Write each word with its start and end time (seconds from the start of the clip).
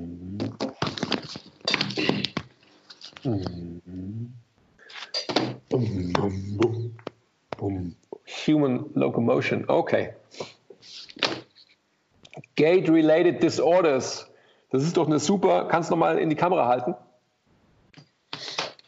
Human 8.46 8.90
locomotion, 8.94 9.64
okay. 9.68 10.14
Gate-related 12.54 13.42
disorders. 13.42 14.30
Das 14.70 14.82
ist 14.82 14.96
doch 14.96 15.06
eine 15.06 15.18
super. 15.18 15.68
Kannst 15.68 15.90
du 15.90 15.94
nochmal 15.94 16.18
in 16.18 16.30
die 16.30 16.36
Kamera 16.36 16.66
halten? 16.66 16.94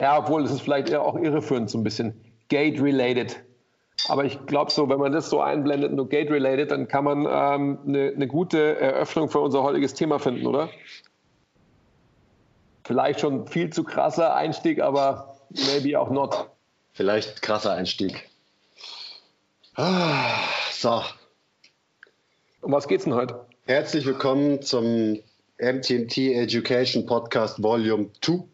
Ja, 0.01 0.19
obwohl 0.19 0.45
es 0.45 0.51
ist 0.51 0.63
vielleicht 0.63 0.95
auch 0.95 1.17
irreführend 1.17 1.71
so 1.71 1.79
ein 1.79 1.85
bisschen. 1.85 2.15
Gate-related. 2.49 3.45
Aber 4.09 4.25
ich 4.25 4.47
glaube 4.47 4.71
so, 4.71 4.89
wenn 4.89 4.99
man 4.99 5.13
das 5.13 5.29
so 5.29 5.41
einblendet, 5.41 5.93
nur 5.93 6.09
Gate-related, 6.09 6.71
dann 6.71 6.89
kann 6.89 7.05
man 7.05 7.27
ähm, 7.31 7.79
eine, 7.87 8.13
eine 8.15 8.27
gute 8.27 8.81
Eröffnung 8.81 9.29
für 9.29 9.41
unser 9.41 9.63
heutiges 9.63 9.93
Thema 9.93 10.19
finden, 10.19 10.47
oder? 10.47 10.71
Vielleicht 12.85 13.21
schon 13.21 13.47
viel 13.47 13.71
zu 13.71 13.85
krasser 13.85 14.35
Einstieg, 14.35 14.81
aber 14.81 15.37
maybe 15.51 16.01
auch 16.01 16.11
not. 16.11 16.49
Vielleicht 16.95 17.43
krasser 17.43 17.75
Einstieg. 17.75 18.31
Ah, 19.75 20.41
so. 20.73 21.03
Um 22.63 22.73
was 22.73 22.89
geht's 22.89 23.05
denn 23.05 23.15
heute? 23.15 23.45
Herzlich 23.67 24.07
willkommen 24.07 24.63
zum 24.63 25.19
MTMT 25.59 26.17
Education 26.17 27.05
Podcast 27.05 27.63
Volume 27.63 28.11
2. 28.23 28.45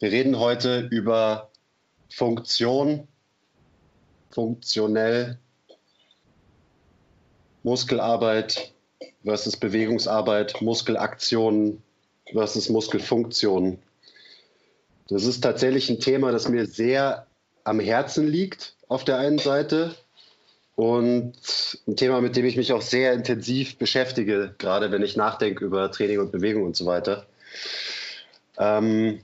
Wir 0.00 0.12
reden 0.12 0.38
heute 0.38 0.80
über 0.90 1.48
Funktion, 2.10 3.08
funktionell, 4.36 5.38
Muskelarbeit 7.62 8.74
versus 9.24 9.56
Bewegungsarbeit, 9.56 10.60
Muskelaktionen 10.60 11.82
versus 12.30 12.68
Muskelfunktionen. 12.68 13.78
Das 15.08 15.24
ist 15.24 15.40
tatsächlich 15.40 15.88
ein 15.88 16.00
Thema, 16.00 16.32
das 16.32 16.50
mir 16.50 16.66
sehr 16.66 17.26
am 17.64 17.80
Herzen 17.80 18.28
liegt 18.28 18.76
auf 18.88 19.04
der 19.04 19.16
einen 19.16 19.38
Seite 19.38 19.94
und 20.74 21.32
ein 21.88 21.96
Thema, 21.96 22.20
mit 22.20 22.36
dem 22.36 22.44
ich 22.44 22.58
mich 22.58 22.74
auch 22.74 22.82
sehr 22.82 23.14
intensiv 23.14 23.78
beschäftige, 23.78 24.54
gerade 24.58 24.92
wenn 24.92 25.02
ich 25.02 25.16
nachdenke 25.16 25.64
über 25.64 25.90
Training 25.90 26.20
und 26.20 26.30
Bewegung 26.30 26.64
und 26.64 26.76
so 26.76 26.84
weiter. 26.84 27.26
Ähm, 28.58 29.20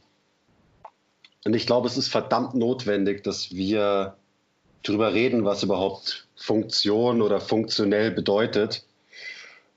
und 1.45 1.55
ich 1.55 1.67
glaube, 1.67 1.87
es 1.87 1.99
ist 1.99 2.09
verdammt 2.09 2.55
notwendig, 2.55 3.23
dass 3.25 3.55
wir 3.55 4.17
darüber 4.83 5.15
reden, 5.15 5.45
was 5.45 5.63
überhaupt 5.63 6.27
Funktion 6.37 7.23
oder 7.23 7.41
funktionell 7.41 8.11
bedeutet. 8.11 8.85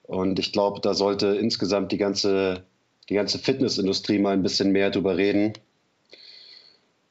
Und 0.04 0.40
ich 0.40 0.52
glaube, 0.52 0.82
da 0.82 0.94
sollte 0.94 1.28
insgesamt 1.28 1.92
die 1.92 1.98
ganze, 1.98 2.64
die 3.10 3.16
ganze 3.16 3.40
Fitnessindustrie 3.40 4.20
mal 4.20 4.34
ein 4.34 4.44
bisschen 4.44 4.72
mehr 4.72 4.90
darüber 4.90 5.18
reden 5.18 5.54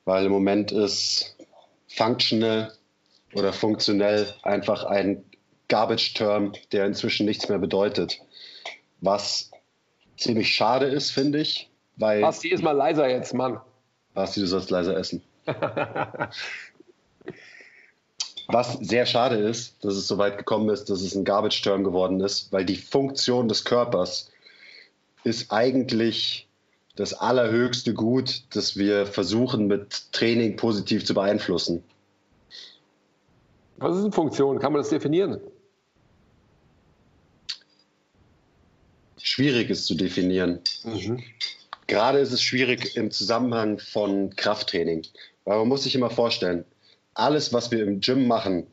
weil 0.04 0.26
im 0.26 0.32
Moment 0.32 0.72
ist 0.72 1.36
functional 1.88 2.72
oder 3.34 3.52
funktionell 3.52 4.32
einfach 4.42 4.84
ein 4.84 5.24
Garbage-Term, 5.68 6.52
der 6.72 6.86
inzwischen 6.86 7.26
nichts 7.26 7.48
mehr 7.48 7.58
bedeutet. 7.58 8.20
Was 9.00 9.50
ziemlich 10.16 10.54
schade 10.54 10.86
ist, 10.86 11.10
finde 11.10 11.40
ich. 11.40 11.70
Weil 11.96 12.20
Basti, 12.20 12.50
ist 12.50 12.62
mal 12.62 12.72
leiser 12.72 13.08
jetzt, 13.08 13.34
Mann. 13.34 13.60
Basti, 14.12 14.40
du 14.40 14.46
sollst 14.46 14.70
leiser 14.70 14.96
essen. 14.96 15.22
Was 18.48 18.74
sehr 18.74 19.06
schade 19.06 19.36
ist, 19.36 19.82
dass 19.84 19.94
es 19.94 20.06
so 20.06 20.18
weit 20.18 20.36
gekommen 20.38 20.68
ist, 20.68 20.90
dass 20.90 21.00
es 21.00 21.14
ein 21.14 21.24
Garbage-Term 21.24 21.82
geworden 21.82 22.20
ist, 22.20 22.52
weil 22.52 22.64
die 22.64 22.76
Funktion 22.76 23.48
des 23.48 23.64
Körpers 23.64 24.30
ist 25.24 25.50
eigentlich 25.50 26.46
das 26.96 27.14
allerhöchste 27.14 27.94
Gut, 27.94 28.44
das 28.54 28.76
wir 28.76 29.06
versuchen 29.06 29.66
mit 29.66 30.12
Training 30.12 30.56
positiv 30.56 31.04
zu 31.04 31.14
beeinflussen. 31.14 31.82
Was 33.78 33.96
ist 33.96 34.04
eine 34.04 34.12
Funktion? 34.12 34.58
Kann 34.58 34.72
man 34.72 34.82
das 34.82 34.90
definieren? 34.90 35.40
Schwierig 39.20 39.70
ist 39.70 39.86
zu 39.86 39.94
definieren. 39.94 40.60
Mhm. 40.84 41.22
Gerade 41.86 42.18
ist 42.18 42.32
es 42.32 42.42
schwierig 42.42 42.96
im 42.96 43.10
Zusammenhang 43.10 43.78
von 43.78 44.36
Krafttraining. 44.36 45.02
Weil 45.44 45.58
man 45.58 45.68
muss 45.68 45.82
sich 45.82 45.94
immer 45.94 46.10
vorstellen, 46.10 46.64
alles, 47.14 47.52
was 47.52 47.70
wir 47.70 47.82
im 47.82 48.00
Gym 48.00 48.26
machen, 48.26 48.66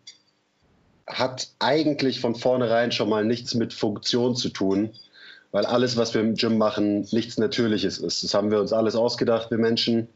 hat 1.08 1.50
eigentlich 1.60 2.20
von 2.20 2.36
vornherein 2.36 2.92
schon 2.92 3.10
mal 3.10 3.26
nichts 3.26 3.54
mit 3.54 3.74
Funktion 3.74 4.36
zu 4.36 4.50
tun, 4.50 4.92
weil 5.52 5.66
alles, 5.66 5.98
was 5.98 6.14
wir 6.14 6.22
im 6.22 6.36
Gym 6.36 6.58
machen, 6.58 7.08
nichts 7.12 7.38
Natürliches 7.38 7.98
ist. 7.98 8.24
Das 8.24 8.34
haben 8.34 8.52
wir 8.52 8.60
uns 8.60 8.74
alles 8.74 8.96
ausgedacht, 8.96 9.52
wir 9.52 9.58
Menschen. 9.58 10.08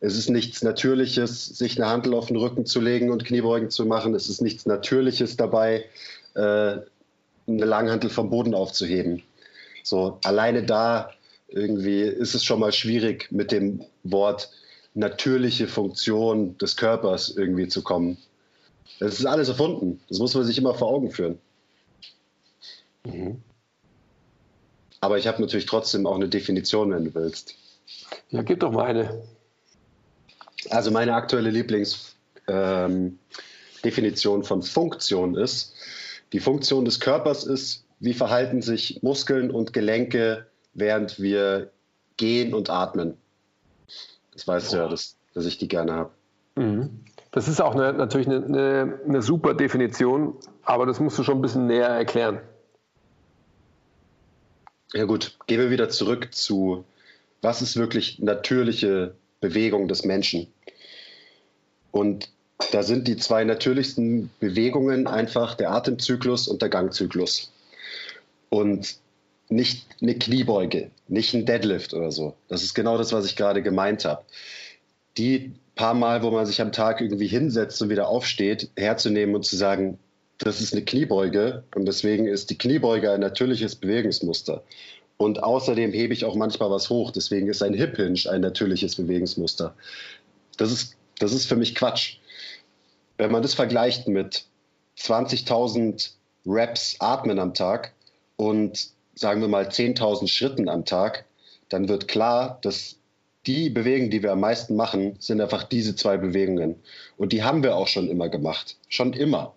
Es 0.00 0.16
ist 0.16 0.28
nichts 0.28 0.62
Natürliches, 0.62 1.46
sich 1.46 1.80
eine 1.80 1.90
Handel 1.90 2.14
auf 2.14 2.26
den 2.26 2.36
Rücken 2.36 2.66
zu 2.66 2.80
legen 2.80 3.10
und 3.10 3.24
Kniebeugen 3.24 3.70
zu 3.70 3.86
machen. 3.86 4.14
Es 4.14 4.28
ist 4.28 4.42
nichts 4.42 4.66
Natürliches 4.66 5.36
dabei, 5.36 5.84
äh, 6.34 6.40
eine 6.40 6.84
Langhantel 7.46 8.10
vom 8.10 8.28
Boden 8.28 8.54
aufzuheben. 8.54 9.22
So, 9.82 10.18
alleine 10.24 10.64
da 10.64 11.10
irgendwie 11.48 12.02
ist 12.02 12.34
es 12.34 12.44
schon 12.44 12.60
mal 12.60 12.72
schwierig, 12.72 13.28
mit 13.30 13.52
dem 13.52 13.84
Wort 14.02 14.50
natürliche 14.94 15.66
Funktion 15.66 16.56
des 16.58 16.76
Körpers 16.76 17.36
irgendwie 17.36 17.68
zu 17.68 17.82
kommen. 17.82 18.16
Das 19.00 19.18
ist 19.18 19.26
alles 19.26 19.48
erfunden. 19.48 20.00
Das 20.08 20.18
muss 20.18 20.34
man 20.34 20.44
sich 20.44 20.56
immer 20.56 20.74
vor 20.74 20.88
Augen 20.88 21.10
führen. 21.10 21.38
Mhm. 23.04 23.42
Aber 25.00 25.18
ich 25.18 25.26
habe 25.26 25.42
natürlich 25.42 25.66
trotzdem 25.66 26.06
auch 26.06 26.14
eine 26.14 26.28
Definition, 26.28 26.92
wenn 26.92 27.04
du 27.04 27.14
willst. 27.14 27.56
Ja, 28.30 28.42
gib 28.42 28.60
doch 28.60 28.72
mal 28.72 28.86
eine. 28.86 29.22
Also 30.70 30.90
meine 30.90 31.14
aktuelle 31.14 31.50
Lieblingsdefinition 31.50 34.40
ähm, 34.40 34.44
von 34.44 34.62
Funktion 34.62 35.36
ist, 35.36 35.74
die 36.32 36.40
Funktion 36.40 36.86
des 36.86 37.00
Körpers 37.00 37.44
ist, 37.44 37.84
wie 38.00 38.14
verhalten 38.14 38.62
sich 38.62 39.02
Muskeln 39.02 39.50
und 39.50 39.74
Gelenke, 39.74 40.46
während 40.72 41.20
wir 41.20 41.70
gehen 42.16 42.54
und 42.54 42.70
atmen. 42.70 43.18
Das 44.34 44.46
weißt 44.46 44.72
du 44.72 44.76
ja, 44.76 44.88
dass, 44.88 45.16
dass 45.32 45.46
ich 45.46 45.58
die 45.58 45.68
gerne 45.68 45.92
habe. 45.94 46.10
Mhm. 46.56 47.00
Das 47.30 47.48
ist 47.48 47.60
auch 47.60 47.74
eine, 47.74 47.92
natürlich 47.92 48.28
eine, 48.28 48.44
eine, 48.44 49.00
eine 49.08 49.22
super 49.22 49.54
Definition, 49.54 50.36
aber 50.62 50.86
das 50.86 51.00
musst 51.00 51.18
du 51.18 51.24
schon 51.24 51.38
ein 51.38 51.42
bisschen 51.42 51.66
näher 51.66 51.88
erklären. 51.88 52.40
Ja 54.92 55.04
gut, 55.04 55.36
gehen 55.48 55.58
wir 55.58 55.70
wieder 55.70 55.88
zurück 55.88 56.32
zu, 56.32 56.84
was 57.42 57.62
ist 57.62 57.76
wirklich 57.76 58.20
natürliche 58.20 59.16
Bewegung 59.40 59.88
des 59.88 60.04
Menschen? 60.04 60.46
Und 61.90 62.30
da 62.70 62.82
sind 62.84 63.08
die 63.08 63.16
zwei 63.16 63.42
natürlichsten 63.44 64.30
Bewegungen 64.38 65.08
einfach 65.08 65.54
der 65.54 65.72
Atemzyklus 65.72 66.46
und 66.46 66.62
der 66.62 66.68
Gangzyklus. 66.68 67.52
Und 68.50 68.98
nicht 69.48 69.86
eine 70.00 70.14
Kniebeuge, 70.14 70.90
nicht 71.08 71.34
ein 71.34 71.46
Deadlift 71.46 71.94
oder 71.94 72.10
so. 72.10 72.34
Das 72.48 72.62
ist 72.62 72.74
genau 72.74 72.98
das, 72.98 73.12
was 73.12 73.26
ich 73.26 73.36
gerade 73.36 73.62
gemeint 73.62 74.04
habe. 74.04 74.22
Die 75.16 75.52
paar 75.74 75.94
Mal, 75.94 76.22
wo 76.22 76.30
man 76.30 76.46
sich 76.46 76.60
am 76.60 76.72
Tag 76.72 77.00
irgendwie 77.00 77.26
hinsetzt 77.26 77.80
und 77.82 77.88
wieder 77.88 78.08
aufsteht, 78.08 78.70
herzunehmen 78.76 79.34
und 79.34 79.44
zu 79.44 79.56
sagen, 79.56 79.98
das 80.38 80.60
ist 80.60 80.72
eine 80.72 80.84
Kniebeuge 80.84 81.64
und 81.74 81.86
deswegen 81.86 82.26
ist 82.26 82.50
die 82.50 82.58
Kniebeuge 82.58 83.10
ein 83.12 83.20
natürliches 83.20 83.76
Bewegungsmuster. 83.76 84.62
Und 85.16 85.42
außerdem 85.42 85.92
hebe 85.92 86.12
ich 86.12 86.24
auch 86.24 86.34
manchmal 86.34 86.70
was 86.70 86.90
hoch, 86.90 87.12
deswegen 87.12 87.48
ist 87.48 87.62
ein 87.62 87.74
Hip 87.74 87.96
Hinge 87.96 88.20
ein 88.30 88.40
natürliches 88.40 88.96
Bewegungsmuster. 88.96 89.74
Das 90.56 90.72
ist, 90.72 90.96
das 91.18 91.32
ist 91.32 91.46
für 91.46 91.56
mich 91.56 91.74
Quatsch. 91.74 92.18
Wenn 93.16 93.30
man 93.30 93.42
das 93.42 93.54
vergleicht 93.54 94.08
mit 94.08 94.44
20.000 94.98 96.10
Reps 96.46 96.96
Atmen 96.98 97.38
am 97.38 97.54
Tag 97.54 97.94
und 98.36 98.90
sagen 99.14 99.40
wir 99.40 99.48
mal 99.48 99.68
10.000 99.68 100.28
Schritten 100.28 100.68
am 100.68 100.84
Tag, 100.84 101.24
dann 101.68 101.88
wird 101.88 102.08
klar, 102.08 102.58
dass 102.62 102.96
die 103.46 103.68
Bewegungen, 103.70 104.10
die 104.10 104.22
wir 104.22 104.32
am 104.32 104.40
meisten 104.40 104.76
machen, 104.76 105.16
sind 105.18 105.40
einfach 105.40 105.64
diese 105.64 105.94
zwei 105.96 106.16
Bewegungen. 106.16 106.76
Und 107.16 107.32
die 107.32 107.42
haben 107.42 107.62
wir 107.62 107.76
auch 107.76 107.88
schon 107.88 108.08
immer 108.08 108.28
gemacht. 108.28 108.76
Schon 108.88 109.12
immer. 109.12 109.54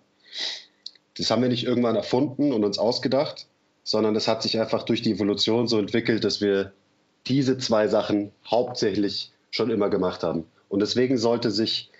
Das 1.16 1.30
haben 1.30 1.42
wir 1.42 1.48
nicht 1.48 1.64
irgendwann 1.64 1.96
erfunden 1.96 2.52
und 2.52 2.64
uns 2.64 2.78
ausgedacht, 2.78 3.46
sondern 3.82 4.14
das 4.14 4.28
hat 4.28 4.42
sich 4.42 4.60
einfach 4.60 4.82
durch 4.82 5.02
die 5.02 5.12
Evolution 5.12 5.66
so 5.66 5.78
entwickelt, 5.78 6.24
dass 6.24 6.40
wir 6.40 6.72
diese 7.26 7.58
zwei 7.58 7.88
Sachen 7.88 8.30
hauptsächlich 8.46 9.32
schon 9.50 9.70
immer 9.70 9.88
gemacht 9.88 10.22
haben. 10.22 10.44
Und 10.68 10.80
deswegen 10.80 11.16
sollte 11.16 11.50
sich, 11.50 11.90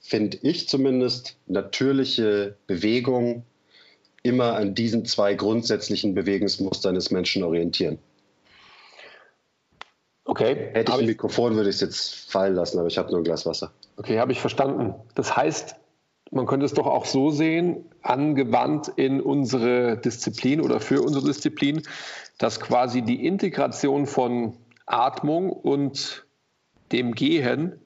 finde 0.00 0.38
ich 0.42 0.68
zumindest, 0.68 1.36
natürliche 1.46 2.56
Bewegung 2.66 3.44
immer 4.22 4.54
an 4.56 4.74
diesen 4.74 5.04
zwei 5.04 5.34
grundsätzlichen 5.34 6.14
Bewegungsmustern 6.14 6.94
des 6.94 7.10
Menschen 7.10 7.44
orientieren. 7.44 7.98
Okay. 10.24 10.70
Hätte 10.74 10.92
ich 10.92 10.98
ein 10.98 11.06
Mikrofon, 11.06 11.54
würde 11.56 11.70
ich 11.70 11.76
es 11.76 11.80
jetzt 11.80 12.30
fallen 12.30 12.54
lassen, 12.54 12.78
aber 12.78 12.88
ich 12.88 12.98
habe 12.98 13.10
nur 13.10 13.20
ein 13.20 13.24
Glas 13.24 13.46
Wasser. 13.46 13.72
Okay, 13.96 14.18
habe 14.18 14.32
ich 14.32 14.40
verstanden. 14.40 14.94
Das 15.14 15.34
heißt, 15.34 15.76
man 16.30 16.44
könnte 16.44 16.66
es 16.66 16.74
doch 16.74 16.86
auch 16.86 17.06
so 17.06 17.30
sehen, 17.30 17.86
angewandt 18.02 18.92
in 18.96 19.22
unsere 19.22 19.96
Disziplin 19.96 20.60
oder 20.60 20.80
für 20.80 21.00
unsere 21.00 21.24
Disziplin, 21.24 21.82
dass 22.36 22.60
quasi 22.60 23.00
die 23.00 23.26
Integration 23.26 24.06
von 24.06 24.54
Atmung 24.84 25.50
und 25.50 26.26
dem 26.92 27.14
Gehen 27.14 27.80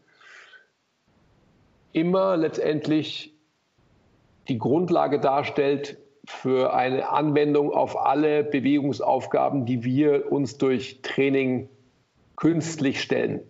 immer 1.93 2.37
letztendlich 2.37 3.35
die 4.49 4.59
Grundlage 4.59 5.21
darstellt 5.21 5.99
für 6.25 6.73
eine 6.73 7.09
Anwendung 7.09 7.73
auf 7.73 7.97
alle 7.97 8.45
Bewegungsaufgaben, 8.45 9.67
die 9.67 9.85
wir 9.85 10.31
uns 10.31 10.57
durch 10.59 11.01
Training 11.03 11.69
künstlich 12.37 13.01
stellen. 13.01 13.41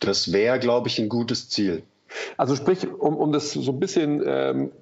Das 0.00 0.32
wäre, 0.32 0.58
glaube 0.58 0.88
ich, 0.88 0.98
ein 0.98 1.08
gutes 1.08 1.48
Ziel. 1.48 1.82
Also 2.36 2.56
sprich, 2.56 2.86
um, 2.86 3.16
um 3.16 3.32
das 3.32 3.52
so 3.52 3.72
ein 3.72 3.80
bisschen 3.80 4.22
ähm, 4.26 4.72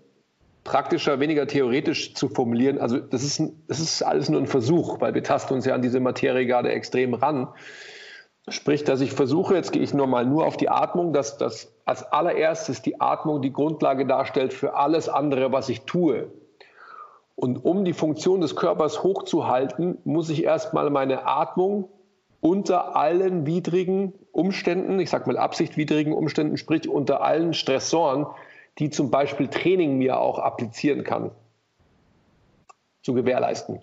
praktischer, 0.65 1.21
weniger 1.21 1.47
theoretisch 1.47 2.15
zu 2.15 2.29
formulieren, 2.29 2.79
also 2.79 2.99
das 2.99 3.23
ist, 3.23 3.43
das 3.69 3.81
ist 3.81 4.03
alles 4.03 4.29
nur 4.29 4.41
ein 4.41 4.47
Versuch, 4.47 5.01
weil 5.01 5.15
wir 5.15 5.23
tasten 5.23 5.55
uns 5.55 5.65
ja 5.65 5.75
an 5.75 5.83
diese 5.83 6.01
Materie 6.01 6.47
gerade 6.47 6.73
extrem 6.73 7.15
ran. 7.15 7.49
Sprich, 8.49 8.83
dass 8.83 9.01
ich 9.01 9.13
versuche, 9.13 9.55
jetzt 9.55 9.73
gehe 9.73 9.83
ich 9.83 9.95
nochmal 9.95 10.27
nur 10.27 10.47
auf 10.47 10.57
die 10.57 10.69
Atmung, 10.69 11.13
dass 11.13 11.39
das 11.39 11.73
als 11.85 12.03
allererstes 12.03 12.83
die 12.83 13.01
Atmung 13.01 13.41
die 13.41 13.53
Grundlage 13.53 14.05
darstellt 14.05 14.53
für 14.53 14.75
alles 14.75 15.09
andere, 15.09 15.53
was 15.53 15.69
ich 15.69 15.83
tue. 15.83 16.33
Und 17.37 17.65
um 17.65 17.85
die 17.85 17.93
Funktion 17.93 18.41
des 18.41 18.57
Körpers 18.57 19.03
hochzuhalten, 19.03 19.99
muss 20.05 20.29
ich 20.29 20.45
erstmal 20.45 20.91
meine 20.91 21.27
Atmung 21.27 21.89
unter 22.41 22.97
allen 22.97 23.47
widrigen 23.47 24.13
Umständen, 24.33 24.99
ich 24.99 25.11
sage 25.11 25.29
mal 25.29 25.39
absichtwidrigen 25.39 26.13
Umständen, 26.13 26.57
sprich 26.57 26.89
unter 26.89 27.23
allen 27.23 27.55
Stressoren, 27.55 28.27
die 28.79 28.91
zum 28.91 29.11
Beispiel 29.11 29.49
Training 29.49 29.99
mir 29.99 30.19
auch 30.19 30.41
applizieren 30.41 31.05
kann, 31.05 31.31
zu 33.03 33.15
gewährleisten. 33.15 33.81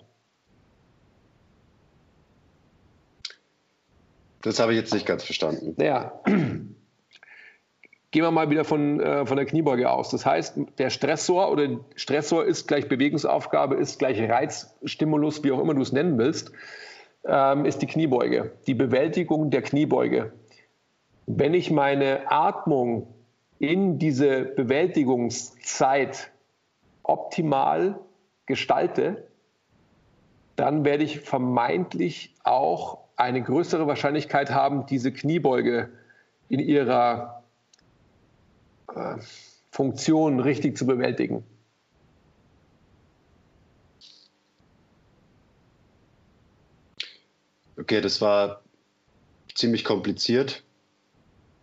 Das 4.42 4.58
habe 4.58 4.72
ich 4.72 4.78
jetzt 4.78 4.94
nicht 4.94 5.06
ganz 5.06 5.22
verstanden. 5.22 5.74
Naja, 5.76 6.20
gehen 8.10 8.24
wir 8.24 8.30
mal 8.30 8.50
wieder 8.50 8.64
von, 8.64 9.00
äh, 9.00 9.26
von 9.26 9.36
der 9.36 9.46
Kniebeuge 9.46 9.90
aus. 9.90 10.10
Das 10.10 10.24
heißt, 10.26 10.58
der 10.78 10.90
Stressor 10.90 11.50
oder 11.50 11.68
Stressor 11.94 12.44
ist 12.44 12.66
gleich 12.66 12.88
Bewegungsaufgabe, 12.88 13.76
ist 13.76 13.98
gleich 13.98 14.20
Reizstimulus, 14.20 15.44
wie 15.44 15.52
auch 15.52 15.60
immer 15.60 15.74
du 15.74 15.82
es 15.82 15.92
nennen 15.92 16.18
willst, 16.18 16.52
ähm, 17.24 17.64
ist 17.66 17.82
die 17.82 17.86
Kniebeuge, 17.86 18.52
die 18.66 18.74
Bewältigung 18.74 19.50
der 19.50 19.62
Kniebeuge. 19.62 20.32
Wenn 21.26 21.54
ich 21.54 21.70
meine 21.70 22.30
Atmung 22.30 23.14
in 23.58 23.98
diese 23.98 24.42
Bewältigungszeit 24.42 26.30
optimal 27.02 28.00
gestalte, 28.46 29.28
dann 30.56 30.84
werde 30.84 31.04
ich 31.04 31.20
vermeintlich 31.20 32.34
auch 32.42 32.98
eine 33.20 33.42
größere 33.42 33.86
Wahrscheinlichkeit 33.86 34.50
haben, 34.50 34.86
diese 34.86 35.12
Kniebeuge 35.12 35.90
in 36.48 36.58
ihrer 36.58 37.44
äh, 38.94 39.16
Funktion 39.70 40.40
richtig 40.40 40.76
zu 40.76 40.86
bewältigen. 40.86 41.44
Okay, 47.78 48.00
das 48.00 48.20
war 48.20 48.62
ziemlich 49.54 49.84
kompliziert. 49.84 50.62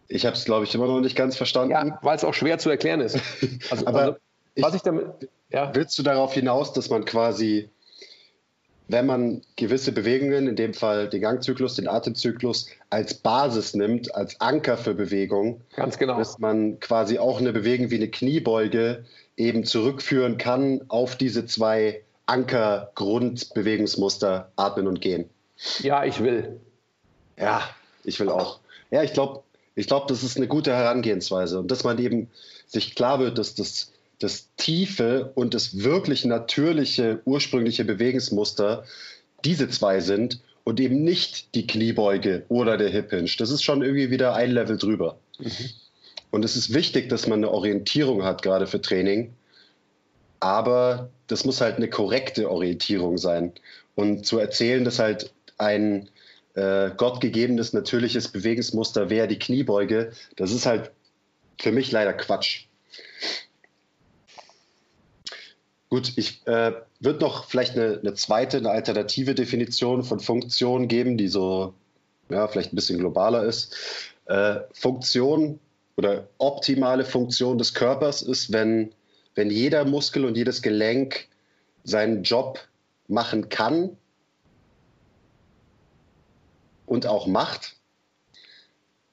Ich 0.08 0.26
habe 0.26 0.36
es, 0.36 0.46
glaube 0.46 0.66
ich, 0.66 0.74
immer 0.74 0.88
noch 0.88 1.02
nicht 1.02 1.16
ganz 1.16 1.36
verstanden. 1.36 1.72
Ja, 1.72 2.00
weil 2.02 2.16
es 2.16 2.24
auch 2.24 2.34
schwer 2.34 2.58
zu 2.60 2.70
erklären 2.70 3.02
ist. 3.02 3.20
Also, 3.70 3.86
Aber 3.88 4.00
also, 4.00 4.16
was 4.58 4.70
ich, 4.74 4.78
ich 4.78 4.82
damit. 4.84 5.30
Ja. 5.50 5.74
Willst 5.76 5.98
du 5.98 6.04
darauf 6.04 6.34
hinaus, 6.34 6.74
dass 6.74 6.90
man 6.90 7.06
quasi 7.06 7.70
wenn 8.88 9.06
man 9.06 9.42
gewisse 9.56 9.92
Bewegungen, 9.92 10.48
in 10.48 10.56
dem 10.56 10.74
Fall 10.74 11.08
den 11.10 11.22
Gangzyklus, 11.22 11.76
den 11.76 11.88
Atemzyklus, 11.88 12.68
als 12.90 13.14
Basis 13.16 13.74
nimmt, 13.74 14.16
als 14.16 14.40
Anker 14.40 14.78
für 14.78 14.94
Bewegung, 14.94 15.60
Ganz 15.76 15.98
genau. 15.98 16.18
dass 16.18 16.40
man 16.40 16.80
quasi 16.80 17.20
auch 17.20 17.40
eine 17.40 17.52
Bewegung 17.52 17.92
wie 17.92 17.96
eine 17.96 18.10
Kniebeuge 18.10 19.04
eben 19.36 19.66
zurückführen 19.66 20.38
kann 20.38 20.86
auf 20.88 21.18
diese 21.18 21.46
zwei 21.46 22.02
Anker-Grundbewegungsmuster, 22.28 24.52
Atmen 24.56 24.88
und 24.88 25.02
Gehen. 25.02 25.30
Ja, 25.80 26.06
ich 26.06 26.22
will. 26.22 26.62
Ja, 27.38 27.64
ich 28.04 28.20
will 28.20 28.30
auch. 28.30 28.60
Ja, 28.90 29.04
ich 29.04 29.14
glaube, 29.14 29.44
ich 29.76 29.86
glaube, 29.88 30.08
das 30.10 30.24
ist 30.24 30.38
eine 30.38 30.48
gute 30.48 30.74
Herangehensweise 30.74 31.60
und 31.60 31.70
dass 31.72 31.84
man 31.84 32.00
eben 32.00 32.30
sich 32.66 32.96
klar 32.96 33.20
wird, 33.20 33.38
dass 33.38 33.54
das 33.54 33.92
das 34.20 34.50
tiefe 34.58 35.32
und 35.36 35.54
das 35.54 35.84
wirklich 35.84 36.26
natürliche, 36.26 37.22
ursprüngliche 37.26 37.86
Bewegungsmuster 37.86 38.84
diese 39.46 39.70
zwei 39.70 40.00
sind 40.00 40.42
und 40.64 40.80
eben 40.80 41.04
nicht 41.04 41.56
die 41.56 41.68
Kniebeuge 41.68 42.46
oder 42.50 42.78
der 42.78 42.90
Hip 42.90 43.12
Hinge. 43.12 43.30
Das 43.38 43.52
ist 43.52 43.64
schon 43.64 43.82
irgendwie 43.82 44.10
wieder 44.10 44.36
ein 44.36 44.52
Level 44.52 44.78
drüber. 44.78 45.18
Mhm. 45.40 45.70
Und 46.32 46.44
es 46.44 46.56
ist 46.56 46.74
wichtig, 46.74 47.10
dass 47.10 47.28
man 47.28 47.40
eine 47.40 47.52
Orientierung 47.52 48.24
hat, 48.24 48.42
gerade 48.42 48.68
für 48.68 48.82
Training. 48.82 49.34
Aber 50.40 51.10
das 51.28 51.46
muss 51.46 51.62
halt 51.62 51.78
eine 51.78 51.90
korrekte 51.90 52.52
Orientierung 52.52 53.18
sein. 53.18 53.54
Und 53.96 54.26
zu 54.26 54.38
erzählen, 54.40 54.84
dass 54.84 55.00
halt 55.00 55.34
ein 55.58 56.10
äh, 56.56 56.92
gottgegebenes, 56.96 57.74
natürliches 57.74 58.28
Bewegungsmuster 58.28 59.10
wäre 59.10 59.28
die 59.28 59.40
Kniebeuge, 59.40 60.12
das 60.36 60.52
ist 60.52 60.66
halt 60.66 60.92
für 61.60 61.72
mich 61.72 61.92
leider 61.92 62.14
Quatsch. 62.14 62.67
Gut, 65.90 66.14
ich 66.18 66.46
äh, 66.48 66.74
würde 67.00 67.20
noch 67.20 67.46
vielleicht 67.46 67.78
eine, 67.78 68.00
eine, 68.00 68.14
zweite, 68.14 68.58
eine 68.58 68.72
alternative 68.72 69.36
Definition 69.36 70.04
von 70.04 70.20
Funktion 70.20 70.88
geben, 70.88 71.18
die 71.18 71.30
so 71.30 71.74
ja, 72.30 72.48
vielleicht 72.48 72.74
ein 72.74 72.76
bisschen 72.76 73.00
globaler 73.00 73.44
ist. 73.44 73.76
Äh, 74.26 74.60
Funktion 74.74 75.60
oder 75.96 76.28
optimale 76.38 77.06
Funktion 77.06 77.58
des 77.58 77.74
Körpers 77.74 78.22
ist, 78.22 78.52
wenn, 78.52 78.94
wenn 79.36 79.50
jeder 79.50 79.86
Muskel 79.86 80.26
und 80.26 80.36
jedes 80.36 80.62
Gelenk 80.62 81.28
seinen 81.84 82.24
Job 82.24 82.60
machen 83.08 83.48
kann 83.48 83.96
und 86.86 87.08
auch 87.08 87.28
macht. 87.28 87.78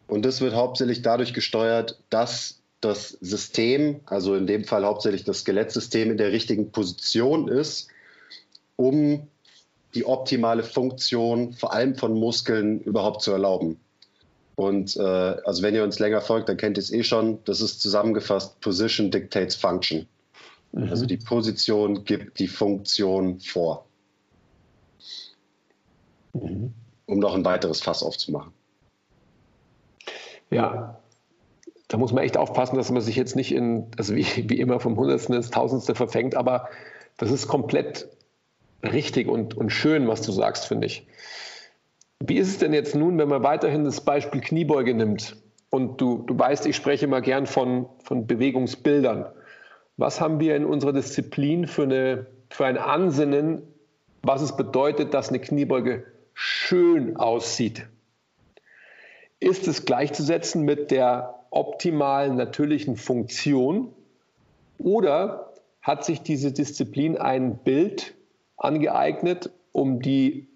Und 0.08 0.24
das 0.24 0.40
wird 0.40 0.54
hauptsächlich 0.54 1.02
dadurch 1.02 1.32
gesteuert, 1.34 2.02
dass 2.10 2.60
das 2.84 3.10
System, 3.20 4.00
also 4.06 4.34
in 4.34 4.46
dem 4.46 4.64
Fall 4.64 4.84
hauptsächlich 4.84 5.24
das 5.24 5.40
Skelettsystem, 5.40 6.10
in 6.10 6.16
der 6.16 6.32
richtigen 6.32 6.70
Position 6.70 7.48
ist, 7.48 7.88
um 8.76 9.28
die 9.94 10.04
optimale 10.04 10.62
Funktion 10.62 11.52
vor 11.52 11.72
allem 11.72 11.94
von 11.94 12.14
Muskeln 12.14 12.80
überhaupt 12.80 13.22
zu 13.22 13.32
erlauben. 13.32 13.80
Und 14.56 14.96
äh, 14.96 15.02
also 15.02 15.62
wenn 15.62 15.74
ihr 15.74 15.84
uns 15.84 15.98
länger 15.98 16.20
folgt, 16.20 16.48
dann 16.48 16.56
kennt 16.56 16.76
ihr 16.78 16.82
es 16.82 16.92
eh 16.92 17.02
schon. 17.02 17.38
Das 17.44 17.60
ist 17.60 17.80
zusammengefasst 17.80 18.60
Position 18.60 19.10
dictates 19.10 19.56
Function. 19.56 20.06
Mhm. 20.72 20.90
Also 20.90 21.06
die 21.06 21.16
Position 21.16 22.04
gibt 22.04 22.38
die 22.38 22.48
Funktion 22.48 23.40
vor. 23.40 23.86
Mhm. 26.32 26.72
Um 27.06 27.18
noch 27.18 27.34
ein 27.34 27.44
weiteres 27.44 27.80
Fass 27.80 28.02
aufzumachen. 28.02 28.52
Ja, 30.50 31.00
da 31.88 31.98
muss 31.98 32.12
man 32.12 32.24
echt 32.24 32.36
aufpassen, 32.36 32.76
dass 32.76 32.90
man 32.90 33.02
sich 33.02 33.16
jetzt 33.16 33.36
nicht 33.36 33.54
in, 33.54 33.90
also 33.98 34.14
wie, 34.14 34.26
wie 34.48 34.58
immer 34.58 34.80
vom 34.80 34.96
Hundertsten 34.96 35.34
ins 35.34 35.50
Tausendste 35.50 35.94
verfängt, 35.94 36.34
aber 36.34 36.68
das 37.16 37.30
ist 37.30 37.48
komplett 37.48 38.08
richtig 38.82 39.28
und, 39.28 39.56
und 39.56 39.70
schön, 39.70 40.08
was 40.08 40.22
du 40.22 40.32
sagst, 40.32 40.66
finde 40.66 40.86
ich. 40.86 41.06
Wie 42.20 42.36
ist 42.36 42.48
es 42.48 42.58
denn 42.58 42.72
jetzt 42.72 42.94
nun, 42.94 43.18
wenn 43.18 43.28
man 43.28 43.42
weiterhin 43.42 43.84
das 43.84 44.00
Beispiel 44.00 44.40
Kniebeuge 44.40 44.94
nimmt? 44.94 45.36
Und 45.70 46.00
du, 46.00 46.18
du 46.18 46.38
weißt, 46.38 46.66
ich 46.66 46.76
spreche 46.76 47.04
immer 47.04 47.20
gern 47.20 47.46
von, 47.46 47.86
von 48.02 48.26
Bewegungsbildern. 48.26 49.26
Was 49.96 50.20
haben 50.20 50.40
wir 50.40 50.56
in 50.56 50.64
unserer 50.64 50.92
Disziplin 50.92 51.66
für, 51.66 51.82
eine, 51.82 52.26
für 52.50 52.66
ein 52.66 52.78
Ansinnen, 52.78 53.62
was 54.22 54.40
es 54.40 54.56
bedeutet, 54.56 55.14
dass 55.14 55.28
eine 55.28 55.40
Kniebeuge 55.40 56.04
schön 56.32 57.16
aussieht? 57.16 57.86
Ist 59.40 59.68
es 59.68 59.84
gleichzusetzen 59.84 60.62
mit 60.62 60.90
der 60.90 61.43
optimalen 61.54 62.36
natürlichen 62.36 62.96
Funktion? 62.96 63.92
Oder 64.78 65.52
hat 65.82 66.04
sich 66.04 66.22
diese 66.22 66.52
Disziplin 66.52 67.16
ein 67.16 67.58
Bild 67.58 68.14
angeeignet, 68.56 69.50
um 69.72 70.00
die 70.00 70.48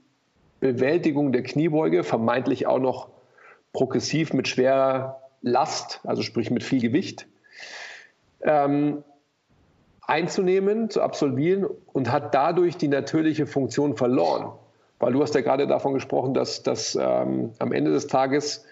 Bewältigung 0.60 1.32
der 1.32 1.42
Kniebeuge, 1.42 2.02
vermeintlich 2.02 2.66
auch 2.66 2.80
noch 2.80 3.10
progressiv 3.72 4.32
mit 4.32 4.48
schwerer 4.48 5.20
Last, 5.40 6.00
also 6.04 6.22
sprich 6.22 6.50
mit 6.50 6.64
viel 6.64 6.80
Gewicht, 6.80 7.28
ähm, 8.42 9.04
einzunehmen, 10.00 10.90
zu 10.90 11.02
absolvieren 11.02 11.66
und 11.92 12.10
hat 12.10 12.34
dadurch 12.34 12.76
die 12.76 12.88
natürliche 12.88 13.46
Funktion 13.46 13.96
verloren. 13.96 14.52
Weil 14.98 15.12
du 15.12 15.22
hast 15.22 15.34
ja 15.34 15.42
gerade 15.42 15.68
davon 15.68 15.94
gesprochen, 15.94 16.34
dass, 16.34 16.62
dass 16.64 16.98
ähm, 17.00 17.52
am 17.58 17.72
Ende 17.72 17.92
des 17.92 18.08
Tages 18.08 18.64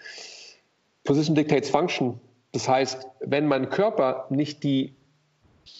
Position 1.07 1.35
Dictates 1.35 1.69
Function. 1.69 2.19
Das 2.51 2.67
heißt, 2.67 3.07
wenn 3.21 3.47
mein 3.47 3.69
Körper 3.69 4.27
nicht 4.29 4.63
die 4.63 4.93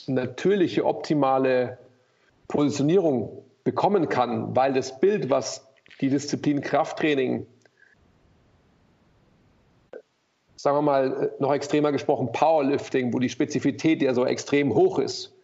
natürliche, 0.08 0.86
optimale 0.86 1.78
Positionierung 2.48 3.44
bekommen 3.66 4.08
kann, 4.08 4.56
weil 4.56 4.72
das 4.72 5.02
Bild, 5.02 5.30
was 5.30 5.68
die 6.00 6.10
Disziplin 6.10 6.62
Krafttraining, 6.62 7.46
sagen 10.56 10.78
wir 10.78 10.82
mal 10.82 11.34
noch 11.40 11.54
extremer 11.54 11.92
gesprochen 11.92 12.32
Powerlifting, 12.32 13.14
wo 13.14 13.20
die 13.20 13.30
Spezifität 13.30 14.02
ja 14.02 14.14
so 14.14 14.26
extrem 14.26 14.74
hoch 14.74 14.98
ist, 14.98 15.36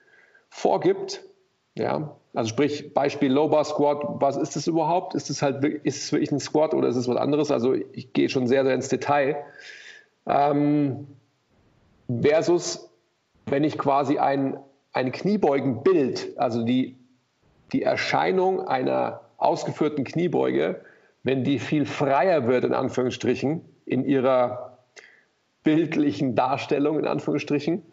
vorgibt, 0.50 1.25
ja, 1.75 2.16
also 2.34 2.50
sprich 2.50 2.94
Beispiel 2.94 3.32
Low 3.32 3.48
Bar 3.48 3.63
Squat, 3.63 4.04
was 4.22 4.38
ist 4.38 4.56
das 4.56 4.68
überhaupt? 4.68 5.13
Ist 5.13 5.30
es 5.30 5.42
halt 5.42 5.63
ist 5.63 6.04
es 6.04 6.12
wirklich 6.12 6.32
ein 6.32 6.40
Squat 6.40 6.74
oder 6.74 6.88
ist 6.88 6.96
es 6.96 7.08
was 7.08 7.18
anderes? 7.18 7.52
Also 7.52 7.74
ich 7.74 8.13
gehe 8.13 8.30
schon 8.30 8.48
sehr, 8.48 8.63
sehr 8.63 8.74
ins 8.74 8.90
Detail. 8.90 9.38
Ähm, 10.25 11.08
versus 12.22 12.90
wenn 13.46 13.63
ich 13.63 13.78
quasi 13.78 14.18
ein, 14.18 14.58
ein 14.94 15.12
Kniebeugenbild, 15.12 16.38
also 16.38 16.63
die, 16.63 16.98
die 17.72 17.84
Erscheinung 17.84 18.68
einer 18.68 19.22
ausgeführten 19.38 20.04
Kniebeuge, 20.04 20.82
wenn 21.24 21.44
die 21.44 21.60
viel 21.60 21.86
freier 21.86 22.48
wird, 22.48 22.63
in 22.63 22.74
Anführungsstrichen, 22.74 23.62
in 23.86 24.06
ihrer 24.06 24.78
bildlichen 25.63 26.36
Darstellung, 26.36 27.00
in 27.00 27.06
Anführungsstrichen, 27.06 27.84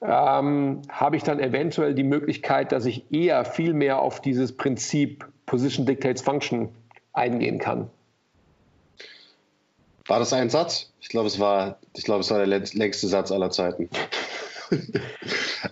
ähm, 0.00 0.82
habe 0.88 1.16
ich 1.16 1.22
dann 1.22 1.40
eventuell 1.40 1.94
die 1.94 2.04
Möglichkeit, 2.04 2.72
dass 2.72 2.86
ich 2.86 3.12
eher 3.12 3.44
viel 3.44 3.72
mehr 3.72 4.00
auf 4.00 4.20
dieses 4.20 4.56
Prinzip 4.56 5.26
Position 5.46 5.86
Dictates 5.86 6.22
Function 6.22 6.68
eingehen 7.12 7.58
kann. 7.58 7.90
War 10.06 10.18
das 10.18 10.32
ein 10.32 10.50
Satz? 10.50 10.92
Ich 11.00 11.08
glaube, 11.08 11.26
es 11.26 11.38
war, 11.38 11.78
ich 11.94 12.04
glaube, 12.04 12.20
es 12.20 12.30
war 12.30 12.38
der 12.38 12.46
längste 12.46 13.08
Satz 13.08 13.30
aller 13.30 13.50
Zeiten. 13.50 13.90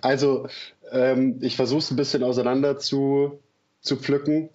also, 0.02 0.46
ähm, 0.90 1.38
ich 1.40 1.56
versuche 1.56 1.78
es 1.78 1.90
ein 1.90 1.96
bisschen 1.96 2.22
auseinander 2.22 2.78
zu, 2.78 3.38
zu 3.80 3.96
pflücken. 3.96 4.50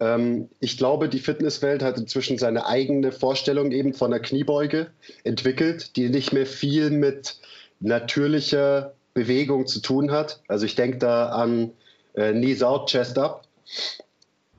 Ähm, 0.00 0.48
ich 0.60 0.78
glaube, 0.78 1.08
die 1.08 1.20
Fitnesswelt 1.20 1.82
hat 1.82 1.98
inzwischen 1.98 2.38
seine 2.38 2.66
eigene 2.66 3.12
Vorstellung 3.12 3.70
eben 3.70 3.94
von 3.94 4.10
der 4.10 4.20
Kniebeuge 4.20 4.88
entwickelt, 5.22 5.96
die 5.96 6.08
nicht 6.08 6.32
mehr 6.32 6.46
viel 6.46 6.90
mit 6.90 7.38
natürlicher 7.80 8.94
Bewegung 9.14 9.66
zu 9.66 9.80
tun 9.80 10.10
hat. 10.10 10.40
Also 10.48 10.66
ich 10.66 10.74
denke 10.74 10.98
da 10.98 11.30
an 11.30 11.72
äh, 12.14 12.32
Knees 12.32 12.62
out, 12.62 12.90
Chest 12.90 13.18
up 13.18 13.42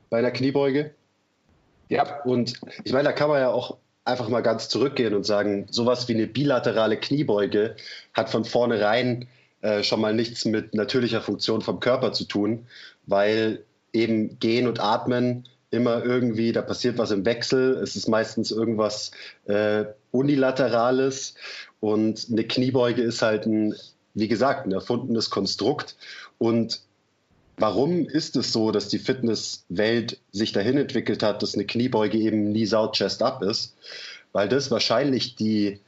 bei 0.09 0.19
einer 0.19 0.31
Kniebeuge. 0.31 0.91
Ja. 1.89 2.21
Und 2.23 2.59
ich 2.83 2.93
meine, 2.93 3.05
da 3.05 3.11
kann 3.11 3.29
man 3.29 3.39
ja 3.39 3.49
auch 3.49 3.77
einfach 4.05 4.29
mal 4.29 4.41
ganz 4.41 4.69
zurückgehen 4.69 5.13
und 5.13 5.25
sagen, 5.25 5.67
sowas 5.69 6.07
wie 6.07 6.13
eine 6.13 6.27
bilaterale 6.27 6.97
Kniebeuge 6.97 7.75
hat 8.13 8.29
von 8.29 8.45
vornherein 8.45 9.27
äh, 9.61 9.83
schon 9.83 9.99
mal 9.99 10.13
nichts 10.13 10.45
mit 10.45 10.73
natürlicher 10.75 11.21
Funktion 11.21 11.61
vom 11.61 11.79
Körper 11.79 12.13
zu 12.13 12.25
tun, 12.25 12.67
weil 13.07 13.63
eben 13.93 14.39
Gehen 14.39 14.67
und 14.67 14.79
Atmen 14.79 15.47
immer 15.71 16.03
irgendwie, 16.03 16.51
da 16.51 16.61
passiert 16.61 16.97
was 16.97 17.11
im 17.11 17.25
Wechsel, 17.25 17.75
es 17.77 17.95
ist 17.95 18.07
meistens 18.07 18.51
irgendwas 18.51 19.11
äh, 19.45 19.85
Unilaterales 20.11 21.35
und 21.85 22.27
eine 22.31 22.43
Kniebeuge 22.43 23.03
ist 23.03 23.21
halt 23.21 23.45
ein, 23.45 23.75
wie 24.15 24.27
gesagt, 24.27 24.65
ein 24.65 24.71
erfundenes 24.71 25.29
Konstrukt 25.29 25.95
und 26.39 26.81
Warum 27.57 28.05
ist 28.05 28.35
es 28.35 28.51
so, 28.51 28.71
dass 28.71 28.89
die 28.89 28.99
Fitnesswelt 28.99 30.19
sich 30.33 30.51
dahin 30.51 30.77
entwickelt 30.77 31.23
hat, 31.23 31.41
dass 31.41 31.55
eine 31.55 31.65
Kniebeuge 31.65 32.17
eben 32.17 32.49
Knees 32.49 32.73
out, 32.73 32.97
Chest 32.97 33.23
up 33.23 33.41
ist? 33.41 33.75
Weil 34.33 34.49
das 34.49 34.71
wahrscheinlich 34.71 35.37
die, 35.37 35.79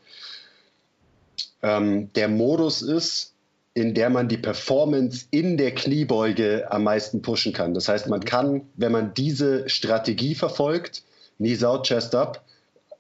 ähm, 1.62 2.10
der 2.14 2.30
Modus 2.30 2.82
ist, 2.82 3.34
in 3.74 3.94
der 3.94 4.10
man 4.10 4.30
die 4.30 4.38
Performance 4.38 5.26
in 5.30 5.58
der 5.58 5.76
Kniebeuge 5.76 6.72
am 6.72 6.86
meisten 6.86 7.22
pushen 7.22 7.52
kann. 7.52 7.74
Das 7.74 7.90
heißt, 7.90 8.08
man 8.08 8.24
kann, 8.24 8.62
wenn 8.78 8.94
man 8.94 9.14
diese 9.14 9.68
Strategie 9.68 10.36
verfolgt, 10.36 11.04
Knees 11.36 11.66
out, 11.66 11.86
Chest 11.86 12.16
up, 12.16 12.46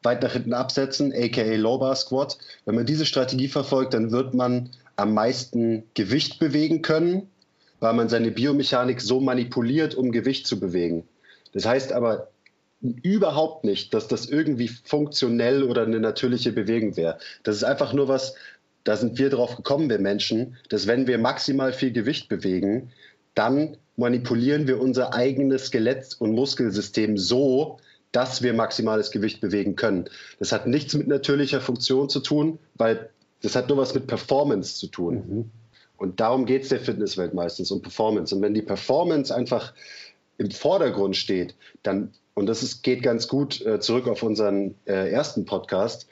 weit 0.08 0.24
nach 0.24 0.34
hinten 0.34 0.54
absetzen, 0.54 1.14
aka 1.14 1.56
Low 1.56 1.78
Bar 1.78 1.96
Squat, 1.96 2.38
wenn 2.66 2.76
man 2.76 2.86
diese 2.86 3.06
Strategie 3.06 3.48
verfolgt, 3.48 3.94
dann 3.94 4.12
wird 4.12 4.34
man 4.34 4.70
am 4.96 5.14
meisten 5.14 5.84
Gewicht 5.94 6.40
bewegen 6.40 6.82
können 6.82 7.30
weil 7.80 7.94
man 7.94 8.10
seine 8.10 8.32
Biomechanik 8.32 9.02
so 9.02 9.20
manipuliert, 9.20 9.96
um 9.96 10.12
Gewicht 10.12 10.48
zu 10.48 10.60
bewegen. 10.60 11.04
Das 11.54 11.66
heißt 11.66 11.92
aber 11.92 12.30
überhaupt 12.82 13.64
nicht, 13.64 13.94
dass 13.94 14.08
das 14.08 14.28
irgendwie 14.28 14.68
funktionell 14.68 15.64
oder 15.64 15.84
eine 15.84 16.00
natürliche 16.00 16.52
Bewegung 16.52 16.96
wäre. 16.96 17.18
Das 17.44 17.56
ist 17.56 17.64
einfach 17.64 17.94
nur 17.94 18.08
was, 18.08 18.36
da 18.84 18.96
sind 18.96 19.18
wir 19.18 19.30
drauf 19.30 19.56
gekommen, 19.56 19.90
wir 19.90 20.00
Menschen, 20.00 20.58
dass 20.70 20.88
wenn 20.88 21.08
wir 21.08 21.18
maximal 21.18 21.74
viel 21.74 21.92
Gewicht 21.92 22.30
bewegen, 22.30 22.92
dann 23.34 23.78
manipulieren 23.96 24.68
wir 24.68 24.80
unser 24.80 25.14
eigenes 25.14 25.68
Skelett- 25.68 26.16
und 26.20 26.34
Muskelsystem 26.34 27.18
so, 27.18 27.80
dass 28.18 28.42
wir 28.42 28.56
maximales 28.56 29.12
Gewicht 29.12 29.42
bewegen 29.42 29.76
können. 29.76 30.10
Das 30.40 30.52
hat 30.52 30.66
nichts 30.66 30.96
mit 30.96 31.08
natürlicher 31.08 31.62
Funktion 31.62 32.10
zu 32.10 32.20
tun, 32.20 32.58
weil 32.74 33.12
das 33.44 33.56
hat 33.56 33.70
nur 33.70 33.78
was 33.78 33.94
mit 33.94 34.08
Performance 34.08 34.80
zu 34.80 34.88
tun. 34.88 35.14
Mhm. 35.16 35.52
Und 35.98 36.20
darum 36.20 36.48
geht 36.48 36.64
es 36.64 36.70
der 36.70 36.80
Fitnesswelt 36.80 37.36
meistens, 37.36 37.70
um 37.70 37.84
Performance. 37.84 38.34
Und 38.34 38.42
wenn 38.42 38.56
die 38.56 38.64
Performance 38.64 39.34
einfach 39.34 39.72
im 40.40 40.50
Vordergrund 40.50 41.16
steht, 41.16 41.54
dann, 41.84 42.12
und 42.34 42.48
das 42.48 42.64
ist, 42.64 42.82
geht 42.82 43.04
ganz 43.04 43.28
gut 43.28 43.64
äh, 43.64 43.80
zurück 43.80 44.08
auf 44.08 44.24
unseren 44.24 44.74
äh, 44.86 45.12
ersten 45.12 45.46
Podcast, 45.46 46.08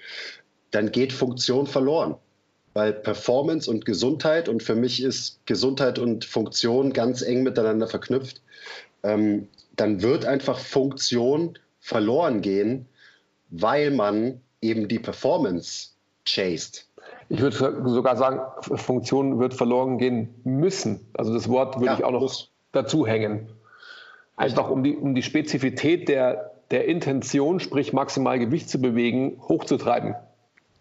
dann 0.70 0.92
geht 0.92 1.12
Funktion 1.12 1.66
verloren. 1.66 2.18
Weil 2.76 2.94
Performance 2.94 3.68
und 3.68 3.84
Gesundheit, 3.84 4.48
und 4.48 4.62
für 4.62 4.76
mich 4.76 5.02
ist 5.02 5.40
Gesundheit 5.48 5.98
und 5.98 6.24
Funktion 6.24 6.94
ganz 6.94 7.24
eng 7.24 7.42
miteinander 7.42 7.88
verknüpft, 7.88 8.44
ähm, 9.02 9.48
dann 9.76 10.04
wird 10.04 10.26
einfach 10.26 10.60
Funktion 10.60 11.58
verloren 11.86 12.42
gehen, 12.42 12.88
weil 13.52 13.92
man 13.92 14.42
eben 14.60 14.88
die 14.88 14.98
Performance 14.98 15.90
chased. 16.26 16.90
Ich 17.30 17.40
würde 17.40 17.84
sogar 17.86 18.18
sagen, 18.18 18.40
Funktion 18.76 19.40
wird 19.40 19.54
verloren 19.54 20.00
gehen 20.00 20.34
müssen. 20.44 21.06
Also 21.14 21.32
das 21.32 21.48
Wort 21.48 21.76
würde 21.76 21.86
ja, 21.86 21.98
ich 22.00 22.04
auch 22.04 22.12
noch 22.12 22.22
muss. 22.22 22.52
dazu 22.72 23.06
hängen. 23.06 23.50
Einfach 24.36 24.72
um 24.72 24.84
die, 24.84 24.96
um 24.96 25.14
die 25.14 25.22
Spezifität 25.22 26.10
der, 26.10 26.54
der 26.72 26.86
Intention, 26.86 27.60
sprich 27.60 27.94
maximal 27.94 28.40
Gewicht 28.40 28.68
zu 28.68 28.82
bewegen, 28.82 29.40
hochzutreiben. 29.48 30.16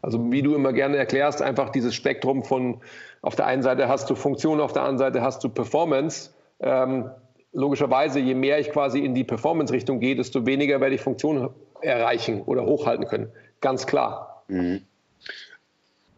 Also 0.01 0.33
wie 0.33 0.41
du 0.41 0.55
immer 0.55 0.73
gerne 0.73 0.97
erklärst, 0.97 1.43
einfach 1.43 1.69
dieses 1.69 1.95
Spektrum 1.95 2.45
von 2.45 2.81
auf 3.21 3.37
der 3.37 3.45
einen 3.45 3.63
Seite 3.63 3.89
hast 3.89 4.09
du 4.09 4.15
Funktion, 4.15 4.59
auf 4.59 4.73
der 4.73 4.83
anderen 4.83 4.99
Seite 4.99 5.21
hast 5.21 5.45
du 5.45 5.51
Performance. 5.51 6.31
Ähm, 6.61 7.11
logischerweise, 7.55 8.21
je 8.21 8.35
mehr 8.35 8.59
ich 8.59 8.71
quasi 8.71 8.99
in 8.99 9.15
die 9.15 9.25
Performance-Richtung 9.25 10.01
gehe, 10.01 10.17
desto 10.17 10.45
weniger 10.45 10.81
werde 10.81 10.97
ich 10.97 11.01
Funktion 11.01 11.51
erreichen 11.81 12.43
oder 12.43 12.67
hochhalten 12.67 13.07
können. 13.07 13.31
Ganz 13.61 13.87
klar. 13.87 14.45
Mhm 14.49 14.83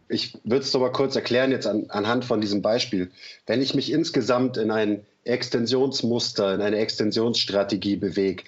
ich 0.09 0.37
würde 0.43 0.63
es 0.63 0.73
mal 0.73 0.91
kurz 0.91 1.15
erklären 1.15 1.51
jetzt 1.51 1.67
an, 1.67 1.85
anhand 1.89 2.25
von 2.25 2.41
diesem 2.41 2.61
Beispiel. 2.61 3.11
Wenn 3.45 3.61
ich 3.61 3.75
mich 3.75 3.91
insgesamt 3.91 4.57
in 4.57 4.71
ein 4.71 5.05
Extensionsmuster, 5.23 6.55
in 6.55 6.61
eine 6.61 6.77
Extensionsstrategie 6.77 7.97
bewege, 7.97 8.43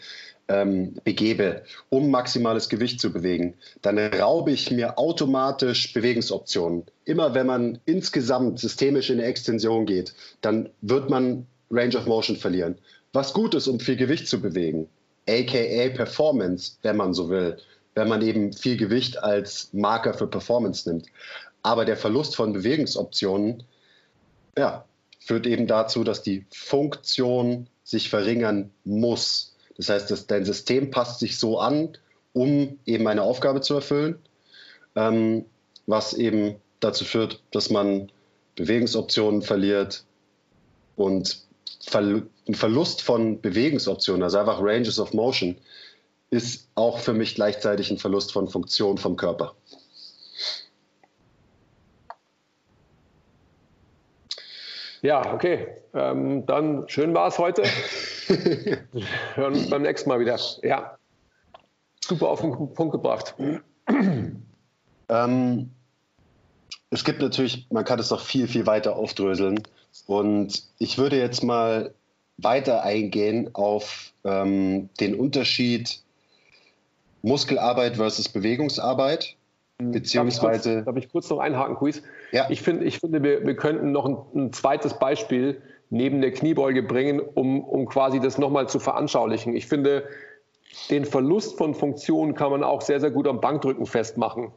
ähm, 0.48 0.96
begebe, 1.04 1.64
um 1.90 2.10
maximales 2.10 2.70
Gewicht 2.70 3.00
zu 3.00 3.12
bewegen, 3.12 3.56
dann 3.82 4.00
raube 4.00 4.52
ich 4.52 4.72
mir 4.72 4.98
automatisch 4.98 5.94
Bewegungsoptionen. 5.94 6.84
Immer 7.06 7.36
wenn 7.36 7.46
man 7.46 7.80
insgesamt 7.86 8.60
systemisch 8.60 9.10
in 9.10 9.20
eine 9.20 9.28
Extension 9.28 9.86
geht, 9.86 10.14
dann 10.42 10.70
wird 10.82 11.10
man 11.10 11.46
Range 11.72 11.98
of 11.98 12.06
Motion 12.06 12.36
verlieren. 12.36 12.78
Was 13.14 13.34
gut 13.34 13.56
ist, 13.56 13.68
um 13.68 13.80
viel 13.80 13.96
Gewicht 13.96 14.28
zu 14.28 14.42
bewegen, 14.42 14.88
aka 15.28 15.90
Performance, 15.96 16.74
wenn 16.82 16.98
man 16.98 17.14
so 17.14 17.30
will, 17.30 17.58
wenn 17.96 18.08
man 18.08 18.22
eben 18.22 18.54
viel 18.54 18.78
Gewicht 18.78 19.22
als 19.22 19.70
Marker 19.74 20.14
für 20.14 20.28
Performance 20.28 20.90
nimmt. 20.90 21.08
Aber 21.62 21.86
der 21.86 21.98
Verlust 21.98 22.36
von 22.36 22.54
Bewegungsoptionen 22.54 23.64
ja, 24.58 24.86
führt 25.20 25.46
eben 25.46 25.68
dazu, 25.68 26.04
dass 26.04 26.24
die 26.24 26.46
Funktion 26.54 27.68
sich 27.84 28.10
verringern 28.10 28.72
muss. 28.84 29.56
Das 29.78 29.90
heißt, 29.90 30.12
dass 30.12 30.28
dein 30.28 30.46
System 30.46 30.92
passt 30.92 31.20
sich 31.20 31.38
so 31.38 31.60
an, 31.60 31.98
um 32.34 32.80
eben 32.86 33.08
eine 33.08 33.24
Aufgabe 33.24 33.62
zu 33.62 33.76
erfüllen, 33.76 34.20
ähm, 34.96 35.46
was 35.88 36.14
eben 36.14 36.56
dazu 36.80 37.04
führt, 37.04 37.42
dass 37.52 37.70
man 37.70 38.12
Bewegungsoptionen 38.56 39.42
verliert 39.42 40.04
und 40.96 41.42
ein 41.94 42.54
Verlust 42.54 43.02
von 43.02 43.42
Bewegungsoptionen, 43.42 44.24
also 44.24 44.38
einfach 44.38 44.60
Ranges 44.62 45.00
of 45.00 45.14
Motion, 45.14 45.58
ist 46.30 46.70
auch 46.76 47.00
für 47.00 47.14
mich 47.14 47.36
gleichzeitig 47.36 47.90
ein 47.90 47.98
Verlust 47.98 48.32
von 48.32 48.48
Funktion 48.48 48.98
vom 48.98 49.16
Körper. 49.16 49.56
Ja, 55.02 55.34
okay. 55.34 55.68
Ähm, 55.94 56.46
dann 56.46 56.88
schön 56.90 57.14
war 57.14 57.28
es 57.28 57.38
heute. 57.38 57.64
Hören 59.36 59.54
uns 59.54 59.70
beim 59.70 59.82
nächsten 59.82 60.10
Mal 60.10 60.20
wieder. 60.20 60.38
Ja. 60.62 60.98
Super 62.04 62.28
auf 62.28 62.42
den 62.42 62.74
Punkt 62.74 62.92
gebracht. 62.92 63.36
Ähm, 65.10 65.72
es 66.92 67.04
gibt 67.04 67.22
natürlich, 67.22 67.68
man 67.72 67.86
kann 67.86 68.00
es 68.00 68.10
noch 68.12 68.22
viel, 68.22 68.48
viel 68.48 68.66
weiter 68.66 68.96
aufdröseln. 68.96 69.64
Und 70.08 70.64
ich 70.80 70.98
würde 70.98 71.18
jetzt 71.18 71.44
mal 71.44 71.94
weiter 72.38 72.84
eingehen 72.84 73.50
auf 73.54 74.14
ähm, 74.24 74.90
den 75.00 75.16
Unterschied 75.16 76.02
Muskelarbeit 77.22 77.98
versus 77.98 78.30
Bewegungsarbeit. 78.30 79.36
Beziehungsweise. 79.78 80.84
Darf 80.84 80.84
ich 80.84 80.84
kurz, 80.84 80.86
darf 80.86 80.98
ich 80.98 81.12
kurz 81.12 81.30
noch 81.30 81.40
einhaken, 81.40 81.76
Quiz? 81.76 82.02
Ja. 82.32 82.50
Ich, 82.50 82.62
find, 82.62 82.84
ich 82.84 83.00
finde, 83.00 83.24
wir, 83.24 83.46
wir 83.46 83.56
könnten 83.56 83.92
noch 83.92 84.06
ein, 84.06 84.18
ein, 84.36 84.54
zweites 84.54 84.94
Beispiel 85.00 85.62
neben 85.90 86.22
der 86.22 86.32
Kniebeuge 86.32 86.84
bringen, 86.84 87.20
um, 87.20 87.64
um 87.64 87.86
quasi 87.88 88.20
das 88.20 88.38
nochmal 88.38 88.68
zu 88.68 88.80
veranschaulichen. 88.80 89.56
Ich 89.56 89.68
finde, 89.68 90.04
den 90.90 91.06
Verlust 91.06 91.58
von 91.58 91.74
Funktionen 91.74 92.36
kann 92.36 92.52
man 92.52 92.64
auch 92.64 92.82
sehr, 92.82 93.00
sehr 93.00 93.12
gut 93.12 93.28
am 93.28 93.40
Bankdrücken 93.40 93.86
festmachen. 93.86 94.52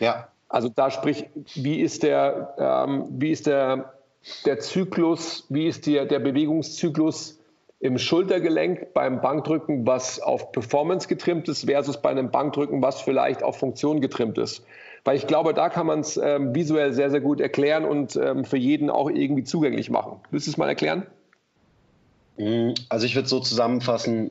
Ja. 0.00 0.28
Also 0.48 0.68
da 0.68 0.90
sprich, 0.90 1.30
wie 1.54 1.80
ist 1.80 2.02
der, 2.02 2.54
ähm, 2.58 3.06
wie 3.10 3.30
ist 3.30 3.46
der, 3.46 3.94
der 4.44 4.60
Zyklus, 4.60 5.46
wie 5.48 5.66
ist 5.66 5.86
der, 5.86 6.06
der 6.06 6.20
Bewegungszyklus 6.20 7.38
im 7.80 7.98
Schultergelenk 7.98 8.94
beim 8.94 9.20
Bankdrücken, 9.20 9.86
was 9.86 10.20
auf 10.20 10.52
Performance 10.52 11.08
getrimmt 11.08 11.48
ist, 11.48 11.64
versus 11.64 12.00
bei 12.00 12.10
einem 12.10 12.30
Bankdrücken, 12.30 12.80
was 12.80 13.00
vielleicht 13.00 13.42
auf 13.42 13.58
Funktion 13.58 14.00
getrimmt 14.00 14.38
ist. 14.38 14.64
Weil 15.04 15.16
ich 15.16 15.26
glaube, 15.26 15.52
da 15.52 15.68
kann 15.68 15.86
man 15.86 16.00
es 16.00 16.16
ähm, 16.16 16.54
visuell 16.54 16.92
sehr, 16.92 17.10
sehr 17.10 17.20
gut 17.20 17.40
erklären 17.40 17.84
und 17.84 18.14
ähm, 18.14 18.44
für 18.44 18.56
jeden 18.56 18.88
auch 18.88 19.10
irgendwie 19.10 19.42
zugänglich 19.42 19.90
machen. 19.90 20.20
Willst 20.30 20.46
du 20.46 20.52
es 20.52 20.56
mal 20.56 20.68
erklären? 20.68 21.06
Mm, 22.36 22.70
also 22.88 23.04
ich 23.04 23.16
würde 23.16 23.28
so 23.28 23.40
zusammenfassen, 23.40 24.30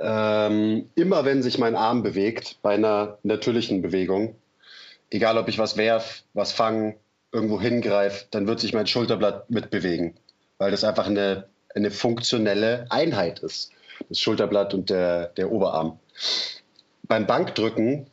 ähm, 0.00 0.88
immer 0.94 1.26
wenn 1.26 1.42
sich 1.42 1.58
mein 1.58 1.76
Arm 1.76 2.02
bewegt, 2.02 2.58
bei 2.62 2.74
einer 2.74 3.18
natürlichen 3.22 3.82
Bewegung, 3.82 4.34
egal 5.10 5.36
ob 5.36 5.48
ich 5.48 5.58
was 5.58 5.76
werf, 5.76 6.22
was 6.32 6.52
fange, 6.52 6.96
irgendwo 7.34 7.60
hingreife, 7.60 8.26
dann 8.30 8.46
wird 8.46 8.60
sich 8.60 8.72
mein 8.72 8.86
Schulterblatt 8.86 9.50
mitbewegen, 9.50 10.14
weil 10.56 10.70
das 10.70 10.84
einfach 10.84 11.06
eine 11.06 11.44
eine 11.74 11.90
funktionelle 11.90 12.86
Einheit 12.90 13.40
ist. 13.40 13.70
Das 14.08 14.18
Schulterblatt 14.18 14.74
und 14.74 14.90
der, 14.90 15.28
der 15.28 15.52
Oberarm. 15.52 15.98
Beim 17.02 17.26
Bankdrücken 17.26 18.06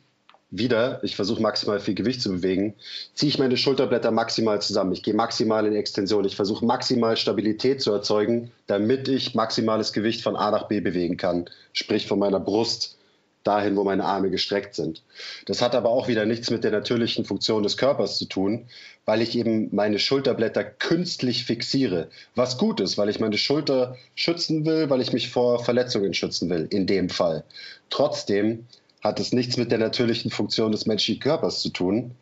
wieder, 0.50 1.02
ich 1.02 1.16
versuche 1.16 1.40
maximal 1.40 1.80
viel 1.80 1.94
Gewicht 1.94 2.20
zu 2.20 2.30
bewegen, 2.30 2.74
ziehe 3.14 3.30
ich 3.30 3.38
meine 3.38 3.56
Schulterblätter 3.56 4.10
maximal 4.10 4.60
zusammen. 4.60 4.92
Ich 4.92 5.02
gehe 5.02 5.14
maximal 5.14 5.66
in 5.66 5.74
Extension. 5.74 6.24
Ich 6.26 6.36
versuche 6.36 6.66
maximal 6.66 7.16
Stabilität 7.16 7.80
zu 7.80 7.90
erzeugen, 7.90 8.50
damit 8.66 9.08
ich 9.08 9.34
maximales 9.34 9.92
Gewicht 9.92 10.22
von 10.22 10.36
A 10.36 10.50
nach 10.50 10.68
B 10.68 10.80
bewegen 10.80 11.16
kann. 11.16 11.46
Sprich 11.72 12.06
von 12.06 12.18
meiner 12.18 12.40
Brust 12.40 12.98
dahin, 13.44 13.76
wo 13.76 13.84
meine 13.84 14.04
Arme 14.04 14.30
gestreckt 14.30 14.74
sind. 14.74 15.02
Das 15.46 15.62
hat 15.62 15.74
aber 15.74 15.90
auch 15.90 16.08
wieder 16.08 16.26
nichts 16.26 16.50
mit 16.50 16.64
der 16.64 16.70
natürlichen 16.70 17.24
Funktion 17.24 17.62
des 17.62 17.76
Körpers 17.76 18.18
zu 18.18 18.26
tun, 18.26 18.66
weil 19.04 19.22
ich 19.22 19.36
eben 19.36 19.68
meine 19.74 19.98
Schulterblätter 19.98 20.64
künstlich 20.64 21.44
fixiere. 21.44 22.08
Was 22.34 22.58
gut 22.58 22.80
ist, 22.80 22.98
weil 22.98 23.08
ich 23.08 23.20
meine 23.20 23.38
Schulter 23.38 23.96
schützen 24.14 24.64
will, 24.64 24.90
weil 24.90 25.00
ich 25.00 25.12
mich 25.12 25.30
vor 25.30 25.64
Verletzungen 25.64 26.14
schützen 26.14 26.50
will, 26.50 26.66
in 26.70 26.86
dem 26.86 27.08
Fall. 27.08 27.44
Trotzdem 27.90 28.66
hat 29.02 29.18
es 29.18 29.32
nichts 29.32 29.56
mit 29.56 29.72
der 29.72 29.78
natürlichen 29.78 30.30
Funktion 30.30 30.72
des 30.72 30.86
menschlichen 30.86 31.22
Körpers 31.22 31.60
zu 31.60 31.70
tun, 31.70 32.12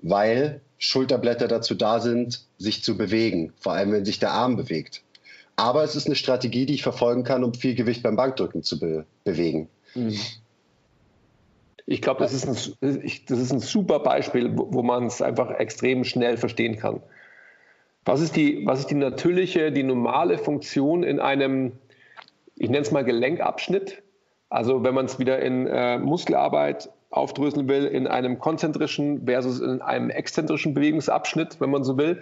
weil 0.00 0.60
Schulterblätter 0.78 1.48
dazu 1.48 1.74
da 1.74 2.00
sind, 2.00 2.42
sich 2.58 2.84
zu 2.84 2.96
bewegen, 2.96 3.52
vor 3.58 3.72
allem 3.72 3.92
wenn 3.92 4.04
sich 4.04 4.18
der 4.18 4.32
Arm 4.32 4.56
bewegt. 4.56 5.02
Aber 5.56 5.82
es 5.82 5.96
ist 5.96 6.06
eine 6.06 6.14
Strategie, 6.14 6.66
die 6.66 6.74
ich 6.74 6.82
verfolgen 6.82 7.24
kann, 7.24 7.42
um 7.42 7.52
viel 7.52 7.74
Gewicht 7.74 8.02
beim 8.02 8.14
Bankdrücken 8.14 8.62
zu 8.62 8.78
be 8.78 9.04
bewegen. 9.24 9.68
Mhm. 9.94 10.16
Ich 11.90 12.02
glaube, 12.02 12.20
das, 12.20 12.34
ist 12.34 12.46
ein, 12.46 12.74
das 12.82 13.38
ist 13.38 13.50
ein 13.50 13.60
super 13.60 14.00
Beispiel, 14.00 14.50
wo, 14.54 14.68
wo 14.70 14.82
man 14.82 15.06
es 15.06 15.22
einfach 15.22 15.50
extrem 15.52 16.04
schnell 16.04 16.36
verstehen 16.36 16.76
kann. 16.76 17.00
Was 18.04 18.20
ist, 18.20 18.36
die, 18.36 18.66
was 18.66 18.80
ist 18.80 18.90
die 18.90 18.94
natürliche, 18.94 19.72
die 19.72 19.82
normale 19.82 20.36
Funktion 20.36 21.02
in 21.02 21.18
einem, 21.18 21.72
ich 22.56 22.68
nenne 22.68 22.82
es 22.82 22.90
mal 22.90 23.04
Gelenkabschnitt? 23.04 24.02
Also 24.50 24.84
wenn 24.84 24.94
man 24.94 25.06
es 25.06 25.18
wieder 25.18 25.40
in 25.40 25.66
äh, 25.66 25.96
Muskelarbeit 25.98 26.90
aufdröseln 27.08 27.68
will, 27.68 27.86
in 27.86 28.06
einem 28.06 28.38
konzentrischen 28.38 29.24
versus 29.24 29.60
in 29.60 29.80
einem 29.80 30.10
exzentrischen 30.10 30.74
Bewegungsabschnitt, 30.74 31.58
wenn 31.58 31.70
man 31.70 31.84
so 31.84 31.96
will. 31.96 32.20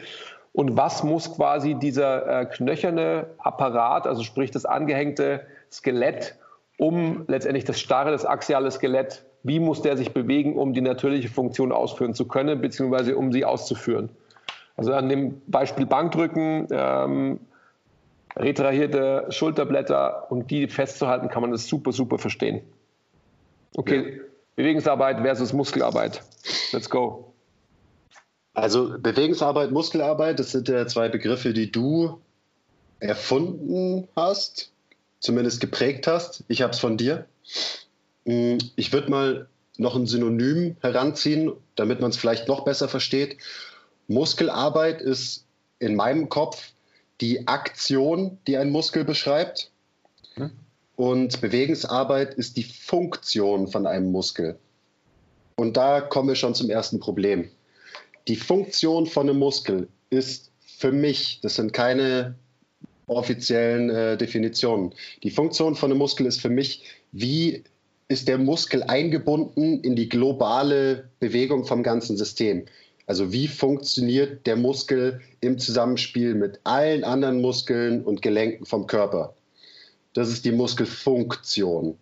Und 0.53 0.77
was 0.77 1.03
muss 1.03 1.35
quasi 1.35 1.75
dieser 1.75 2.43
äh, 2.43 2.47
knöcherne 2.47 3.31
Apparat, 3.39 4.07
also 4.07 4.23
sprich 4.23 4.53
das 4.53 4.65
angehängte 4.65 5.45
Skelett, 5.73 6.37
um 6.79 7.25
letztendlich 7.27 7.65
das 7.65 7.81
starre, 7.81 8.13
das 8.13 8.25
axiale 8.25 8.71
Skelett 8.71 9.25
wie 9.47 9.61
muss 9.61 9.83
der 9.83 9.97
sich 9.97 10.13
bewegen, 10.13 10.57
um 10.57 10.75
die 10.75 10.81
natürliche 10.81 11.29
Funktion 11.29 11.73
ausführen 11.73 12.15
zu 12.15 12.27
können, 12.27 12.61
beziehungsweise 12.61 13.17
um 13.17 13.33
sie 13.33 13.45
auszuführen. 13.45 14.11
Also 14.77 14.93
an 14.93 15.09
dem 15.09 15.41
Beispiel 15.47 15.87
Bankdrücken, 15.87 16.67
ähm, 16.71 17.41
retrahierte 18.37 19.27
Schulterblätter 19.31 20.31
und 20.31 20.51
die 20.51 20.69
festzuhalten, 20.69 21.29
kann 21.29 21.43
man 21.43 21.53
das 21.53 21.67
super, 21.67 21.93
super 21.93 22.19
verstehen. 22.19 22.61
Okay, 23.77 24.17
ja. 24.17 24.23
Bewegungsarbeit 24.57 25.21
versus 25.21 25.53
Muskelarbeit. 25.53 26.23
Let's 26.73 26.91
go. 26.91 27.33
Also 28.55 28.99
Bewegungsarbeit, 28.99 29.71
Muskelarbeit, 29.71 30.39
das 30.39 30.53
sind 30.53 30.69
ja 30.69 30.87
zwei 30.87 31.09
Begriffe, 31.09 31.53
die 31.53 31.71
du 31.71 32.19
erfunden 33.01 34.09
hast, 34.17 34.73
zumindest 35.21 35.61
geprägt 35.61 36.07
hast. 36.07 36.45
Ich 36.49 36.63
habe 36.63 36.73
es 36.73 36.81
von 36.81 36.97
dir. 36.97 37.27
Mm, 38.27 38.59
ich 38.77 38.93
würde 38.93 39.11
mal 39.11 39.49
noch 39.79 39.97
ein 39.97 40.07
Synonym 40.07 40.77
heranziehen, 40.81 41.53
damit 41.75 42.01
man 42.01 42.11
es 42.11 42.17
vielleicht 42.17 42.49
noch 42.49 42.65
besser 42.65 42.89
versteht. 42.89 43.39
Muskelarbeit 44.09 45.01
ist 45.01 45.47
in 45.79 45.95
meinem 45.95 46.29
Kopf 46.29 46.73
die 47.21 47.49
Aktion, 47.49 48.39
die 48.47 48.57
ein 48.57 48.71
Muskel 48.71 49.05
beschreibt. 49.05 49.71
Hm. 50.35 50.51
Und 50.97 51.41
Bewegungsarbeit 51.41 52.35
ist 52.35 52.57
die 52.57 52.63
Funktion 52.63 53.69
von 53.69 53.87
einem 53.87 54.11
Muskel. 54.11 54.59
Und 55.57 55.77
da 55.77 56.01
kommen 56.01 56.29
wir 56.29 56.37
schon 56.37 56.55
zum 56.55 56.71
ersten 56.71 57.01
Problem. 57.01 57.51
Die 58.29 58.37
Funktion 58.37 59.07
von 59.07 59.29
einem 59.29 59.39
Muskel 59.39 59.89
ist 60.11 60.51
für 60.61 60.93
mich, 60.93 61.41
das 61.43 61.57
sind 61.57 61.73
keine 61.73 62.35
offiziellen 63.07 63.89
äh, 63.91 64.17
Definitionen, 64.17 64.95
die 65.23 65.31
Funktion 65.31 65.75
von 65.77 65.91
einem 65.91 65.99
Muskel 65.99 66.27
ist 66.27 66.41
für 66.41 66.49
mich, 66.49 66.83
wie 67.13 67.63
ist 68.09 68.29
der 68.29 68.39
Muskel 68.39 68.83
eingebunden 68.85 69.81
in 69.81 69.97
die 69.97 70.09
globale 70.09 71.11
Bewegung 71.19 71.65
vom 71.65 71.83
ganzen 71.83 72.17
System. 72.17 72.67
Also 73.07 73.33
wie 73.33 73.49
funktioniert 73.49 74.47
der 74.47 74.57
Muskel 74.57 75.21
im 75.41 75.59
Zusammenspiel 75.59 76.35
mit 76.35 76.61
allen 76.65 77.05
anderen 77.05 77.41
Muskeln 77.41 78.05
und 78.05 78.23
Gelenken 78.23 78.67
vom 78.67 78.87
Körper? 78.87 79.35
Das 80.13 80.29
ist 80.29 80.45
die 80.45 80.53
Muskelfunktion. 80.53 81.99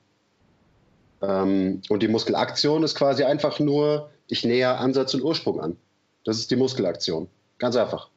Ähm, 1.21 1.83
und 1.88 2.03
die 2.03 2.09
Muskelaktion 2.09 2.83
ist 2.83 2.95
quasi 2.95 3.25
einfach 3.25 3.59
nur, 3.59 4.11
ich 4.29 4.45
näher 4.45 4.79
Ansatz 4.81 5.14
und 5.14 5.23
Ursprung 5.23 5.61
an. 5.61 5.77
Das 6.25 6.38
ist 6.38 6.51
die 6.51 6.57
Muskelaktion. 6.57 7.29
Ganz 7.59 7.77
einfach. 7.77 8.09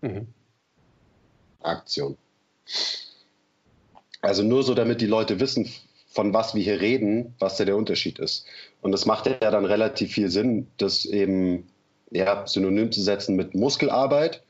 Mhm. 0.00 0.28
Aktion. 1.62 2.16
Also 4.22 4.42
nur 4.42 4.62
so, 4.62 4.74
damit 4.74 5.00
die 5.00 5.06
Leute 5.06 5.40
wissen, 5.40 5.70
von 6.10 6.34
was 6.34 6.54
wir 6.54 6.62
hier 6.62 6.80
reden, 6.80 7.34
was 7.38 7.56
da 7.56 7.64
der 7.64 7.76
Unterschied 7.76 8.18
ist. 8.18 8.44
Und 8.82 8.92
das 8.92 9.06
macht 9.06 9.26
ja 9.26 9.50
dann 9.50 9.64
relativ 9.64 10.12
viel 10.12 10.28
Sinn, 10.28 10.66
das 10.76 11.04
eben 11.04 11.68
ja, 12.10 12.46
synonym 12.46 12.90
zu 12.90 13.00
setzen 13.00 13.36
mit 13.36 13.54
Muskelarbeit. 13.54 14.42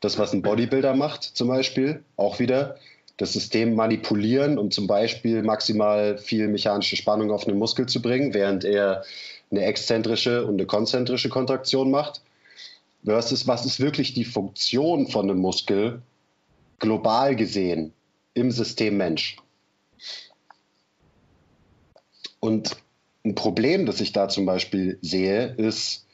Das, 0.00 0.16
was 0.16 0.32
ein 0.32 0.42
Bodybuilder 0.42 0.94
macht, 0.94 1.24
zum 1.24 1.48
Beispiel, 1.48 2.04
auch 2.16 2.38
wieder 2.38 2.76
das 3.16 3.32
System 3.32 3.74
manipulieren, 3.74 4.58
um 4.58 4.70
zum 4.70 4.86
Beispiel 4.86 5.42
maximal 5.42 6.18
viel 6.18 6.46
mechanische 6.46 6.96
Spannung 6.96 7.32
auf 7.32 7.48
einen 7.48 7.58
Muskel 7.58 7.86
zu 7.86 8.00
bringen, 8.00 8.32
während 8.32 8.64
er 8.64 9.02
eine 9.50 9.64
exzentrische 9.64 10.46
und 10.46 10.54
eine 10.54 10.66
konzentrische 10.66 11.28
Kontraktion 11.28 11.90
macht. 11.90 12.22
Versus, 13.04 13.48
was 13.48 13.66
ist 13.66 13.80
wirklich 13.80 14.14
die 14.14 14.24
Funktion 14.24 15.08
von 15.08 15.28
einem 15.28 15.40
Muskel 15.40 16.00
global 16.78 17.34
gesehen 17.34 17.92
im 18.34 18.52
System 18.52 18.96
Mensch? 18.96 19.36
Und 22.40 22.76
ein 23.24 23.34
Problem, 23.34 23.86
das 23.86 24.00
ich 24.00 24.12
da 24.12 24.28
zum 24.28 24.46
Beispiel 24.46 24.98
sehe, 25.02 25.54
ist 25.56 26.06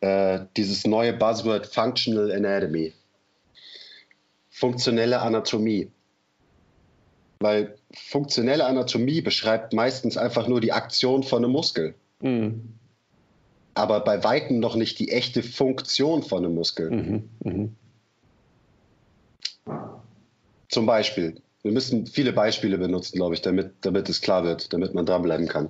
äh, 0.00 0.40
dieses 0.56 0.86
neue 0.86 1.12
Buzzword 1.12 1.66
Functional 1.66 2.30
Anatomy. 2.32 2.92
Funktionelle 4.50 5.20
Anatomie. 5.20 5.90
Weil 7.40 7.76
funktionelle 7.92 8.64
Anatomie 8.64 9.20
beschreibt 9.20 9.72
meistens 9.74 10.16
einfach 10.16 10.48
nur 10.48 10.60
die 10.60 10.72
Aktion 10.72 11.22
von 11.22 11.44
einem 11.44 11.52
Muskel. 11.52 11.94
Mhm. 12.20 12.74
Aber 13.74 14.00
bei 14.00 14.24
Weitem 14.24 14.58
noch 14.58 14.74
nicht 14.74 14.98
die 14.98 15.10
echte 15.12 15.42
Funktion 15.42 16.22
von 16.22 16.44
einem 16.44 16.54
Muskel. 16.54 16.90
Mhm. 16.90 17.28
Mhm. 17.44 17.76
Zum 20.68 20.86
Beispiel, 20.86 21.42
wir 21.66 21.72
müssen 21.72 22.06
viele 22.06 22.32
Beispiele 22.32 22.78
benutzen, 22.78 23.16
glaube 23.16 23.34
ich, 23.34 23.42
damit, 23.42 23.72
damit 23.82 24.08
es 24.08 24.20
klar 24.20 24.44
wird, 24.44 24.72
damit 24.72 24.94
man 24.94 25.04
dranbleiben 25.04 25.48
kann. 25.48 25.68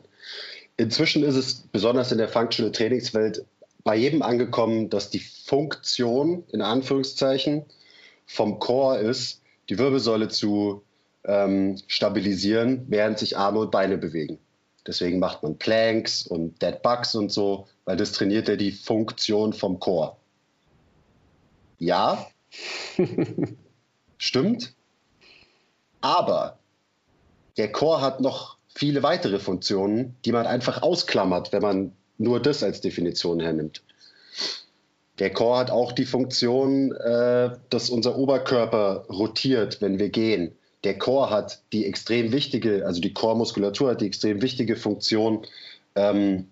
Inzwischen 0.76 1.24
ist 1.24 1.36
es 1.36 1.64
besonders 1.72 2.12
in 2.12 2.18
der 2.18 2.28
Functional 2.28 2.70
Trainingswelt 2.70 3.44
bei 3.82 3.96
jedem 3.96 4.22
angekommen, 4.22 4.90
dass 4.90 5.10
die 5.10 5.20
Funktion 5.20 6.44
in 6.52 6.60
Anführungszeichen 6.60 7.64
vom 8.26 8.58
Core 8.58 8.98
ist, 8.98 9.40
die 9.70 9.78
Wirbelsäule 9.78 10.28
zu 10.28 10.82
ähm, 11.24 11.78
stabilisieren, 11.86 12.84
während 12.88 13.18
sich 13.18 13.38
Arme 13.38 13.60
und 13.60 13.70
Beine 13.70 13.96
bewegen. 13.96 14.38
Deswegen 14.86 15.18
macht 15.18 15.42
man 15.42 15.56
Planks 15.56 16.26
und 16.26 16.60
Dead 16.62 16.80
Bugs 16.82 17.14
und 17.14 17.32
so, 17.32 17.66
weil 17.86 17.96
das 17.96 18.12
trainiert 18.12 18.48
ja 18.48 18.56
die 18.56 18.72
Funktion 18.72 19.52
vom 19.52 19.80
Core. 19.80 20.16
Ja, 21.78 22.26
stimmt. 24.18 24.75
Aber 26.00 26.58
der 27.56 27.72
Core 27.72 28.00
hat 28.00 28.20
noch 28.20 28.56
viele 28.68 29.02
weitere 29.02 29.38
Funktionen, 29.38 30.16
die 30.24 30.32
man 30.32 30.46
einfach 30.46 30.82
ausklammert, 30.82 31.52
wenn 31.52 31.62
man 31.62 31.92
nur 32.18 32.40
das 32.40 32.62
als 32.62 32.80
Definition 32.80 33.40
hernimmt. 33.40 33.82
Der 35.18 35.32
Core 35.32 35.58
hat 35.58 35.70
auch 35.70 35.92
die 35.92 36.04
Funktion, 36.04 36.92
äh, 36.92 37.50
dass 37.70 37.88
unser 37.88 38.16
Oberkörper 38.16 39.06
rotiert, 39.08 39.80
wenn 39.80 39.98
wir 39.98 40.10
gehen. 40.10 40.52
Der 40.84 40.98
Core 40.98 41.30
hat 41.30 41.62
die 41.72 41.86
extrem 41.86 42.32
wichtige, 42.32 42.84
also 42.84 43.00
die 43.00 43.14
Core-Muskulatur 43.14 43.90
hat 43.90 44.02
die 44.02 44.06
extrem 44.06 44.42
wichtige 44.42 44.76
Funktion, 44.76 45.46
ähm, 45.94 46.48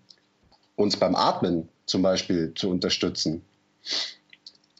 uns 0.77 0.97
beim 0.97 1.15
Atmen 1.15 1.69
zum 1.87 2.03
Beispiel 2.03 2.53
zu 2.55 2.71
unterstützen. 2.71 3.43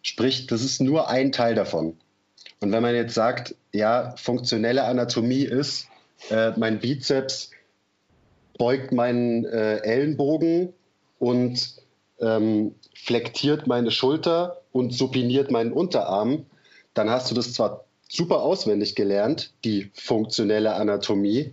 Sprich, 0.03 0.47
das 0.47 0.63
ist 0.63 0.81
nur 0.81 1.09
ein 1.09 1.31
Teil 1.31 1.55
davon. 1.55 1.97
Und 2.61 2.73
wenn 2.73 2.83
man 2.83 2.95
jetzt 2.95 3.15
sagt, 3.15 3.55
ja, 3.73 4.15
funktionelle 4.17 4.85
Anatomie 4.85 5.45
ist, 5.45 5.89
äh, 6.31 6.53
mein 6.57 6.79
Bizeps 6.79 7.51
beugt 8.59 8.93
meinen 8.93 9.45
äh, 9.45 9.79
Ellenbogen 9.79 10.73
und 11.19 11.75
ähm, 12.21 12.75
flektiert 12.95 13.67
meine 13.67 13.91
Schulter 13.91 14.63
und 14.73 14.95
supiniert 14.95 15.51
meinen 15.51 15.73
Unterarm, 15.73 16.47
dann 16.95 17.11
hast 17.11 17.31
du 17.31 17.35
das 17.35 17.53
zwar 17.53 17.85
super 18.09 18.43
auswendig 18.43 18.95
gelernt, 18.95 19.53
die 19.65 19.91
funktionelle 19.95 20.75
Anatomie, 20.75 21.53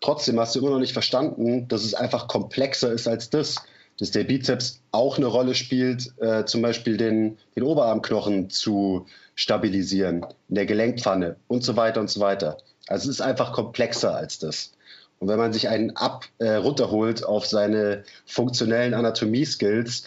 trotzdem 0.00 0.38
hast 0.40 0.54
du 0.54 0.60
immer 0.60 0.70
noch 0.70 0.80
nicht 0.80 0.92
verstanden, 0.92 1.68
dass 1.68 1.84
es 1.84 1.94
einfach 1.94 2.28
komplexer 2.28 2.92
ist 2.92 3.06
als 3.06 3.30
das. 3.30 3.56
Dass 3.98 4.10
der 4.12 4.24
Bizeps 4.24 4.80
auch 4.92 5.16
eine 5.16 5.26
Rolle 5.26 5.54
spielt, 5.54 6.12
äh, 6.20 6.44
zum 6.44 6.62
Beispiel 6.62 6.96
den, 6.96 7.38
den 7.56 7.64
Oberarmknochen 7.64 8.48
zu 8.50 9.06
stabilisieren, 9.34 10.24
in 10.48 10.54
der 10.54 10.66
Gelenkpfanne 10.66 11.36
und 11.48 11.64
so 11.64 11.76
weiter 11.76 12.00
und 12.00 12.10
so 12.10 12.20
weiter. 12.20 12.58
Also 12.86 13.10
es 13.10 13.16
ist 13.16 13.20
einfach 13.20 13.52
komplexer 13.52 14.14
als 14.14 14.38
das. 14.38 14.72
Und 15.18 15.28
wenn 15.28 15.38
man 15.38 15.52
sich 15.52 15.68
einen 15.68 15.96
ab 15.96 16.26
äh, 16.38 16.54
runterholt 16.54 17.24
auf 17.24 17.46
seine 17.46 18.04
funktionellen 18.24 18.94
Anatomie-Skills, 18.94 20.04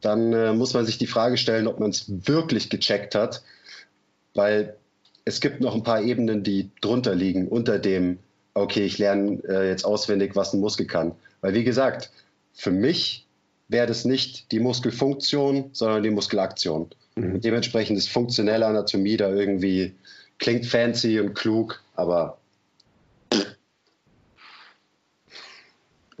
dann 0.00 0.32
äh, 0.32 0.52
muss 0.52 0.74
man 0.74 0.84
sich 0.84 0.98
die 0.98 1.06
Frage 1.06 1.38
stellen, 1.38 1.66
ob 1.66 1.80
man 1.80 1.90
es 1.90 2.04
wirklich 2.08 2.68
gecheckt 2.68 3.14
hat, 3.14 3.42
weil 4.34 4.76
es 5.24 5.40
gibt 5.40 5.60
noch 5.60 5.74
ein 5.74 5.82
paar 5.82 6.02
Ebenen, 6.02 6.42
die 6.42 6.70
drunter 6.82 7.14
liegen, 7.14 7.48
unter 7.48 7.78
dem, 7.78 8.18
okay, 8.52 8.84
ich 8.84 8.98
lerne 8.98 9.40
äh, 9.48 9.68
jetzt 9.68 9.84
auswendig, 9.84 10.36
was 10.36 10.52
ein 10.52 10.60
Muskel 10.60 10.86
kann. 10.86 11.12
Weil 11.40 11.54
wie 11.54 11.64
gesagt, 11.64 12.10
für 12.54 12.70
mich 12.70 13.26
wäre 13.68 13.86
das 13.86 14.04
nicht 14.04 14.52
die 14.52 14.60
Muskelfunktion, 14.60 15.70
sondern 15.72 16.02
die 16.02 16.10
Muskelaktion. 16.10 16.88
Mhm. 17.16 17.40
Dementsprechend 17.40 17.98
ist 17.98 18.08
funktionelle 18.08 18.66
Anatomie 18.66 19.16
da 19.16 19.32
irgendwie, 19.32 19.94
klingt 20.38 20.66
fancy 20.66 21.20
und 21.20 21.34
klug, 21.34 21.82
aber 21.94 22.38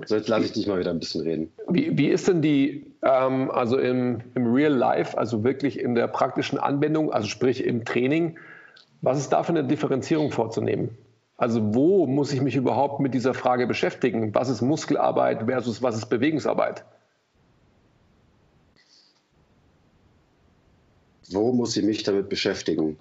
So, 0.06 0.16
jetzt 0.16 0.28
lasse 0.28 0.46
ich 0.46 0.52
dich 0.52 0.66
mal 0.66 0.78
wieder 0.78 0.90
ein 0.90 0.98
bisschen 0.98 1.22
reden. 1.22 1.52
Wie, 1.68 1.96
wie 1.96 2.08
ist 2.08 2.26
denn 2.26 2.42
die, 2.42 2.86
ähm, 3.02 3.50
also 3.50 3.78
im, 3.78 4.20
im 4.34 4.52
Real 4.52 4.72
Life, 4.72 5.16
also 5.16 5.44
wirklich 5.44 5.78
in 5.78 5.94
der 5.94 6.08
praktischen 6.08 6.58
Anwendung, 6.58 7.12
also 7.12 7.28
sprich 7.28 7.64
im 7.64 7.84
Training, 7.84 8.36
was 9.02 9.18
ist 9.18 9.30
da 9.30 9.42
für 9.42 9.50
eine 9.50 9.64
Differenzierung 9.64 10.32
vorzunehmen? 10.32 10.90
Also 11.36 11.74
wo 11.74 12.06
muss 12.06 12.32
ich 12.32 12.40
mich 12.40 12.54
überhaupt 12.54 13.00
mit 13.00 13.12
dieser 13.12 13.34
Frage 13.34 13.66
beschäftigen? 13.66 14.34
Was 14.34 14.48
ist 14.48 14.62
Muskelarbeit 14.62 15.44
versus 15.46 15.82
was 15.82 15.96
ist 15.96 16.06
Bewegungsarbeit? 16.06 16.84
Wo 21.30 21.52
muss 21.52 21.76
ich 21.76 21.84
mich 21.84 22.02
damit 22.04 22.28
beschäftigen? 22.28 22.98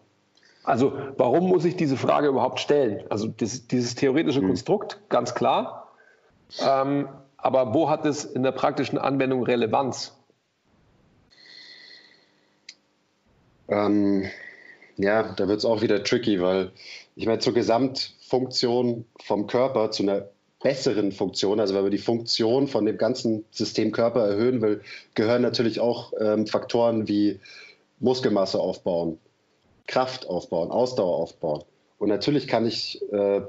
Also 0.63 0.97
warum 1.17 1.49
muss 1.49 1.65
ich 1.65 1.75
diese 1.75 1.97
Frage 1.97 2.29
überhaupt 2.29 2.59
stellen? 2.59 3.03
Also 3.09 3.27
dieses, 3.27 3.67
dieses 3.67 3.95
theoretische 3.95 4.39
hm. 4.39 4.47
Konstrukt, 4.47 4.99
ganz 5.09 5.35
klar. 5.35 5.91
Ähm, 6.59 7.09
aber 7.37 7.73
wo 7.73 7.89
hat 7.89 8.05
es 8.05 8.23
in 8.23 8.43
der 8.43 8.53
praktischen 8.53 8.97
Anwendung 8.97 9.43
Relevanz? 9.43 10.17
Ähm, 13.67 14.29
ja, 14.97 15.33
da 15.33 15.47
wird 15.47 15.59
es 15.59 15.65
auch 15.65 15.81
wieder 15.81 16.03
tricky, 16.03 16.41
weil 16.41 16.71
ich 17.15 17.25
meine, 17.25 17.39
zur 17.39 17.53
Gesamtfunktion 18.33 19.05
vom 19.21 19.45
Körper, 19.45 19.91
zu 19.91 20.03
einer 20.03 20.29
besseren 20.61 21.11
Funktion, 21.11 21.59
also 21.59 21.75
wenn 21.75 21.83
man 21.83 21.91
die 21.91 21.99
Funktion 21.99 22.67
von 22.67 22.85
dem 22.85 22.97
ganzen 22.97 23.45
System 23.51 23.91
Körper 23.91 24.27
erhöhen 24.27 24.61
will, 24.61 24.81
gehören 25.13 25.43
natürlich 25.43 25.79
auch 25.79 26.13
ähm, 26.19 26.47
Faktoren 26.47 27.07
wie 27.07 27.39
Muskelmasse 27.99 28.59
aufbauen, 28.59 29.19
Kraft 29.85 30.27
aufbauen, 30.27 30.71
Ausdauer 30.71 31.17
aufbauen. 31.17 31.63
Und 31.99 32.09
natürlich 32.09 32.47
kann 32.47 32.65
ich 32.65 33.01
äh, 33.11 33.41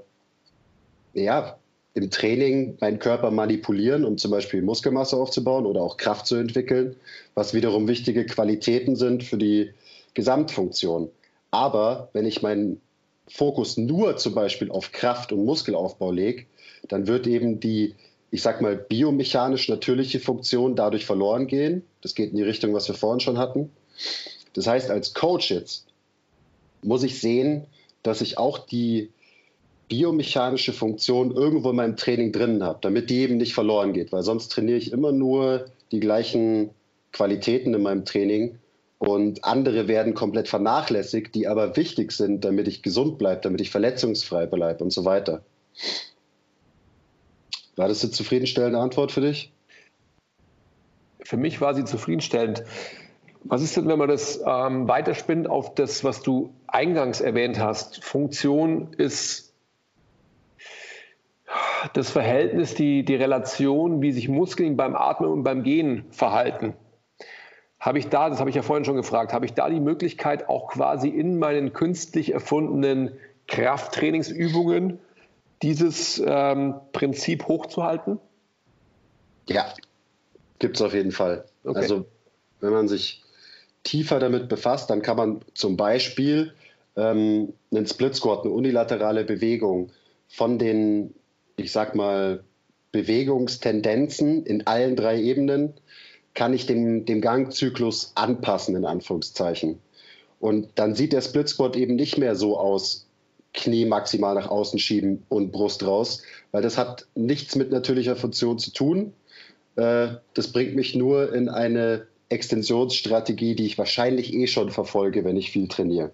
ja, 1.14 1.56
im 1.94 2.10
Training 2.10 2.76
meinen 2.80 2.98
Körper 2.98 3.30
manipulieren, 3.30 4.04
um 4.04 4.18
zum 4.18 4.32
Beispiel 4.32 4.60
Muskelmasse 4.60 5.16
aufzubauen 5.16 5.64
oder 5.64 5.80
auch 5.80 5.96
Kraft 5.96 6.26
zu 6.26 6.36
entwickeln, 6.36 6.96
was 7.34 7.54
wiederum 7.54 7.88
wichtige 7.88 8.26
Qualitäten 8.26 8.96
sind 8.96 9.22
für 9.22 9.38
die 9.38 9.72
Gesamtfunktion. 10.12 11.10
Aber 11.52 12.10
wenn 12.12 12.26
ich 12.26 12.42
meinen 12.42 12.80
Fokus 13.28 13.76
nur 13.76 14.16
zum 14.16 14.34
Beispiel 14.34 14.70
auf 14.70 14.92
Kraft 14.92 15.32
und 15.32 15.44
Muskelaufbau 15.44 16.12
lege, 16.12 16.46
dann 16.88 17.06
wird 17.06 17.26
eben 17.26 17.60
die, 17.60 17.94
ich 18.30 18.42
sag 18.42 18.60
mal, 18.60 18.76
biomechanisch 18.76 19.68
natürliche 19.68 20.20
Funktion 20.20 20.76
dadurch 20.76 21.06
verloren 21.06 21.46
gehen. 21.46 21.82
Das 22.02 22.14
geht 22.14 22.30
in 22.30 22.36
die 22.36 22.42
Richtung, 22.42 22.74
was 22.74 22.88
wir 22.88 22.94
vorhin 22.94 23.20
schon 23.20 23.38
hatten. 23.38 23.70
Das 24.52 24.66
heißt, 24.66 24.90
als 24.90 25.14
Coach 25.14 25.50
jetzt 25.50 25.86
muss 26.82 27.02
ich 27.02 27.20
sehen, 27.20 27.66
dass 28.02 28.20
ich 28.20 28.38
auch 28.38 28.58
die 28.58 29.10
biomechanische 29.88 30.72
Funktion 30.72 31.34
irgendwo 31.34 31.70
in 31.70 31.76
meinem 31.76 31.96
Training 31.96 32.32
drin 32.32 32.62
habe, 32.62 32.78
damit 32.82 33.10
die 33.10 33.20
eben 33.20 33.36
nicht 33.36 33.54
verloren 33.54 33.92
geht, 33.92 34.12
weil 34.12 34.22
sonst 34.22 34.48
trainiere 34.48 34.78
ich 34.78 34.92
immer 34.92 35.12
nur 35.12 35.66
die 35.92 36.00
gleichen 36.00 36.70
Qualitäten 37.12 37.74
in 37.74 37.82
meinem 37.82 38.04
Training 38.04 38.58
und 39.06 39.44
andere 39.44 39.88
werden 39.88 40.14
komplett 40.14 40.48
vernachlässigt, 40.48 41.34
die 41.34 41.46
aber 41.46 41.76
wichtig 41.76 42.12
sind, 42.12 42.44
damit 42.44 42.68
ich 42.68 42.82
gesund 42.82 43.18
bleibe, 43.18 43.40
damit 43.42 43.60
ich 43.60 43.70
verletzungsfrei 43.70 44.46
bleibe 44.46 44.82
und 44.82 44.90
so 44.90 45.04
weiter. 45.04 45.42
War 47.76 47.88
das 47.88 48.02
eine 48.02 48.12
zufriedenstellende 48.12 48.78
Antwort 48.78 49.12
für 49.12 49.20
dich? 49.20 49.52
Für 51.20 51.36
mich 51.36 51.60
war 51.60 51.74
sie 51.74 51.84
zufriedenstellend. 51.84 52.64
Was 53.44 53.62
ist 53.62 53.76
denn, 53.76 53.88
wenn 53.88 53.98
man 53.98 54.08
das 54.08 54.40
ähm, 54.46 54.88
weiterspinnt 54.88 55.48
auf 55.48 55.74
das, 55.74 56.04
was 56.04 56.22
du 56.22 56.54
eingangs 56.66 57.20
erwähnt 57.20 57.58
hast? 57.58 58.02
Funktion 58.02 58.92
ist 58.94 59.52
das 61.92 62.10
Verhältnis, 62.10 62.74
die, 62.74 63.04
die 63.04 63.14
Relation, 63.14 64.00
wie 64.00 64.12
sich 64.12 64.28
Muskeln 64.28 64.76
beim 64.76 64.96
Atmen 64.96 65.30
und 65.30 65.42
beim 65.42 65.62
Gehen 65.62 66.04
verhalten. 66.10 66.74
Habe 67.84 67.98
ich 67.98 68.08
da, 68.08 68.30
das 68.30 68.40
habe 68.40 68.48
ich 68.48 68.56
ja 68.56 68.62
vorhin 68.62 68.84
schon 68.84 68.96
gefragt, 68.96 69.32
habe 69.34 69.44
ich 69.44 69.52
da 69.52 69.68
die 69.68 69.80
Möglichkeit, 69.80 70.48
auch 70.48 70.68
quasi 70.68 71.08
in 71.08 71.38
meinen 71.38 71.74
künstlich 71.74 72.32
erfundenen 72.32 73.12
Krafttrainingsübungen 73.46 74.98
dieses 75.60 76.22
ähm, 76.24 76.76
Prinzip 76.92 77.46
hochzuhalten? 77.46 78.18
Ja, 79.48 79.66
gibt 80.60 80.76
es 80.76 80.82
auf 80.82 80.94
jeden 80.94 81.12
Fall. 81.12 81.44
Okay. 81.64 81.78
Also 81.78 82.06
wenn 82.60 82.72
man 82.72 82.88
sich 82.88 83.22
tiefer 83.82 84.18
damit 84.18 84.48
befasst, 84.48 84.88
dann 84.88 85.02
kann 85.02 85.18
man 85.18 85.40
zum 85.52 85.76
Beispiel 85.76 86.54
ähm, 86.96 87.52
einen 87.70 87.86
Split 87.86 88.14
Squat, 88.14 88.44
eine 88.44 88.54
unilaterale 88.54 89.24
Bewegung 89.24 89.90
von 90.28 90.58
den 90.58 91.14
ich 91.56 91.72
sag 91.72 91.94
mal, 91.94 92.44
Bewegungstendenzen 92.92 94.44
in 94.46 94.66
allen 94.66 94.96
drei 94.96 95.20
Ebenen 95.20 95.74
kann 96.34 96.52
ich 96.52 96.66
dem, 96.66 97.04
dem 97.04 97.20
Gangzyklus 97.20 98.12
anpassen, 98.14 98.76
in 98.76 98.84
Anführungszeichen. 98.84 99.78
Und 100.40 100.68
dann 100.74 100.94
sieht 100.94 101.12
der 101.12 101.22
Split 101.22 101.48
Squat 101.48 101.76
eben 101.76 101.94
nicht 101.94 102.18
mehr 102.18 102.36
so 102.36 102.58
aus, 102.58 103.06
Knie 103.52 103.86
maximal 103.86 104.34
nach 104.34 104.48
außen 104.48 104.80
schieben 104.80 105.22
und 105.28 105.52
Brust 105.52 105.86
raus, 105.86 106.22
weil 106.50 106.62
das 106.62 106.76
hat 106.76 107.06
nichts 107.14 107.54
mit 107.54 107.70
natürlicher 107.70 108.16
Funktion 108.16 108.58
zu 108.58 108.72
tun. 108.72 109.12
Äh, 109.76 110.08
das 110.34 110.52
bringt 110.52 110.74
mich 110.74 110.96
nur 110.96 111.32
in 111.32 111.48
eine 111.48 112.08
Extensionsstrategie, 112.30 113.54
die 113.54 113.66
ich 113.66 113.78
wahrscheinlich 113.78 114.34
eh 114.34 114.48
schon 114.48 114.70
verfolge, 114.70 115.24
wenn 115.24 115.36
ich 115.36 115.52
viel 115.52 115.68
trainiere. 115.68 116.10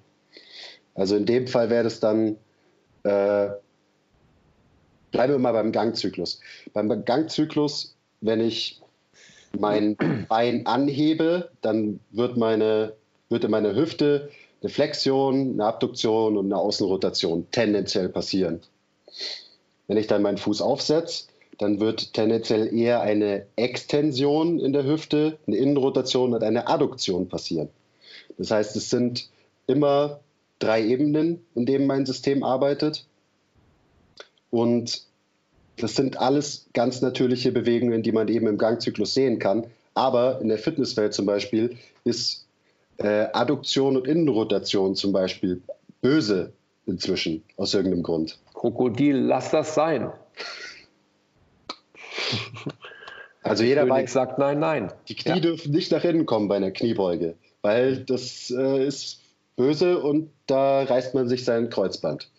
Also 0.94 1.16
in 1.16 1.24
dem 1.24 1.46
Fall 1.46 1.70
wäre 1.70 1.84
das 1.84 1.98
dann 1.98 2.36
äh, 3.04 3.48
Bleiben 5.10 5.32
wir 5.32 5.38
mal 5.38 5.52
beim 5.52 5.72
Gangzyklus. 5.72 6.40
Beim 6.72 7.04
Gangzyklus, 7.04 7.96
wenn 8.20 8.40
ich 8.40 8.80
mein 9.58 9.96
Bein 10.28 10.66
anhebe, 10.66 11.50
dann 11.60 12.00
wird 12.10 12.36
meine, 12.36 12.94
wird 13.28 13.44
in 13.44 13.50
meiner 13.50 13.74
Hüfte 13.74 14.30
eine 14.62 14.70
Flexion, 14.70 15.52
eine 15.54 15.64
Abduktion 15.64 16.36
und 16.36 16.46
eine 16.46 16.56
Außenrotation 16.56 17.46
tendenziell 17.50 18.08
passieren. 18.08 18.60
Wenn 19.86 19.96
ich 19.96 20.06
dann 20.06 20.22
meinen 20.22 20.38
Fuß 20.38 20.62
aufsetze, 20.62 21.24
dann 21.58 21.80
wird 21.80 22.14
tendenziell 22.14 22.74
eher 22.74 23.02
eine 23.02 23.46
Extension 23.56 24.60
in 24.60 24.72
der 24.72 24.84
Hüfte, 24.84 25.38
eine 25.46 25.56
Innenrotation 25.56 26.32
und 26.32 26.42
eine 26.42 26.68
Adduktion 26.68 27.28
passieren. 27.28 27.68
Das 28.38 28.50
heißt, 28.50 28.76
es 28.76 28.88
sind 28.88 29.28
immer 29.66 30.20
drei 30.58 30.82
Ebenen, 30.82 31.44
in 31.54 31.66
denen 31.66 31.86
mein 31.86 32.06
System 32.06 32.42
arbeitet. 32.42 33.06
Und 34.50 35.02
das 35.82 35.96
sind 35.96 36.18
alles 36.18 36.68
ganz 36.72 37.00
natürliche 37.00 37.52
Bewegungen, 37.52 38.02
die 38.02 38.12
man 38.12 38.28
eben 38.28 38.46
im 38.46 38.58
Gangzyklus 38.58 39.14
sehen 39.14 39.38
kann. 39.38 39.66
Aber 39.94 40.40
in 40.40 40.48
der 40.48 40.58
Fitnesswelt 40.58 41.14
zum 41.14 41.26
Beispiel 41.26 41.76
ist 42.04 42.46
äh, 42.98 43.26
Adduktion 43.32 43.96
und 43.96 44.06
Innenrotation 44.06 44.94
zum 44.94 45.12
Beispiel 45.12 45.62
böse 46.00 46.52
inzwischen, 46.86 47.42
aus 47.56 47.74
irgendeinem 47.74 48.02
Grund. 48.02 48.38
Krokodil, 48.54 49.16
lass 49.16 49.50
das 49.50 49.74
sein. 49.74 50.12
Also 53.42 53.64
jeder 53.64 53.88
weiß, 53.88 54.12
sagt 54.12 54.38
nein, 54.38 54.58
nein. 54.58 54.92
Die 55.08 55.14
Knie 55.14 55.36
ja. 55.36 55.40
dürfen 55.40 55.72
nicht 55.72 55.90
nach 55.90 56.04
innen 56.04 56.26
kommen 56.26 56.46
bei 56.48 56.56
einer 56.56 56.72
Kniebeuge, 56.72 57.36
weil 57.62 58.04
das 58.04 58.50
äh, 58.50 58.86
ist 58.86 59.20
böse 59.56 59.98
und 59.98 60.30
da 60.46 60.82
reißt 60.82 61.14
man 61.14 61.26
sich 61.26 61.44
sein 61.44 61.70
Kreuzband. 61.70 62.30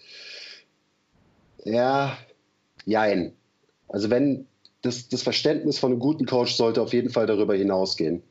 Ja, 1.64 2.18
jein. 2.86 3.34
Also 3.88 4.10
wenn 4.10 4.46
das, 4.82 5.10
das 5.10 5.22
Verständnis 5.24 5.80
von 5.80 5.92
einem 5.92 6.00
guten 6.00 6.26
Coach 6.26 6.56
sollte 6.56 6.82
auf 6.82 6.94
jeden 6.94 7.10
Fall 7.10 7.28
darüber 7.28 7.56
hinausgehen. 7.56 8.24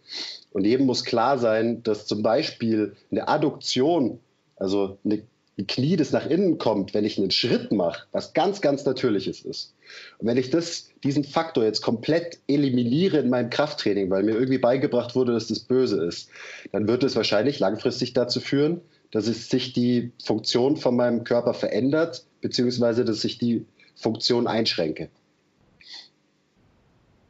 Und 0.52 0.64
jedem 0.64 0.86
muss 0.86 1.04
klar 1.04 1.38
sein, 1.38 1.82
dass 1.82 2.06
zum 2.06 2.22
Beispiel 2.22 2.96
eine 3.10 3.28
Adduktion, 3.28 4.18
also 4.56 4.98
eine, 5.04 5.22
ein 5.58 5.66
Knie, 5.66 5.96
das 5.96 6.10
nach 6.10 6.26
innen 6.28 6.58
kommt, 6.58 6.92
wenn 6.92 7.04
ich 7.04 7.18
einen 7.18 7.30
Schritt 7.30 7.70
mache, 7.70 8.06
was 8.10 8.32
ganz, 8.32 8.60
ganz 8.60 8.84
Natürliches 8.84 9.42
ist. 9.42 9.74
Und 10.18 10.26
wenn 10.26 10.36
ich 10.36 10.50
das, 10.50 10.88
diesen 11.04 11.22
Faktor 11.22 11.64
jetzt 11.64 11.82
komplett 11.82 12.40
eliminiere 12.48 13.18
in 13.18 13.30
meinem 13.30 13.50
Krafttraining, 13.50 14.10
weil 14.10 14.24
mir 14.24 14.34
irgendwie 14.34 14.58
beigebracht 14.58 15.14
wurde, 15.14 15.32
dass 15.32 15.46
das 15.46 15.60
böse 15.60 16.04
ist, 16.04 16.30
dann 16.72 16.88
wird 16.88 17.04
es 17.04 17.14
wahrscheinlich 17.14 17.60
langfristig 17.60 18.12
dazu 18.12 18.40
führen, 18.40 18.80
dass 19.12 19.26
es 19.26 19.48
sich 19.48 19.72
die 19.72 20.12
Funktion 20.24 20.76
von 20.76 20.96
meinem 20.96 21.24
Körper 21.24 21.54
verändert, 21.54 22.24
beziehungsweise 22.40 23.04
dass 23.04 23.24
ich 23.24 23.38
die 23.38 23.66
Funktion 23.96 24.46
einschränke. 24.46 25.08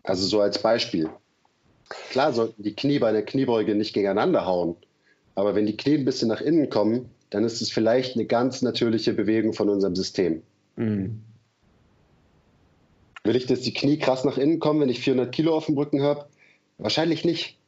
Also 0.03 0.27
so 0.27 0.41
als 0.41 0.61
Beispiel. 0.61 1.11
Klar 2.11 2.33
sollten 2.33 2.63
die 2.63 2.75
Knie 2.75 2.99
bei 2.99 3.09
einer 3.09 3.23
Kniebeuge 3.23 3.75
nicht 3.75 3.93
gegeneinander 3.93 4.47
hauen, 4.47 4.77
aber 5.35 5.55
wenn 5.55 5.67
die 5.67 5.77
Knie 5.77 5.95
ein 5.95 6.05
bisschen 6.05 6.29
nach 6.29 6.41
innen 6.41 6.71
kommen, 6.71 7.11
dann 7.31 7.45
ist 7.45 7.61
es 7.61 7.71
vielleicht 7.71 8.15
eine 8.17 8.27
ganz 8.27 8.63
natürliche 8.63 9.13
Bewegung 9.13 9.53
von 9.53 9.69
unserem 9.69 9.97
System. 9.97 10.43
Mhm. 10.77 11.23
Will 13.25 13.37
ich, 13.37 13.47
dass 13.47 13.61
die 13.61 13.75
Knie 13.75 13.99
krass 13.99 14.25
nach 14.25 14.39
innen 14.39 14.61
kommen, 14.61 14.81
wenn 14.81 14.89
ich 14.89 15.01
400 15.01 15.33
Kilo 15.33 15.55
auf 15.55 15.67
dem 15.67 15.77
Rücken 15.77 16.03
habe? 16.03 16.27
Wahrscheinlich 16.79 17.25
nicht. 17.25 17.59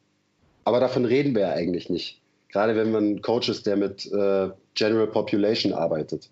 Aber 0.64 0.80
davon 0.80 1.04
reden 1.04 1.34
wir 1.34 1.42
ja 1.42 1.52
eigentlich 1.52 1.90
nicht. 1.90 2.21
Gerade 2.52 2.76
wenn 2.76 2.92
man 2.92 3.22
Coach 3.22 3.48
ist, 3.48 3.66
der 3.66 3.76
mit 3.76 4.06
äh, 4.12 4.50
General 4.74 5.06
Population 5.06 5.72
arbeitet. 5.72 6.30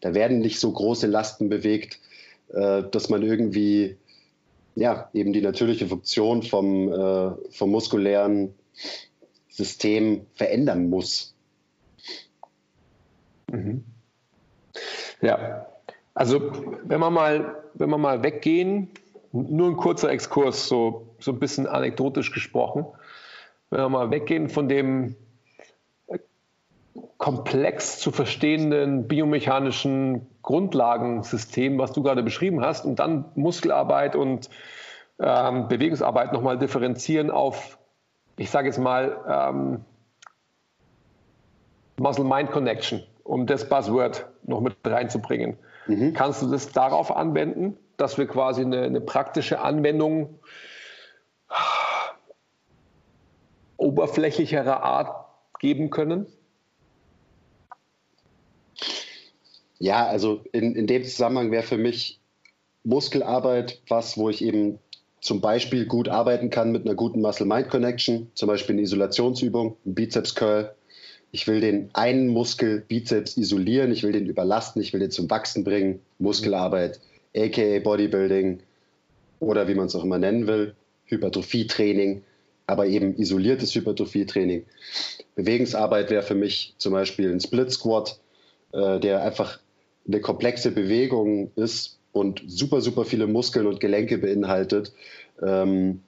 Da 0.00 0.14
werden 0.14 0.40
nicht 0.40 0.60
so 0.60 0.70
große 0.70 1.06
Lasten 1.06 1.48
bewegt, 1.48 1.98
äh, 2.52 2.82
dass 2.90 3.08
man 3.08 3.22
irgendwie 3.22 3.96
ja, 4.76 5.08
eben 5.14 5.32
die 5.32 5.40
natürliche 5.40 5.88
Funktion 5.88 6.42
vom, 6.42 6.92
äh, 6.92 7.30
vom 7.50 7.70
muskulären 7.70 8.54
System 9.48 10.26
verändern 10.34 10.90
muss. 10.90 11.34
Mhm. 13.50 13.82
Ja, 15.22 15.66
also 16.12 16.52
wenn 16.84 17.00
wir 17.00 17.10
mal, 17.10 17.56
wenn 17.74 17.88
wir 17.88 17.98
mal 17.98 18.22
weggehen, 18.22 18.90
nur 19.32 19.68
ein 19.68 19.76
kurzer 19.76 20.10
Exkurs, 20.10 20.68
so, 20.68 21.08
so 21.18 21.32
ein 21.32 21.38
bisschen 21.38 21.66
anekdotisch 21.66 22.32
gesprochen, 22.32 22.84
wenn 23.70 23.80
wir 23.80 23.88
mal 23.88 24.10
weggehen 24.10 24.50
von 24.50 24.68
dem 24.68 25.16
komplex 27.18 27.98
zu 27.98 28.10
verstehenden 28.10 29.08
biomechanischen 29.08 30.26
Grundlagensystem, 30.42 31.78
was 31.78 31.92
du 31.92 32.02
gerade 32.02 32.22
beschrieben 32.22 32.64
hast, 32.64 32.84
und 32.84 32.98
dann 32.98 33.24
Muskelarbeit 33.34 34.16
und 34.16 34.50
ähm, 35.18 35.68
Bewegungsarbeit 35.68 36.32
nochmal 36.32 36.58
differenzieren 36.58 37.30
auf, 37.30 37.78
ich 38.36 38.50
sage 38.50 38.68
jetzt 38.68 38.78
mal, 38.78 39.16
ähm, 39.28 39.84
Muscle-Mind-Connection, 41.98 43.02
um 43.24 43.46
das 43.46 43.68
Buzzword 43.68 44.26
noch 44.44 44.60
mit 44.60 44.76
reinzubringen. 44.84 45.56
Mhm. 45.86 46.12
Kannst 46.12 46.42
du 46.42 46.50
das 46.50 46.72
darauf 46.72 47.14
anwenden, 47.14 47.76
dass 47.96 48.18
wir 48.18 48.26
quasi 48.26 48.62
eine, 48.62 48.82
eine 48.82 49.00
praktische 49.00 49.60
Anwendung 49.60 50.38
oberflächlicherer 53.78 54.82
Art 54.82 55.26
geben 55.58 55.90
können? 55.90 56.26
Ja, 59.78 60.06
also 60.06 60.40
in, 60.52 60.74
in 60.74 60.86
dem 60.86 61.04
Zusammenhang 61.04 61.50
wäre 61.50 61.62
für 61.62 61.76
mich 61.76 62.18
Muskelarbeit 62.84 63.80
was, 63.88 64.16
wo 64.16 64.30
ich 64.30 64.42
eben 64.42 64.78
zum 65.20 65.40
Beispiel 65.40 65.86
gut 65.86 66.08
arbeiten 66.08 66.50
kann 66.50 66.72
mit 66.72 66.86
einer 66.86 66.94
guten 66.94 67.20
Muscle-Mind-Connection, 67.20 68.30
zum 68.34 68.46
Beispiel 68.46 68.74
eine 68.74 68.82
Isolationsübung, 68.82 69.76
ein 69.84 69.94
Bizeps-Curl. 69.94 70.72
Ich 71.32 71.48
will 71.48 71.60
den 71.60 71.90
einen 71.94 72.28
Muskel 72.28 72.84
Bizeps 72.86 73.36
isolieren, 73.36 73.90
ich 73.90 74.02
will 74.04 74.12
den 74.12 74.26
überlasten, 74.26 74.80
ich 74.80 74.92
will 74.92 75.00
den 75.00 75.10
zum 75.10 75.28
Wachsen 75.28 75.64
bringen, 75.64 76.00
Muskelarbeit, 76.18 77.00
aka 77.36 77.80
Bodybuilding 77.80 78.60
oder 79.40 79.68
wie 79.68 79.74
man 79.74 79.86
es 79.86 79.96
auch 79.96 80.04
immer 80.04 80.18
nennen 80.18 80.46
will, 80.46 80.74
Hypertrophie-Training, 81.06 82.22
aber 82.66 82.86
eben 82.86 83.16
isoliertes 83.16 83.74
Hypertrophie-Training. 83.74 84.64
Bewegungsarbeit 85.34 86.10
wäre 86.10 86.22
für 86.22 86.34
mich 86.34 86.74
zum 86.78 86.92
Beispiel 86.92 87.30
ein 87.30 87.40
Split 87.40 87.72
Squat, 87.72 88.18
äh, 88.72 89.00
der 89.00 89.22
einfach 89.22 89.58
eine 90.06 90.20
komplexe 90.20 90.70
Bewegung 90.70 91.50
ist 91.56 91.98
und 92.12 92.42
super, 92.46 92.80
super 92.80 93.04
viele 93.04 93.26
Muskeln 93.26 93.66
und 93.66 93.80
Gelenke 93.80 94.18
beinhaltet. 94.18 94.92
Ähm, 95.42 96.00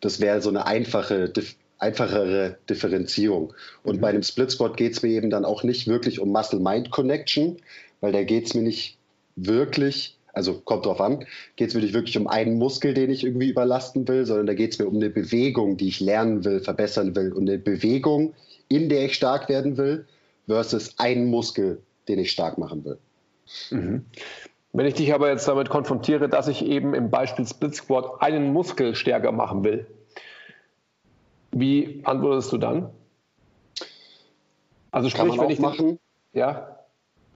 das 0.00 0.20
wäre 0.20 0.40
so 0.40 0.50
eine 0.50 0.66
einfache, 0.66 1.32
einfachere 1.78 2.58
Differenzierung. 2.68 3.54
Und 3.82 3.96
mhm. 3.96 4.00
bei 4.00 4.08
einem 4.08 4.22
Split 4.22 4.50
Squat 4.50 4.76
geht 4.76 4.92
es 4.92 5.02
mir 5.02 5.10
eben 5.10 5.30
dann 5.30 5.44
auch 5.44 5.62
nicht 5.64 5.86
wirklich 5.86 6.20
um 6.20 6.30
Muscle-Mind-Connection, 6.30 7.56
weil 8.00 8.12
da 8.12 8.22
geht 8.22 8.46
es 8.46 8.54
mir 8.54 8.62
nicht 8.62 8.98
wirklich, 9.36 10.16
also 10.32 10.54
kommt 10.54 10.86
drauf 10.86 11.00
an, 11.00 11.24
geht 11.56 11.68
es 11.68 11.74
mir 11.74 11.80
nicht 11.80 11.94
wirklich 11.94 12.16
um 12.16 12.28
einen 12.28 12.58
Muskel, 12.58 12.94
den 12.94 13.10
ich 13.10 13.24
irgendwie 13.24 13.48
überlasten 13.48 14.06
will, 14.06 14.26
sondern 14.26 14.46
da 14.46 14.54
geht 14.54 14.72
es 14.72 14.78
mir 14.78 14.86
um 14.86 14.96
eine 14.96 15.10
Bewegung, 15.10 15.76
die 15.76 15.88
ich 15.88 16.00
lernen 16.00 16.44
will, 16.44 16.60
verbessern 16.60 17.16
will 17.16 17.32
und 17.32 17.48
eine 17.48 17.58
Bewegung, 17.58 18.34
in 18.68 18.88
der 18.88 19.06
ich 19.06 19.14
stark 19.14 19.48
werden 19.48 19.76
will, 19.76 20.06
versus 20.46 20.98
einen 20.98 21.26
Muskel, 21.26 21.82
den 22.08 22.18
ich 22.18 22.30
stark 22.30 22.58
machen 22.58 22.84
will. 22.84 22.98
Mhm. 23.70 24.04
Wenn 24.72 24.86
ich 24.86 24.94
dich 24.94 25.14
aber 25.14 25.30
jetzt 25.30 25.48
damit 25.48 25.70
konfrontiere, 25.70 26.28
dass 26.28 26.48
ich 26.48 26.64
eben 26.64 26.94
im 26.94 27.10
Beispiel 27.10 27.46
Split 27.46 27.74
Squat 27.74 28.20
einen 28.20 28.52
Muskel 28.52 28.94
stärker 28.94 29.32
machen 29.32 29.64
will, 29.64 29.86
wie 31.50 32.02
antwortest 32.04 32.52
du 32.52 32.58
dann? 32.58 32.90
Also 34.90 35.08
sprich, 35.08 35.38
wenn 35.38 35.50
ich 35.50 35.58
machen, 35.58 35.98
ja. 36.32 36.76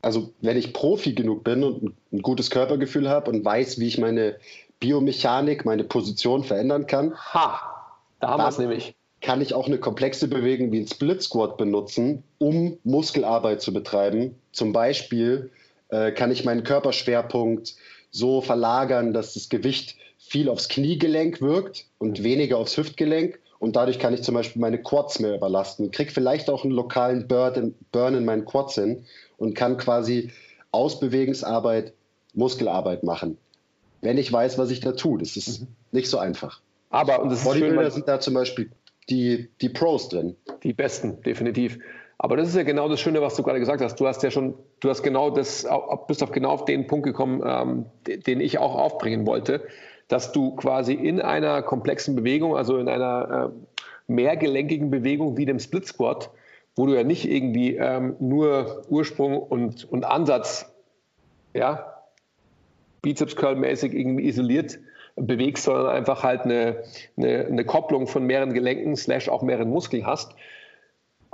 Also 0.02 0.32
wenn 0.40 0.56
ich 0.56 0.72
Profi 0.72 1.14
genug 1.14 1.44
bin 1.44 1.62
und 1.62 1.94
ein 2.12 2.22
gutes 2.22 2.50
Körpergefühl 2.50 3.08
habe 3.08 3.30
und 3.30 3.44
weiß, 3.44 3.78
wie 3.78 3.86
ich 3.86 3.98
meine 3.98 4.36
Biomechanik, 4.80 5.64
meine 5.64 5.84
Position 5.84 6.42
verändern 6.42 6.86
kann, 6.86 7.14
ha, 7.16 7.60
da 8.20 8.28
haben 8.28 8.42
wir 8.42 8.48
es 8.48 8.58
nämlich. 8.58 8.94
Kann 9.20 9.40
ich 9.40 9.54
auch 9.54 9.68
eine 9.68 9.78
komplexe 9.78 10.26
Bewegung 10.26 10.72
wie 10.72 10.80
ein 10.80 10.88
Split 10.88 11.22
Squat 11.22 11.56
benutzen, 11.56 12.24
um 12.38 12.78
Muskelarbeit 12.82 13.62
zu 13.62 13.72
betreiben? 13.72 14.34
Zum 14.50 14.72
Beispiel 14.72 15.52
äh, 15.92 16.10
kann 16.10 16.32
ich 16.32 16.44
meinen 16.44 16.64
Körperschwerpunkt 16.64 17.76
so 18.10 18.40
verlagern, 18.40 19.12
dass 19.12 19.34
das 19.34 19.48
Gewicht 19.48 19.96
viel 20.18 20.48
aufs 20.48 20.68
Kniegelenk 20.68 21.40
wirkt 21.40 21.86
und 21.98 22.22
weniger 22.22 22.56
aufs 22.56 22.76
Hüftgelenk. 22.76 23.38
Und 23.58 23.76
dadurch 23.76 23.98
kann 23.98 24.14
ich 24.14 24.22
zum 24.22 24.34
Beispiel 24.34 24.60
meine 24.60 24.82
Quads 24.82 25.20
mehr 25.20 25.36
überlasten. 25.36 25.90
Krieg 25.90 26.10
vielleicht 26.10 26.50
auch 26.50 26.64
einen 26.64 26.72
lokalen 26.72 27.28
Burn 27.28 28.14
in 28.14 28.24
meinen 28.24 28.44
Quads 28.44 28.74
hin 28.74 29.04
und 29.36 29.54
kann 29.54 29.76
quasi 29.76 30.32
aus 30.72 30.98
Bewegungsarbeit 30.98 31.92
Muskelarbeit 32.34 33.02
machen. 33.02 33.36
Wenn 34.00 34.16
ich 34.16 34.32
weiß, 34.32 34.58
was 34.58 34.70
ich 34.70 34.80
da 34.80 34.92
tue. 34.92 35.18
Das 35.18 35.36
ist 35.36 35.60
mhm. 35.60 35.66
nicht 35.92 36.08
so 36.08 36.18
einfach. 36.18 36.60
Aber 36.90 37.22
und 37.22 37.30
das 37.30 37.44
Bodybuilder 37.44 37.90
sind 37.90 38.08
da 38.08 38.18
zum 38.18 38.34
Beispiel 38.34 38.70
die, 39.10 39.50
die 39.60 39.68
Pros 39.68 40.08
drin. 40.08 40.36
Die 40.62 40.72
besten, 40.72 41.20
definitiv. 41.22 41.78
Aber 42.18 42.36
das 42.36 42.48
ist 42.48 42.54
ja 42.54 42.62
genau 42.62 42.88
das 42.88 43.00
Schöne, 43.00 43.20
was 43.20 43.34
du 43.34 43.42
gerade 43.42 43.58
gesagt 43.58 43.80
hast. 43.80 43.96
Du 43.96 44.06
hast 44.06 44.22
ja 44.22 44.30
schon, 44.30 44.54
du 44.80 44.90
hast 44.90 45.02
genau 45.02 45.30
das, 45.30 45.66
bist 46.06 46.22
auf 46.22 46.30
genau 46.30 46.50
auf 46.50 46.64
den 46.64 46.86
Punkt 46.86 47.04
gekommen, 47.04 47.42
ähm, 47.44 47.86
den 48.06 48.40
ich 48.40 48.58
auch 48.58 48.76
aufbringen 48.76 49.26
wollte. 49.26 49.62
dass 50.12 50.30
du 50.30 50.54
quasi 50.56 50.92
in 50.92 51.22
einer 51.22 51.62
komplexen 51.62 52.14
Bewegung, 52.14 52.54
also 52.54 52.76
in 52.76 52.86
einer 52.88 53.50
äh, 53.50 54.12
mehrgelenkigen 54.12 54.90
Bewegung 54.90 55.38
wie 55.38 55.46
dem 55.46 55.58
Split 55.58 55.86
Squat, 55.86 56.30
wo 56.76 56.86
du 56.86 56.94
ja 56.94 57.02
nicht 57.02 57.24
irgendwie 57.24 57.76
ähm, 57.76 58.16
nur 58.20 58.82
Ursprung 58.90 59.38
und, 59.38 59.90
und 59.90 60.04
Ansatz, 60.04 60.70
ja, 61.54 61.94
Bizeps 63.00 63.36
Curl 63.36 63.56
mäßig 63.56 63.94
irgendwie 63.94 64.28
isoliert 64.28 64.78
bewegst, 65.16 65.64
sondern 65.64 65.88
einfach 65.88 66.22
halt 66.22 66.42
eine, 66.42 66.82
eine, 67.16 67.46
eine 67.46 67.64
Kopplung 67.64 68.06
von 68.06 68.24
mehreren 68.24 68.52
Gelenken 68.52 68.96
slash 68.96 69.30
auch 69.30 69.42
mehreren 69.42 69.70
Muskeln 69.70 70.06
hast. 70.06 70.34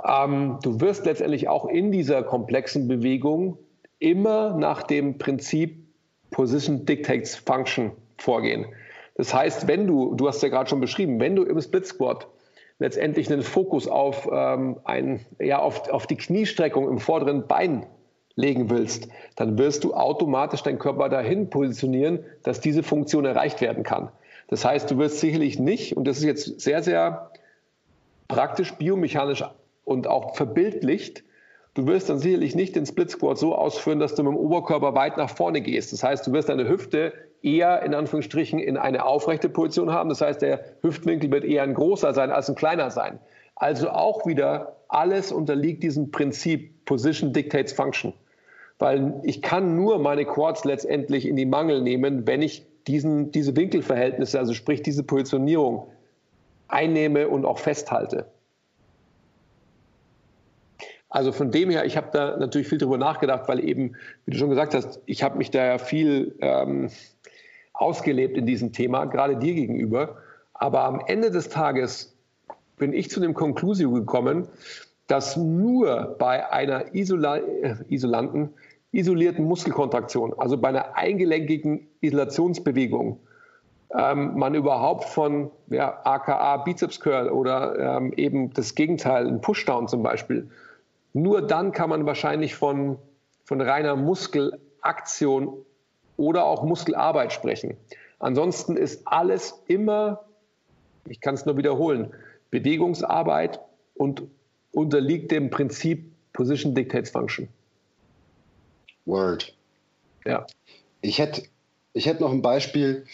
Ähm, 0.03 0.59
du 0.63 0.79
wirst 0.79 1.05
letztendlich 1.05 1.47
auch 1.47 1.65
in 1.65 1.91
dieser 1.91 2.23
komplexen 2.23 2.87
Bewegung 2.87 3.57
immer 3.99 4.55
nach 4.55 4.83
dem 4.83 5.17
Prinzip 5.17 5.85
Position 6.31 6.85
Dictates 6.85 7.35
Function 7.35 7.91
vorgehen. 8.17 8.65
Das 9.15 9.33
heißt, 9.33 9.67
wenn 9.67 9.87
du, 9.87 10.15
du 10.15 10.27
hast 10.27 10.41
ja 10.41 10.49
gerade 10.49 10.69
schon 10.69 10.79
beschrieben, 10.79 11.19
wenn 11.19 11.35
du 11.35 11.43
im 11.43 11.59
Split 11.59 11.85
Squat 11.85 12.27
letztendlich 12.77 13.31
einen 13.31 13.41
Fokus 13.41 13.87
auf, 13.87 14.29
ähm, 14.31 14.77
ein, 14.85 15.25
ja, 15.39 15.59
auf, 15.59 15.89
auf 15.89 16.07
die 16.07 16.15
Kniestreckung 16.15 16.87
im 16.87 16.99
vorderen 16.99 17.47
Bein 17.47 17.85
legen 18.35 18.69
willst, 18.69 19.09
dann 19.35 19.57
wirst 19.57 19.83
du 19.83 19.93
automatisch 19.93 20.63
deinen 20.63 20.79
Körper 20.79 21.09
dahin 21.09 21.49
positionieren, 21.49 22.23
dass 22.43 22.61
diese 22.61 22.83
Funktion 22.83 23.25
erreicht 23.25 23.59
werden 23.59 23.83
kann. 23.83 24.09
Das 24.47 24.63
heißt, 24.63 24.89
du 24.89 24.97
wirst 24.97 25.19
sicherlich 25.19 25.59
nicht, 25.59 25.97
und 25.97 26.07
das 26.07 26.19
ist 26.19 26.23
jetzt 26.23 26.61
sehr, 26.61 26.81
sehr 26.81 27.31
praktisch, 28.29 28.73
biomechanisch 28.75 29.43
und 29.89 30.07
auch 30.07 30.35
verbildlicht, 30.35 31.23
du 31.73 31.87
wirst 31.87 32.09
dann 32.09 32.19
sicherlich 32.19 32.55
nicht 32.55 32.75
den 32.75 32.85
Split 32.85 33.11
Squat 33.11 33.37
so 33.37 33.55
ausführen, 33.55 33.99
dass 33.99 34.15
du 34.15 34.23
mit 34.23 34.33
dem 34.33 34.37
Oberkörper 34.37 34.95
weit 34.95 35.17
nach 35.17 35.29
vorne 35.29 35.61
gehst. 35.61 35.91
Das 35.93 36.03
heißt, 36.03 36.25
du 36.27 36.31
wirst 36.31 36.49
deine 36.49 36.69
Hüfte 36.69 37.13
eher 37.41 37.81
in 37.83 37.93
Anführungsstrichen 37.93 38.59
in 38.59 38.77
eine 38.77 39.05
aufrechte 39.05 39.49
Position 39.49 39.91
haben. 39.91 40.09
Das 40.09 40.21
heißt, 40.21 40.41
der 40.41 40.63
Hüftwinkel 40.81 41.31
wird 41.31 41.43
eher 41.43 41.63
ein 41.63 41.73
großer 41.73 42.13
sein 42.13 42.31
als 42.31 42.49
ein 42.49 42.55
kleiner 42.55 42.91
sein. 42.91 43.19
Also 43.55 43.89
auch 43.89 44.25
wieder 44.25 44.77
alles 44.87 45.31
unterliegt 45.31 45.83
diesem 45.83 46.11
Prinzip 46.11 46.85
Position 46.85 47.33
dictates 47.33 47.73
Function 47.73 48.13
weil 48.79 49.19
ich 49.23 49.41
kann 49.41 49.75
nur 49.75 49.99
meine 49.99 50.25
Quads 50.25 50.63
letztendlich 50.63 51.27
in 51.27 51.35
die 51.35 51.45
Mangel 51.45 51.81
nehmen, 51.81 52.25
wenn 52.25 52.41
ich 52.41 52.65
diesen, 52.87 53.31
diese 53.31 53.55
Winkelverhältnisse, 53.55 54.39
also 54.39 54.53
sprich 54.53 54.81
diese 54.81 55.03
Positionierung 55.03 55.87
einnehme 56.69 57.27
und 57.27 57.45
auch 57.45 57.59
festhalte. 57.59 58.25
Also 61.09 61.31
von 61.31 61.51
dem 61.51 61.69
her, 61.71 61.85
ich 61.85 61.97
habe 61.97 62.09
da 62.11 62.37
natürlich 62.37 62.67
viel 62.67 62.77
drüber 62.77 62.97
nachgedacht, 62.97 63.47
weil 63.47 63.63
eben, 63.67 63.95
wie 64.25 64.31
du 64.31 64.37
schon 64.37 64.49
gesagt 64.49 64.75
hast, 64.75 65.01
ich 65.05 65.23
habe 65.23 65.37
mich 65.37 65.49
da 65.49 65.65
ja 65.65 65.77
viel 65.79 66.35
ähm, 66.39 66.89
ausgelebt 67.73 68.37
in 68.37 68.45
diesem 68.45 68.71
Thema, 68.73 69.05
gerade 69.05 69.37
dir 69.37 69.55
gegenüber. 69.55 70.17
Aber 70.53 70.83
am 70.83 71.01
Ende 71.07 71.31
des 71.31 71.49
Tages 71.49 72.15
bin 72.77 72.93
ich 72.93 73.09
zu 73.09 73.19
dem 73.19 73.33
Konklusio 73.33 73.91
gekommen, 73.91 74.47
dass 75.07 75.35
nur 75.35 76.15
bei 76.19 76.51
einer 76.51 76.93
Isola 76.93 77.37
äh, 77.37 77.75
isolanten 77.87 78.53
isolierten 78.91 79.45
Muskelkontraktion, 79.45 80.33
also 80.37 80.57
bei 80.57 80.69
einer 80.69 80.97
eingelenkigen 80.97 81.87
Isolationsbewegung, 82.01 83.19
ähm, 83.95 84.35
man 84.35 84.55
überhaupt 84.55 85.05
von 85.05 85.51
ja, 85.67 85.99
AKA 86.03 86.57
Bizeps 86.57 86.99
Curl 86.99 87.29
oder 87.29 87.97
ähm, 87.97 88.13
eben 88.13 88.51
das 88.53 88.75
Gegenteil, 88.75 89.27
ein 89.27 89.41
Pushdown 89.41 89.87
zum 89.87 90.03
Beispiel, 90.03 90.49
nur 91.13 91.41
dann 91.41 91.71
kann 91.71 91.89
man 91.89 92.05
wahrscheinlich 92.05 92.55
von, 92.55 92.97
von 93.43 93.61
reiner 93.61 93.95
Muskelaktion 93.95 95.65
oder 96.17 96.45
auch 96.45 96.63
Muskelarbeit 96.63 97.33
sprechen. 97.33 97.77
Ansonsten 98.19 98.75
ist 98.75 99.07
alles 99.07 99.61
immer, 99.67 100.25
ich 101.05 101.21
kann 101.21 101.35
es 101.35 101.45
nur 101.45 101.57
wiederholen, 101.57 102.13
Bewegungsarbeit 102.51 103.59
und 103.95 104.23
unterliegt 104.71 105.31
dem 105.31 105.49
Prinzip 105.49 106.11
Position 106.33 106.75
Dictates 106.75 107.09
Function. 107.09 107.47
Word. 109.05 109.53
Ja. 110.25 110.45
Ich 111.01 111.17
hätte 111.19 111.43
ich 111.93 112.05
hätt 112.05 112.19
noch 112.19 112.31
ein 112.31 112.41
Beispiel. 112.41 113.05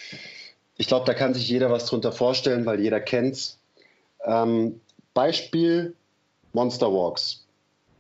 Ich 0.78 0.88
glaube, 0.88 1.06
da 1.06 1.14
kann 1.14 1.34
sich 1.34 1.48
jeder 1.48 1.72
was 1.72 1.86
drunter 1.86 2.12
vorstellen, 2.12 2.66
weil 2.66 2.82
jeder 2.82 3.00
kennt's. 3.00 3.60
Ähm, 4.26 4.82
Beispiel 5.14 5.96
Monster 6.52 6.92
Walks 6.92 7.45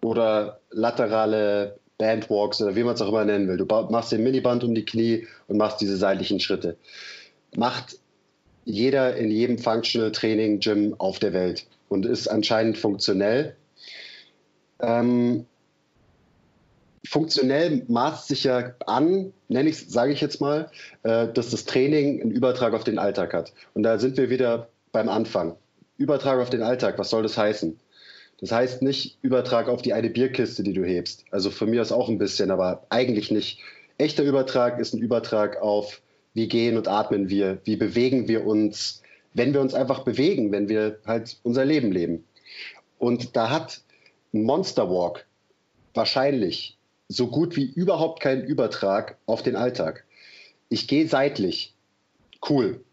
oder 0.05 0.59
laterale 0.69 1.79
Bandwalks 1.97 2.61
oder 2.61 2.75
wie 2.75 2.83
man 2.83 2.93
es 2.93 3.01
auch 3.01 3.09
immer 3.09 3.25
nennen 3.25 3.47
will. 3.47 3.57
Du 3.57 3.65
machst 3.65 4.11
den 4.11 4.23
Miniband 4.23 4.63
um 4.63 4.75
die 4.75 4.85
Knie 4.85 5.27
und 5.47 5.57
machst 5.57 5.81
diese 5.81 5.97
seitlichen 5.97 6.39
Schritte. 6.39 6.77
Macht 7.55 7.97
jeder 8.65 9.15
in 9.15 9.31
jedem 9.31 9.57
Functional 9.57 10.11
Training 10.11 10.59
Gym 10.59 10.93
auf 10.99 11.17
der 11.17 11.33
Welt 11.33 11.65
und 11.89 12.05
ist 12.05 12.27
anscheinend 12.27 12.77
funktionell. 12.77 13.55
Ähm, 14.79 15.45
funktionell 17.07 17.83
maßt 17.87 18.27
sich 18.27 18.43
ja 18.43 18.73
an, 18.85 19.33
nenne 19.47 19.69
ich, 19.69 19.89
sage 19.89 20.13
ich 20.13 20.21
jetzt 20.21 20.39
mal, 20.39 20.69
äh, 21.03 21.27
dass 21.33 21.49
das 21.49 21.65
Training 21.65 22.21
einen 22.21 22.31
Übertrag 22.31 22.73
auf 22.73 22.83
den 22.83 22.99
Alltag 22.99 23.33
hat. 23.33 23.53
Und 23.73 23.83
da 23.83 23.97
sind 23.97 24.17
wir 24.17 24.29
wieder 24.29 24.69
beim 24.91 25.09
Anfang. 25.09 25.55
Übertrag 25.97 26.39
auf 26.39 26.49
den 26.51 26.61
Alltag, 26.61 26.99
was 26.99 27.09
soll 27.09 27.23
das 27.23 27.37
heißen? 27.37 27.79
Das 28.39 28.51
heißt 28.51 28.81
nicht 28.81 29.17
Übertrag 29.21 29.69
auf 29.69 29.81
die 29.81 29.93
eine 29.93 30.09
Bierkiste, 30.09 30.63
die 30.63 30.73
du 30.73 30.83
hebst. 30.83 31.25
Also 31.31 31.49
von 31.49 31.69
mir 31.69 31.81
aus 31.81 31.91
auch 31.91 32.09
ein 32.09 32.17
bisschen, 32.17 32.51
aber 32.51 32.85
eigentlich 32.89 33.31
nicht. 33.31 33.59
Echter 33.97 34.23
Übertrag 34.23 34.79
ist 34.79 34.93
ein 34.93 35.01
Übertrag 35.01 35.61
auf, 35.61 36.01
wie 36.33 36.47
gehen 36.47 36.77
und 36.77 36.87
atmen 36.87 37.29
wir, 37.29 37.59
wie 37.63 37.77
bewegen 37.77 38.27
wir 38.27 38.45
uns, 38.45 39.01
wenn 39.33 39.53
wir 39.53 39.61
uns 39.61 39.73
einfach 39.73 40.03
bewegen, 40.03 40.51
wenn 40.51 40.67
wir 40.67 40.99
halt 41.05 41.37
unser 41.43 41.63
Leben 41.63 41.91
leben. 41.91 42.25
Und 42.99 43.35
da 43.37 43.49
hat 43.49 43.81
Monster 44.33 44.89
Walk 44.89 45.25
wahrscheinlich 45.93 46.77
so 47.07 47.27
gut 47.27 47.55
wie 47.55 47.65
überhaupt 47.65 48.19
keinen 48.19 48.43
Übertrag 48.43 49.17
auf 49.25 49.43
den 49.43 49.55
Alltag. 49.55 50.03
Ich 50.67 50.87
gehe 50.87 51.07
seitlich. 51.07 51.73
Cool. 52.47 52.83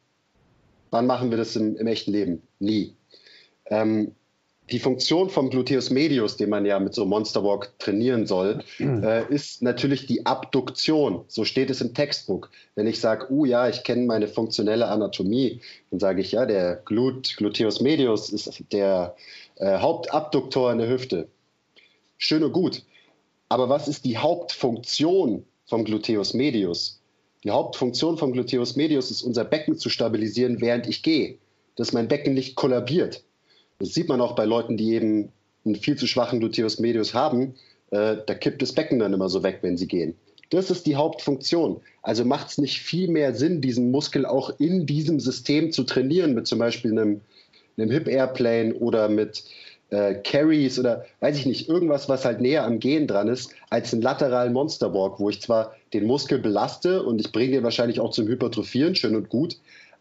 Wann 0.91 1.07
machen 1.07 1.31
wir 1.31 1.39
das 1.39 1.57
im, 1.57 1.77
im 1.77 1.87
echten 1.87 2.13
Leben? 2.13 2.43
Nie. 2.61 2.95
Ähm, 3.67 4.15
die 4.71 4.79
Funktion 4.79 5.29
vom 5.29 5.51
Gluteus 5.51 5.91
medius, 5.91 6.37
den 6.37 6.49
man 6.49 6.65
ja 6.65 6.79
mit 6.79 6.95
so 6.95 7.05
Monster 7.05 7.43
Walk 7.45 7.79
trainieren 7.79 8.27
soll, 8.27 8.63
mhm. 8.79 9.03
äh, 9.03 9.25
ist 9.29 9.63
natürlich 9.63 10.07
die 10.07 10.25
Abduktion. 10.25 11.25
So 11.29 11.45
steht 11.45 11.71
es 11.71 11.81
im 11.81 11.95
Textbuch. 11.95 12.49
Wenn 12.75 12.87
ich 12.87 13.01
sage, 13.01 13.31
uh 13.31 13.45
ja, 13.45 13.69
ich 13.69 13.83
kenne 13.83 14.07
meine 14.07 14.29
funktionelle 14.29 14.87
Anatomie, 14.87 15.61
dann 15.91 16.01
sage 16.01 16.21
ich 16.21 16.33
ja, 16.33 16.47
der 16.47 16.77
Glut, 16.85 17.37
Gluteus 17.37 17.81
medius 17.81 18.31
ist 18.31 18.65
der 18.73 19.17
äh, 19.57 19.79
Hauptabduktor 19.79 20.73
in 20.73 20.79
der 20.79 20.89
Hüfte. 20.89 21.29
Schön 22.17 22.45
und 22.45 22.53
gut. 22.53 22.83
Aber 23.49 23.69
was 23.69 23.89
ist 23.89 24.05
die 24.05 24.17
Hauptfunktion 24.17 25.45
vom 25.67 25.85
Gluteus 25.85 26.35
medius? 26.35 27.03
Die 27.45 27.51
Hauptfunktion 27.51 28.17
vom 28.17 28.33
Gluteus 28.33 28.77
medius 28.77 29.11
ist, 29.11 29.23
unser 29.23 29.45
Becken 29.45 29.77
zu 29.77 29.91
stabilisieren, 29.91 30.61
während 30.61 30.87
ich 30.87 31.03
gehe, 31.03 31.39
dass 31.75 31.93
mein 31.93 32.07
Becken 32.09 32.35
nicht 32.35 32.55
kollabiert. 32.55 33.25
Das 33.83 33.95
sieht 33.95 34.09
man 34.09 34.21
auch 34.21 34.37
bei 34.37 34.45
Leuten, 34.45 34.77
die 34.77 34.95
eben 34.95 35.33
einen 35.65 35.75
viel 35.75 35.97
zu 35.97 36.07
schwachen 36.07 36.39
Gluteus 36.39 36.79
medius 36.79 37.15
haben. 37.15 37.55
Äh, 37.91 38.19
da 38.25 38.35
kippt 38.35 38.63
das 38.63 38.73
Becken 38.73 39.01
dann 39.01 39.13
immer 39.13 39.29
so 39.29 39.43
weg, 39.43 39.59
wenn 39.63 39.77
sie 39.77 39.89
gehen. 39.89 40.15
Das 40.51 40.71
ist 40.71 40.87
die 40.87 40.95
Hauptfunktion. 40.95 41.81
Also 42.01 42.25
macht 42.25 42.51
es 42.51 42.59
nicht 42.59 42.79
viel 42.79 43.09
mehr 43.09 43.35
Sinn, 43.35 43.61
diesen 43.61 43.91
Muskel 43.91 44.25
auch 44.25 44.53
in 44.61 44.87
diesem 44.87 45.19
System 45.19 45.73
zu 45.73 45.83
trainieren, 45.83 46.33
mit 46.33 46.47
zum 46.47 46.61
Beispiel 46.61 46.93
einem, 46.93 47.23
einem 47.77 47.91
Hip 47.91 48.07
Airplane 48.07 48.73
oder 48.75 49.09
mit 49.09 49.43
äh, 49.91 50.15
Carries 50.15 50.79
oder 50.79 51.05
weiß 51.19 51.37
ich 51.37 51.47
nicht, 51.47 51.69
irgendwas, 51.69 52.09
was 52.09 52.25
halt 52.25 52.41
näher 52.41 52.65
am 52.65 52.79
Gehen 52.79 53.09
dran 53.09 53.27
ist, 53.27 53.53
als 53.69 53.93
einen 53.93 54.03
lateralen 54.03 54.53
Monsterwalk, 54.53 55.19
wo 55.19 55.29
ich 55.29 55.43
zwar 55.43 55.75
den 55.93 56.07
Muskel 56.07 56.39
belaste 56.39 57.03
und 57.03 57.21
ich 57.21 57.33
bringe 57.33 57.51
den 57.51 57.65
wahrscheinlich 57.65 57.99
auch 57.99 58.13
zum 58.13 58.29
Hypertrophieren, 58.29 58.95
schön 58.95 59.17
und 59.17 59.29
gut, 59.29 59.57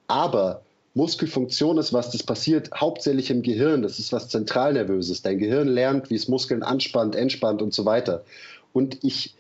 aber 0.06 0.62
Muskelfunktion 0.94 1.78
ist, 1.78 1.94
was 1.94 2.12
das 2.12 2.24
passiert, 2.24 2.70
hauptsächlich 2.76 3.32
im 3.32 3.44
Gehirn. 3.44 3.82
Das 3.82 4.00
ist 4.00 4.12
was 4.12 4.28
Zentralnervöses. 4.28 5.22
Dein 5.22 5.38
Gehirn 5.38 5.68
lernt, 5.68 6.10
wie 6.10 6.16
es 6.16 6.28
Muskeln 6.28 6.64
anspannt, 6.64 7.16
entspannt 7.16 7.62
und 7.62 7.74
so 7.74 7.86
weiter. 7.86 8.24
Und 8.74 9.04
ich 9.04 9.36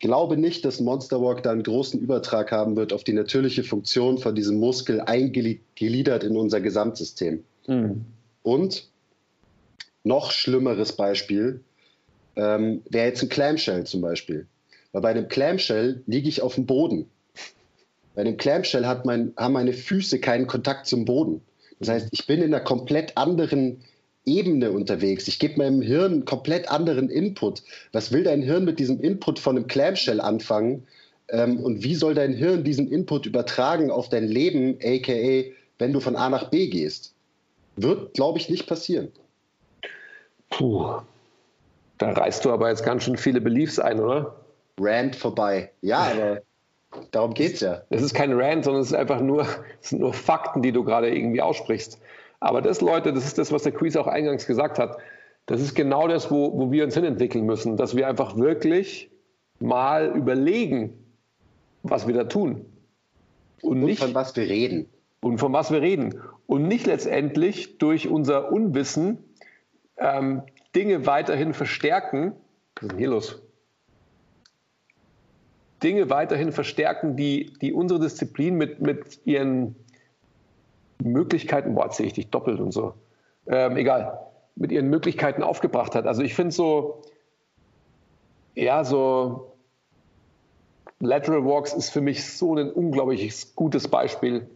glaube 0.00 0.36
nicht, 0.36 0.64
dass 0.64 0.80
Monsterwalk 0.80 1.42
da 1.44 1.52
einen 1.52 1.62
großen 1.62 2.00
Übertrag 2.00 2.50
haben 2.50 2.76
wird 2.76 2.92
auf 2.92 3.04
die 3.04 3.12
natürliche 3.12 3.62
Funktion 3.62 4.18
von 4.18 4.34
diesem 4.34 4.58
Muskel 4.58 5.00
eingegliedert 5.00 6.24
in 6.24 6.36
unser 6.36 6.60
Gesamtsystem. 6.60 7.44
Mhm. 7.68 8.04
Und 8.42 8.88
noch 10.02 10.32
schlimmeres 10.32 10.92
Beispiel 10.92 11.60
ähm, 12.34 12.82
wäre 12.90 13.06
jetzt 13.06 13.22
ein 13.22 13.28
Clamshell 13.28 13.84
zum 13.84 14.00
Beispiel. 14.00 14.48
Weil 14.90 15.02
bei 15.02 15.10
einem 15.10 15.28
Clamshell 15.28 16.02
liege 16.06 16.28
ich 16.28 16.42
auf 16.42 16.56
dem 16.56 16.66
Boden. 16.66 17.06
Bei 18.14 18.22
einem 18.22 18.36
Clamshell 18.36 18.86
hat 18.86 19.04
mein, 19.06 19.32
haben 19.36 19.54
meine 19.54 19.72
Füße 19.72 20.20
keinen 20.20 20.46
Kontakt 20.46 20.86
zum 20.86 21.04
Boden. 21.04 21.40
Das 21.78 21.88
heißt, 21.88 22.08
ich 22.12 22.26
bin 22.26 22.40
in 22.42 22.54
einer 22.54 22.62
komplett 22.62 23.16
anderen 23.16 23.82
Ebene 24.24 24.70
unterwegs. 24.70 25.26
Ich 25.28 25.38
gebe 25.38 25.58
meinem 25.58 25.82
Hirn 25.82 26.12
einen 26.12 26.24
komplett 26.24 26.70
anderen 26.70 27.08
Input. 27.10 27.62
Was 27.92 28.12
will 28.12 28.22
dein 28.24 28.42
Hirn 28.42 28.64
mit 28.64 28.78
diesem 28.78 29.00
Input 29.00 29.38
von 29.38 29.56
einem 29.56 29.66
Clamshell 29.66 30.20
anfangen, 30.20 30.86
Ähm, 31.28 31.60
und 31.60 31.82
wie 31.82 31.94
soll 31.94 32.14
dein 32.14 32.34
Hirn 32.34 32.62
diesen 32.62 32.90
Input 32.92 33.26
übertragen 33.26 33.90
auf 33.90 34.08
dein 34.08 34.26
Leben, 34.28 34.76
aka 34.82 35.50
wenn 35.78 35.92
du 35.92 36.00
von 36.00 36.16
A 36.16 36.28
nach 36.28 36.50
B 36.50 36.68
gehst? 36.68 37.14
Wird, 37.76 38.14
glaube 38.14 38.38
ich, 38.38 38.50
nicht 38.50 38.66
passieren. 38.66 39.08
Puh, 40.50 41.00
da 41.96 42.10
reißt 42.10 42.44
du 42.44 42.50
aber 42.50 42.68
jetzt 42.68 42.84
ganz 42.84 43.04
schön 43.04 43.16
viele 43.16 43.40
Beliefs 43.40 43.78
ein, 43.78 43.98
oder? 44.00 44.34
Rand 44.78 45.16
vorbei. 45.16 45.70
Ja, 45.80 46.00
aber 46.12 46.42
darum 47.10 47.34
geht 47.34 47.54
es 47.54 47.60
ja. 47.60 47.82
Es 47.90 48.02
ist 48.02 48.14
kein 48.14 48.32
Rand, 48.32 48.64
sondern 48.64 48.82
es 48.82 48.88
ist 48.88 48.96
einfach 48.96 49.20
nur, 49.20 49.42
es 49.80 49.90
sind 49.90 50.00
nur 50.00 50.12
Fakten, 50.12 50.62
die 50.62 50.72
du 50.72 50.84
gerade 50.84 51.14
irgendwie 51.14 51.42
aussprichst. 51.42 52.00
Aber 52.40 52.60
das, 52.60 52.80
Leute, 52.80 53.12
das 53.12 53.24
ist 53.24 53.38
das, 53.38 53.52
was 53.52 53.62
der 53.62 53.72
Quiz 53.72 53.96
auch 53.96 54.06
eingangs 54.06 54.46
gesagt 54.46 54.78
hat. 54.78 54.98
Das 55.46 55.60
ist 55.60 55.74
genau 55.74 56.08
das, 56.08 56.30
wo, 56.30 56.58
wo 56.58 56.70
wir 56.70 56.84
uns 56.84 56.94
hinentwickeln 56.94 57.44
müssen, 57.44 57.76
dass 57.76 57.96
wir 57.96 58.08
einfach 58.08 58.36
wirklich 58.36 59.10
mal 59.60 60.12
überlegen, 60.16 60.92
was 61.82 62.06
wir 62.06 62.14
da 62.14 62.24
tun. 62.24 62.64
Und, 63.60 63.78
und 63.78 63.84
nicht, 63.84 64.00
von 64.00 64.14
was 64.14 64.34
wir 64.36 64.48
reden. 64.48 64.86
Und 65.20 65.38
von 65.38 65.52
was 65.52 65.70
wir 65.70 65.80
reden. 65.80 66.20
Und 66.46 66.66
nicht 66.66 66.86
letztendlich 66.86 67.78
durch 67.78 68.08
unser 68.08 68.50
Unwissen 68.50 69.18
ähm, 69.96 70.42
Dinge 70.74 71.06
weiterhin 71.06 71.54
verstärken. 71.54 72.32
Was 72.74 72.82
ist 72.82 72.90
denn 72.92 72.98
hier 72.98 73.08
los? 73.08 73.42
Dinge 75.82 76.10
weiterhin 76.10 76.52
verstärken, 76.52 77.16
die, 77.16 77.52
die 77.60 77.72
unsere 77.72 78.00
Disziplin 78.00 78.56
mit, 78.56 78.80
mit 78.80 79.20
ihren 79.24 79.74
Möglichkeiten, 81.02 81.74
boah, 81.74 81.90
sehe 81.90 82.06
ich 82.06 82.12
dich 82.12 82.30
doppelt 82.30 82.60
und 82.60 82.72
so. 82.72 82.94
Ähm, 83.46 83.76
egal, 83.76 84.18
mit 84.54 84.70
ihren 84.72 84.88
Möglichkeiten 84.88 85.42
aufgebracht 85.42 85.94
hat. 85.94 86.06
Also 86.06 86.22
ich 86.22 86.34
finde 86.34 86.52
so, 86.52 87.02
ja, 88.54 88.84
so 88.84 89.52
Lateral 91.00 91.44
Walks 91.44 91.72
ist 91.72 91.90
für 91.90 92.00
mich 92.00 92.24
so 92.24 92.54
ein 92.54 92.70
unglaublich 92.70 93.56
gutes 93.56 93.88
Beispiel, 93.88 94.48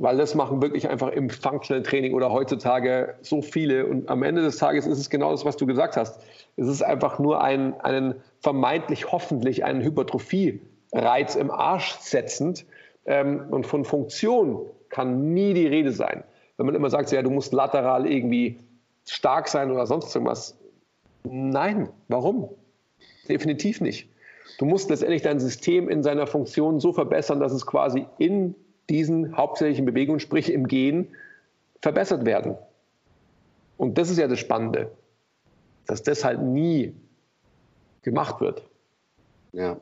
weil 0.00 0.16
das 0.16 0.34
machen 0.34 0.62
wirklich 0.62 0.88
einfach 0.88 1.10
im 1.10 1.28
Functional 1.28 1.82
Training 1.82 2.14
oder 2.14 2.32
heutzutage 2.32 3.16
so 3.20 3.42
viele. 3.42 3.84
Und 3.84 4.08
am 4.08 4.22
Ende 4.22 4.40
des 4.40 4.56
Tages 4.56 4.86
ist 4.86 4.98
es 4.98 5.10
genau 5.10 5.30
das, 5.30 5.44
was 5.44 5.58
du 5.58 5.66
gesagt 5.66 5.98
hast. 5.98 6.22
Es 6.56 6.68
ist 6.68 6.80
einfach 6.80 7.18
nur 7.18 7.42
ein, 7.42 7.78
einen 7.82 8.14
vermeintlich 8.40 9.12
hoffentlich 9.12 9.62
einen 9.62 9.82
Hypertrophie-Reiz 9.82 11.36
im 11.36 11.50
Arsch 11.50 11.96
setzend. 12.00 12.64
Ähm, 13.04 13.44
und 13.50 13.66
von 13.66 13.84
Funktion 13.84 14.62
kann 14.88 15.34
nie 15.34 15.52
die 15.52 15.66
Rede 15.66 15.92
sein. 15.92 16.24
Wenn 16.56 16.64
man 16.64 16.74
immer 16.74 16.88
sagt, 16.88 17.12
ja, 17.12 17.20
du 17.20 17.30
musst 17.30 17.52
lateral 17.52 18.10
irgendwie 18.10 18.58
stark 19.06 19.48
sein 19.48 19.70
oder 19.70 19.86
sonst 19.86 20.14
irgendwas. 20.14 20.56
Nein, 21.24 21.90
warum? 22.08 22.48
Definitiv 23.28 23.82
nicht. 23.82 24.08
Du 24.58 24.64
musst 24.64 24.88
letztendlich 24.88 25.20
dein 25.20 25.40
System 25.40 25.90
in 25.90 26.02
seiner 26.02 26.26
Funktion 26.26 26.80
so 26.80 26.94
verbessern, 26.94 27.38
dass 27.38 27.52
es 27.52 27.66
quasi 27.66 28.06
in 28.16 28.54
diesen 28.90 29.36
hauptsächlichen 29.36 29.86
Bewegungen, 29.86 30.20
sprich 30.20 30.52
im 30.52 30.66
Gehen, 30.66 31.08
verbessert 31.80 32.24
werden. 32.24 32.56
Und 33.76 33.96
das 33.96 34.10
ist 34.10 34.18
ja 34.18 34.28
das 34.28 34.38
Spannende, 34.38 34.90
dass 35.86 36.02
das 36.02 36.24
halt 36.24 36.42
nie 36.42 36.94
gemacht 38.02 38.40
wird. 38.40 38.62
Ja 39.52 39.80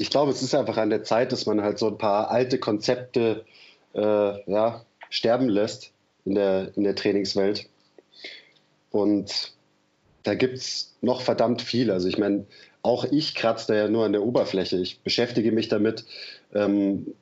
ich 0.00 0.10
glaube, 0.10 0.32
es 0.32 0.42
ist 0.42 0.54
einfach 0.54 0.78
an 0.78 0.90
der 0.90 1.04
Zeit, 1.04 1.30
dass 1.30 1.46
man 1.46 1.62
halt 1.62 1.78
so 1.78 1.88
ein 1.88 1.98
paar 1.98 2.30
alte 2.30 2.58
Konzepte 2.58 3.44
äh, 3.94 4.50
ja, 4.50 4.84
sterben 5.10 5.48
lässt 5.48 5.92
in 6.24 6.34
der, 6.34 6.72
in 6.74 6.84
der 6.84 6.94
Trainingswelt. 6.94 7.68
Und 8.90 9.52
da 10.22 10.34
gibt 10.34 10.56
es 10.56 10.94
noch 11.02 11.20
verdammt 11.20 11.60
viel. 11.60 11.90
Also 11.90 12.08
ich 12.08 12.16
meine, 12.16 12.46
auch 12.82 13.04
ich 13.04 13.34
kratze 13.34 13.72
da 13.72 13.74
ja 13.74 13.88
nur 13.88 14.06
an 14.06 14.12
der 14.12 14.22
Oberfläche. 14.22 14.78
Ich 14.78 15.00
beschäftige 15.00 15.52
mich 15.52 15.68
damit. 15.68 16.06
Ähm, 16.54 17.14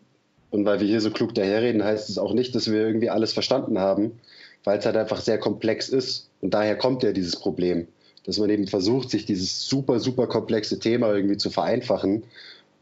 und 0.51 0.64
weil 0.64 0.80
wir 0.80 0.86
hier 0.86 1.01
so 1.01 1.11
klug 1.11 1.34
daherreden, 1.34 1.84
heißt 1.84 2.09
es 2.09 2.18
auch 2.18 2.32
nicht, 2.32 2.55
dass 2.55 2.70
wir 2.70 2.80
irgendwie 2.80 3.11
alles 3.11 3.32
verstanden 3.32 3.78
haben, 3.78 4.18
weil 4.64 4.78
es 4.78 4.86
halt 4.86 4.96
einfach 4.96 5.20
sehr 5.20 5.38
komplex 5.38 5.88
ist. 5.88 6.30
Und 6.40 6.55
daher 6.55 6.76
kommt 6.76 7.03
ja 7.03 7.12
dieses 7.12 7.36
Problem, 7.36 7.86
dass 8.24 8.38
man 8.38 8.51
eben 8.51 8.66
versucht, 8.66 9.11
sich 9.11 9.26
dieses 9.26 9.68
super, 9.68 10.01
super 10.01 10.26
komplexe 10.26 10.78
Thema 10.78 11.12
irgendwie 11.14 11.36
zu 11.36 11.51
vereinfachen 11.51 12.24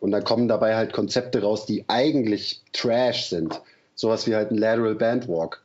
und 0.00 0.10
dann 0.10 0.24
kommen 0.24 0.48
dabei 0.48 0.76
halt 0.76 0.92
Konzepte 0.92 1.42
raus, 1.42 1.66
die 1.66 1.84
eigentlich 1.88 2.62
Trash 2.72 3.28
sind. 3.28 3.60
Sowas 3.94 4.26
wie 4.26 4.34
halt 4.34 4.50
ein 4.50 4.58
Lateral 4.58 4.94
Bandwalk. 4.94 5.62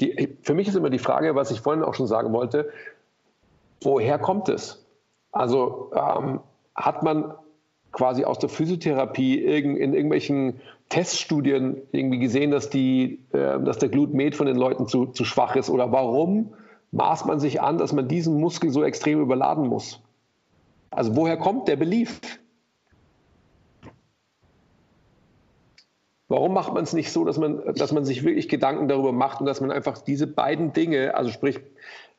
Die, 0.00 0.36
für 0.42 0.54
mich 0.54 0.68
ist 0.68 0.76
immer 0.76 0.90
die 0.90 1.00
Frage, 1.00 1.34
was 1.34 1.50
ich 1.50 1.60
vorhin 1.60 1.82
auch 1.82 1.94
schon 1.94 2.06
sagen 2.06 2.32
wollte, 2.32 2.70
woher 3.82 4.18
kommt 4.18 4.48
es? 4.48 4.84
Also 5.32 5.90
ähm, 5.94 6.40
hat 6.76 7.02
man 7.02 7.34
quasi 7.92 8.24
aus 8.24 8.38
der 8.38 8.48
Physiotherapie 8.48 9.38
in, 9.38 9.76
irgendwelchen 9.76 10.60
Teststudien 10.88 11.82
irgendwie 11.92 12.18
gesehen, 12.18 12.50
dass, 12.50 12.70
die, 12.70 13.20
äh, 13.32 13.60
dass 13.60 13.78
der 13.78 13.88
Glutmet 13.88 14.34
von 14.34 14.46
den 14.46 14.56
Leuten 14.56 14.86
zu, 14.86 15.06
zu 15.06 15.24
schwach 15.24 15.56
ist? 15.56 15.70
Oder 15.70 15.92
warum 15.92 16.54
maßt 16.92 17.26
man 17.26 17.40
sich 17.40 17.60
an, 17.60 17.78
dass 17.78 17.92
man 17.92 18.08
diesen 18.08 18.40
Muskel 18.40 18.70
so 18.70 18.82
extrem 18.82 19.20
überladen 19.20 19.66
muss? 19.66 20.00
Also 20.90 21.16
woher 21.16 21.36
kommt 21.36 21.68
der 21.68 21.76
Belief? 21.76 22.20
Warum 26.28 26.52
macht 26.52 26.74
man 26.74 26.84
es 26.84 26.92
nicht 26.92 27.10
so, 27.10 27.24
dass 27.24 27.38
man, 27.38 27.74
dass 27.74 27.92
man 27.92 28.04
sich 28.04 28.22
wirklich 28.22 28.48
Gedanken 28.48 28.88
darüber 28.88 29.12
macht 29.12 29.40
und 29.40 29.46
dass 29.46 29.62
man 29.62 29.70
einfach 29.70 29.98
diese 29.98 30.26
beiden 30.26 30.74
Dinge, 30.74 31.14
also 31.14 31.30
sprich 31.30 31.58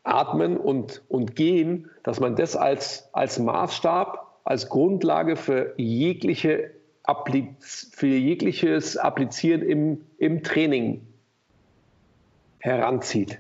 Atmen 0.04 0.58
und, 0.58 1.04
und 1.10 1.36
Gehen, 1.36 1.90
dass 2.04 2.20
man 2.20 2.36
das 2.36 2.56
als, 2.56 3.10
als 3.14 3.38
Maßstab, 3.38 4.29
als 4.50 4.70
Grundlage 4.70 5.36
für 5.36 5.74
jegliche 5.78 6.72
für 7.50 8.06
jegliches 8.06 8.98
Applizieren 8.98 9.64
im, 9.64 10.06
im 10.20 10.44
Training 10.44 11.08
heranzieht? 12.60 13.40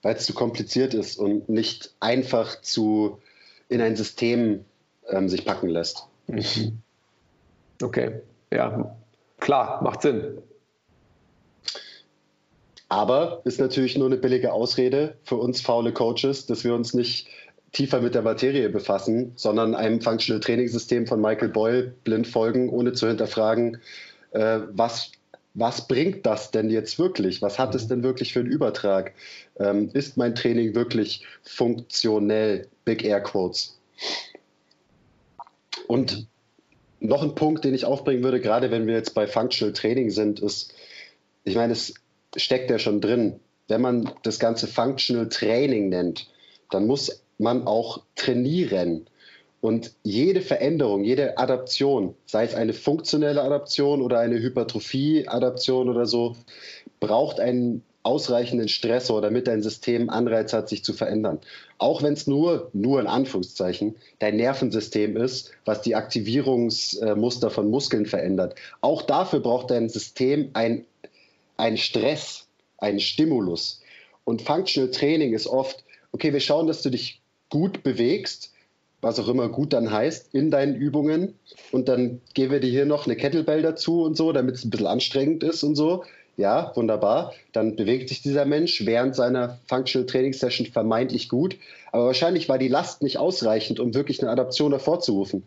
Weil 0.00 0.14
es 0.14 0.24
zu 0.24 0.32
kompliziert 0.32 0.94
ist 0.94 1.18
und 1.18 1.48
nicht 1.48 1.94
einfach 2.00 2.62
zu 2.62 3.20
in 3.68 3.82
ein 3.82 3.96
System 3.96 4.64
ähm, 5.08 5.28
sich 5.28 5.44
packen 5.44 5.68
lässt. 5.68 6.06
Mhm. 6.26 6.78
Okay 7.82 8.20
ja, 8.54 8.96
klar, 9.38 9.82
macht 9.82 10.02
Sinn. 10.02 10.38
Aber 12.88 13.40
ist 13.44 13.58
natürlich 13.58 13.98
nur 13.98 14.06
eine 14.06 14.16
billige 14.16 14.52
Ausrede 14.52 15.16
für 15.24 15.36
uns 15.36 15.60
faule 15.60 15.92
Coaches, 15.92 16.46
dass 16.46 16.64
wir 16.64 16.74
uns 16.74 16.94
nicht 16.94 17.28
tiefer 17.74 18.00
mit 18.00 18.14
der 18.14 18.22
Materie 18.22 18.70
befassen, 18.70 19.32
sondern 19.36 19.74
einem 19.74 20.00
Functional 20.00 20.40
Training 20.40 20.68
System 20.68 21.06
von 21.06 21.20
Michael 21.20 21.50
Boyle 21.50 21.92
blind 22.04 22.26
folgen, 22.26 22.70
ohne 22.70 22.94
zu 22.94 23.06
hinterfragen, 23.06 23.78
äh, 24.30 24.60
was, 24.70 25.10
was 25.52 25.86
bringt 25.86 26.24
das 26.24 26.50
denn 26.52 26.70
jetzt 26.70 26.98
wirklich? 26.98 27.42
Was 27.42 27.58
hat 27.58 27.74
es 27.74 27.88
denn 27.88 28.02
wirklich 28.02 28.32
für 28.32 28.40
einen 28.40 28.48
Übertrag? 28.48 29.12
Ähm, 29.58 29.90
ist 29.92 30.16
mein 30.16 30.34
Training 30.34 30.74
wirklich 30.74 31.26
funktionell? 31.42 32.68
Big 32.84 33.04
Air 33.04 33.20
Quotes. 33.20 33.76
Und 35.88 36.26
noch 37.00 37.22
ein 37.22 37.34
Punkt, 37.34 37.64
den 37.64 37.74
ich 37.74 37.84
aufbringen 37.84 38.22
würde, 38.22 38.40
gerade 38.40 38.70
wenn 38.70 38.86
wir 38.86 38.94
jetzt 38.94 39.14
bei 39.14 39.26
Functional 39.26 39.72
Training 39.72 40.10
sind, 40.10 40.40
ist, 40.40 40.74
ich 41.44 41.56
meine, 41.56 41.72
es 41.72 41.94
steckt 42.36 42.70
ja 42.70 42.78
schon 42.78 43.00
drin. 43.00 43.40
Wenn 43.68 43.80
man 43.80 44.10
das 44.22 44.38
Ganze 44.38 44.66
Functional 44.66 45.28
Training 45.28 45.88
nennt, 45.88 46.28
dann 46.70 46.86
muss 46.86 47.23
man 47.38 47.66
auch 47.66 48.02
trainieren. 48.16 49.06
Und 49.60 49.92
jede 50.02 50.42
Veränderung, 50.42 51.04
jede 51.04 51.38
Adaption, 51.38 52.14
sei 52.26 52.44
es 52.44 52.54
eine 52.54 52.74
funktionelle 52.74 53.42
Adaption 53.42 54.02
oder 54.02 54.18
eine 54.18 54.38
Hypertrophie-Adaption 54.38 55.88
oder 55.88 56.04
so, 56.04 56.36
braucht 57.00 57.40
einen 57.40 57.82
ausreichenden 58.04 58.68
Stressor, 58.68 59.22
damit 59.22 59.46
dein 59.46 59.62
System 59.62 60.10
Anreiz 60.10 60.52
hat, 60.52 60.68
sich 60.68 60.84
zu 60.84 60.92
verändern. 60.92 61.40
Auch 61.78 62.02
wenn 62.02 62.12
es 62.12 62.26
nur, 62.26 62.68
nur 62.74 63.00
in 63.00 63.06
Anführungszeichen, 63.06 63.96
dein 64.18 64.36
Nervensystem 64.36 65.16
ist, 65.16 65.52
was 65.64 65.80
die 65.80 65.94
Aktivierungsmuster 65.94 67.50
von 67.50 67.70
Muskeln 67.70 68.04
verändert. 68.04 68.56
Auch 68.82 69.00
dafür 69.00 69.40
braucht 69.40 69.70
dein 69.70 69.88
System 69.88 70.50
ein, 70.52 70.84
einen 71.56 71.78
Stress, 71.78 72.46
einen 72.76 73.00
Stimulus. 73.00 73.80
Und 74.24 74.42
Functional 74.42 74.90
Training 74.90 75.32
ist 75.32 75.46
oft, 75.46 75.82
okay, 76.12 76.34
wir 76.34 76.40
schauen, 76.40 76.66
dass 76.66 76.82
du 76.82 76.90
dich 76.90 77.22
gut 77.50 77.82
bewegst, 77.82 78.52
was 79.00 79.18
auch 79.18 79.28
immer 79.28 79.48
gut 79.48 79.72
dann 79.72 79.90
heißt, 79.90 80.34
in 80.34 80.50
deinen 80.50 80.74
Übungen. 80.74 81.34
Und 81.72 81.88
dann 81.88 82.20
geben 82.32 82.52
wir 82.52 82.60
dir 82.60 82.70
hier 82.70 82.86
noch 82.86 83.06
eine 83.06 83.16
Kettlebell 83.16 83.62
dazu 83.62 84.02
und 84.02 84.16
so, 84.16 84.32
damit 84.32 84.56
es 84.56 84.64
ein 84.64 84.70
bisschen 84.70 84.86
anstrengend 84.86 85.44
ist 85.44 85.62
und 85.62 85.76
so. 85.76 86.04
Ja, 86.36 86.72
wunderbar. 86.74 87.32
Dann 87.52 87.76
bewegt 87.76 88.08
sich 88.08 88.22
dieser 88.22 88.44
Mensch 88.44 88.86
während 88.86 89.14
seiner 89.14 89.60
Functional 89.68 90.06
Training 90.06 90.32
Session 90.32 90.66
vermeintlich 90.66 91.28
gut. 91.28 91.56
Aber 91.92 92.06
wahrscheinlich 92.06 92.48
war 92.48 92.58
die 92.58 92.68
Last 92.68 93.02
nicht 93.02 93.18
ausreichend, 93.18 93.78
um 93.78 93.94
wirklich 93.94 94.20
eine 94.20 94.32
Adaption 94.32 94.72
hervorzurufen. 94.72 95.44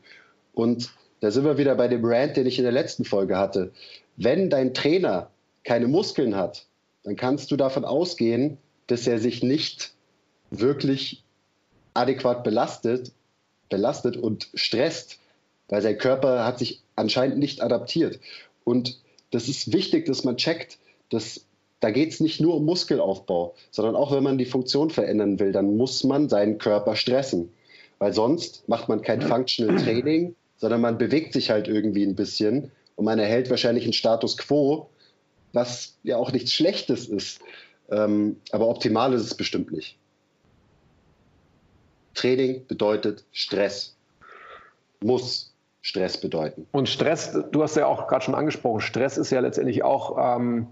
Und 0.54 0.92
da 1.20 1.32
sind 1.32 1.44
wir 1.44 1.58
wieder 1.58 1.76
bei 1.76 1.88
dem 1.88 2.06
Rant, 2.06 2.38
den 2.38 2.46
ich 2.46 2.58
in 2.58 2.64
der 2.64 2.72
letzten 2.72 3.04
Folge 3.04 3.38
hatte. 3.38 3.72
Wenn 4.16 4.50
dein 4.50 4.74
Trainer 4.74 5.30
keine 5.64 5.88
Muskeln 5.88 6.36
hat, 6.36 6.66
dann 7.04 7.16
kannst 7.16 7.52
du 7.52 7.58
davon 7.58 7.84
ausgehen, 7.84 8.58
dass 8.88 9.08
er 9.08 9.20
sich 9.20 9.44
nicht 9.44 9.94
wirklich 10.52 11.24
adäquat 11.98 12.44
belastet 12.44 13.12
belastet 13.70 14.18
und 14.18 14.50
stresst, 14.54 15.20
weil 15.70 15.82
sein 15.82 15.98
Körper 15.98 16.46
hat 16.46 16.60
sich 16.60 16.82
anscheinend 16.96 17.38
nicht 17.38 17.62
adaptiert. 17.62 18.20
Und 18.64 19.00
das 19.32 19.48
ist 19.48 19.74
wichtig, 19.74 20.06
dass 20.06 20.24
man 20.24 20.38
checkt, 20.38 20.78
dass 21.10 21.46
da 21.80 21.92
geht 21.92 22.12
es 22.12 22.20
nicht 22.20 22.42
nur 22.42 22.56
um 22.56 22.66
Muskelaufbau, 22.66 23.54
sondern 23.70 23.96
auch 23.96 24.12
wenn 24.12 24.24
man 24.24 24.38
die 24.40 24.46
Funktion 24.46 24.90
verändern 24.90 25.40
will, 25.40 25.52
dann 25.52 25.78
muss 25.78 26.04
man 26.04 26.28
seinen 26.28 26.58
Körper 26.58 26.96
stressen. 26.96 27.54
Weil 28.00 28.14
sonst 28.14 28.68
macht 28.68 28.90
man 28.90 29.02
kein 29.02 29.22
Functional 29.22 29.82
Training, 29.84 30.36
sondern 30.58 30.82
man 30.82 30.98
bewegt 30.98 31.34
sich 31.34 31.52
halt 31.52 31.68
irgendwie 31.68 32.04
ein 32.04 32.16
bisschen 32.16 32.72
und 32.96 33.06
man 33.06 33.20
erhält 33.20 33.50
wahrscheinlich 33.52 33.84
einen 33.84 33.94
Status 33.94 34.38
quo, 34.38 34.90
was 35.54 35.98
ja 36.04 36.18
auch 36.18 36.32
nichts 36.32 36.52
Schlechtes 36.52 37.08
ist. 37.08 37.42
Ähm, 37.90 38.38
aber 38.52 38.68
optimal 38.68 39.14
ist 39.14 39.22
es 39.22 39.36
bestimmt 39.36 39.72
nicht. 39.72 39.98
Training 42.18 42.66
bedeutet 42.68 43.24
Stress. 43.32 43.96
Muss 45.02 45.54
Stress 45.82 46.20
bedeuten. 46.20 46.68
Und 46.72 46.90
Stress, 46.90 47.38
du 47.52 47.64
hast 47.64 47.78
ja 47.78 47.86
auch 47.86 48.08
gerade 48.08 48.26
schon 48.26 48.36
angesprochen, 48.36 48.82
Stress 48.82 49.18
ist 49.18 49.32
ja 49.32 49.40
letztendlich 49.40 49.84
auch 49.84 50.18
ähm, 50.36 50.68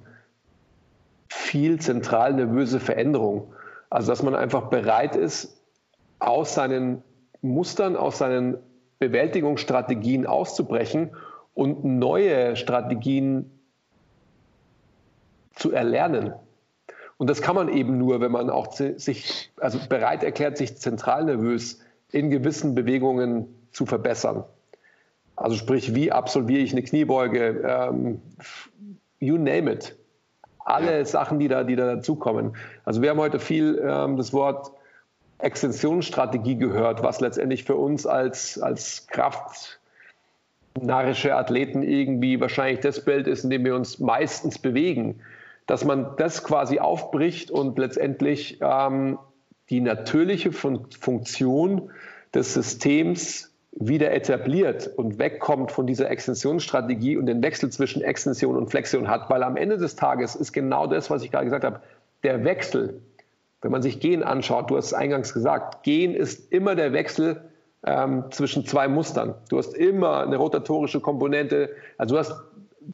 viel 1.29 1.79
zentral 1.79 2.33
nervöse 2.33 2.79
Veränderung. 2.79 3.53
Also 3.89 4.11
dass 4.11 4.23
man 4.23 4.35
einfach 4.35 4.69
bereit 4.69 5.15
ist, 5.15 5.61
aus 6.19 6.55
seinen 6.55 7.03
Mustern, 7.41 7.95
aus 7.95 8.17
seinen 8.17 8.57
Bewältigungsstrategien 8.99 10.25
auszubrechen 10.25 11.15
und 11.53 11.85
neue 11.85 12.55
Strategien 12.55 13.51
zu 15.53 15.71
erlernen. 15.71 16.33
Und 17.17 17.29
das 17.29 17.41
kann 17.41 17.55
man 17.55 17.69
eben 17.69 17.97
nur, 17.97 18.19
wenn 18.19 18.31
man 18.31 18.49
auch 18.49 18.73
sich 18.73 19.51
also 19.59 19.79
bereit 19.87 20.23
erklärt, 20.23 20.57
sich 20.57 20.77
zentral 20.77 21.23
nervös 21.25 21.79
in 22.11 22.29
gewissen 22.29 22.75
Bewegungen 22.75 23.47
zu 23.71 23.85
verbessern. 23.85 24.43
Also 25.35 25.55
sprich, 25.55 25.95
wie 25.95 26.11
absolviere 26.11 26.61
ich 26.61 26.71
eine 26.71 26.83
Kniebeuge? 26.83 27.61
Ähm, 27.65 28.21
you 29.19 29.37
name 29.37 29.71
it. 29.71 29.95
Alle 30.59 30.99
ja. 30.99 31.05
Sachen, 31.05 31.39
die 31.39 31.47
da, 31.47 31.63
die 31.63 31.75
da 31.75 31.95
dazukommen. 31.95 32.55
Also 32.83 33.01
wir 33.01 33.09
haben 33.11 33.19
heute 33.19 33.39
viel 33.39 33.81
ähm, 33.85 34.17
das 34.17 34.33
Wort 34.33 34.71
Extensionsstrategie 35.39 36.55
gehört, 36.55 37.03
was 37.03 37.19
letztendlich 37.19 37.65
für 37.65 37.75
uns 37.75 38.05
als, 38.05 38.57
als 38.57 39.07
kraftnarische 40.75 41.35
Athleten 41.35 41.83
irgendwie 41.83 42.39
wahrscheinlich 42.39 42.79
das 42.79 43.03
Bild 43.03 43.27
ist, 43.27 43.43
in 43.43 43.49
dem 43.49 43.65
wir 43.65 43.75
uns 43.75 43.99
meistens 43.99 44.57
bewegen 44.57 45.21
dass 45.65 45.83
man 45.83 46.15
das 46.17 46.43
quasi 46.43 46.79
aufbricht 46.79 47.51
und 47.51 47.77
letztendlich 47.77 48.59
ähm, 48.61 49.17
die 49.69 49.81
natürliche 49.81 50.51
Fun 50.51 50.87
Funktion 50.99 51.89
des 52.33 52.53
Systems 52.53 53.51
wieder 53.71 54.13
etabliert 54.13 54.87
und 54.95 55.19
wegkommt 55.19 55.71
von 55.71 55.85
dieser 55.85 56.09
Extensionsstrategie 56.09 57.17
und 57.17 57.25
den 57.25 57.43
Wechsel 57.43 57.69
zwischen 57.71 58.01
Extension 58.01 58.55
und 58.55 58.69
Flexion 58.69 59.09
hat, 59.09 59.29
weil 59.29 59.43
am 59.43 59.57
Ende 59.57 59.77
des 59.77 59.95
Tages 59.95 60.35
ist 60.35 60.53
genau 60.53 60.87
das, 60.87 61.09
was 61.09 61.23
ich 61.23 61.31
gerade 61.31 61.45
gesagt 61.45 61.65
habe, 61.65 61.81
der 62.23 62.45
Wechsel. 62.45 63.01
Wenn 63.61 63.71
man 63.71 63.81
sich 63.81 63.99
Gen 63.99 64.23
anschaut, 64.23 64.69
du 64.69 64.77
hast 64.77 64.87
es 64.87 64.93
eingangs 64.93 65.33
gesagt, 65.33 65.83
Gen 65.83 66.13
ist 66.13 66.51
immer 66.53 66.75
der 66.75 66.93
Wechsel 66.93 67.41
ähm, 67.83 68.25
zwischen 68.31 68.65
zwei 68.65 68.87
Mustern. 68.87 69.35
Du 69.49 69.57
hast 69.57 69.75
immer 69.75 70.21
eine 70.21 70.37
rotatorische 70.37 71.01
Komponente, 71.01 71.71
also 71.97 72.15
du 72.15 72.19
hast 72.19 72.33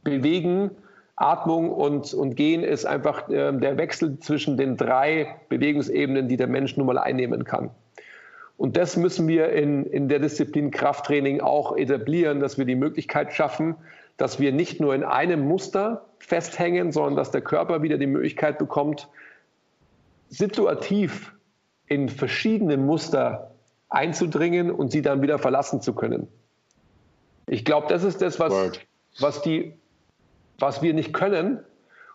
Bewegen 0.04 0.72
Atmung 1.22 1.72
und, 1.72 2.14
und 2.14 2.36
Gehen 2.36 2.64
ist 2.64 2.86
einfach 2.86 3.30
äh, 3.30 3.52
der 3.54 3.78
Wechsel 3.78 4.20
zwischen 4.20 4.58
den 4.58 4.78
drei 4.78 5.36
Bewegungsebenen, 5.50 6.28
die 6.28 6.38
der 6.38 6.48
Mensch 6.48 6.78
nun 6.78 6.88
mal 6.88 6.98
einnehmen 6.98 7.44
kann. 7.44 7.72
Und 8.58 8.78
das 8.78 8.96
müssen 8.96 9.28
wir 9.28 9.50
in, 9.54 9.86
in 9.86 10.08
der 10.08 10.20
Disziplin 10.20 10.70
Krafttraining 10.70 11.42
auch 11.42 11.76
etablieren, 11.76 12.40
dass 12.40 12.58
wir 12.58 12.66
die 12.66 12.76
Möglichkeit 12.76 13.34
schaffen, 13.34 13.76
dass 14.18 14.40
wir 14.40 14.52
nicht 14.52 14.80
nur 14.80 14.94
in 14.94 15.04
einem 15.04 15.48
Muster 15.48 16.06
festhängen, 16.20 16.92
sondern 16.92 17.16
dass 17.16 17.32
der 17.32 17.42
Körper 17.42 17.82
wieder 17.82 17.98
die 17.98 18.06
Möglichkeit 18.06 18.60
bekommt, 18.60 19.10
situativ 20.30 21.34
in 21.88 22.08
verschiedene 22.08 22.78
Muster 22.78 23.52
einzudringen 23.90 24.70
und 24.72 24.92
sie 24.92 25.02
dann 25.02 25.22
wieder 25.22 25.40
verlassen 25.40 25.82
zu 25.82 25.94
können. 25.94 26.28
Ich 27.48 27.66
glaube, 27.66 27.88
das 27.90 28.04
ist 28.04 28.22
das, 28.22 28.40
was, 28.40 28.54
was 29.20 29.42
die 29.42 29.74
was 30.62 30.82
wir 30.82 30.94
nicht 30.94 31.14
können 31.14 31.60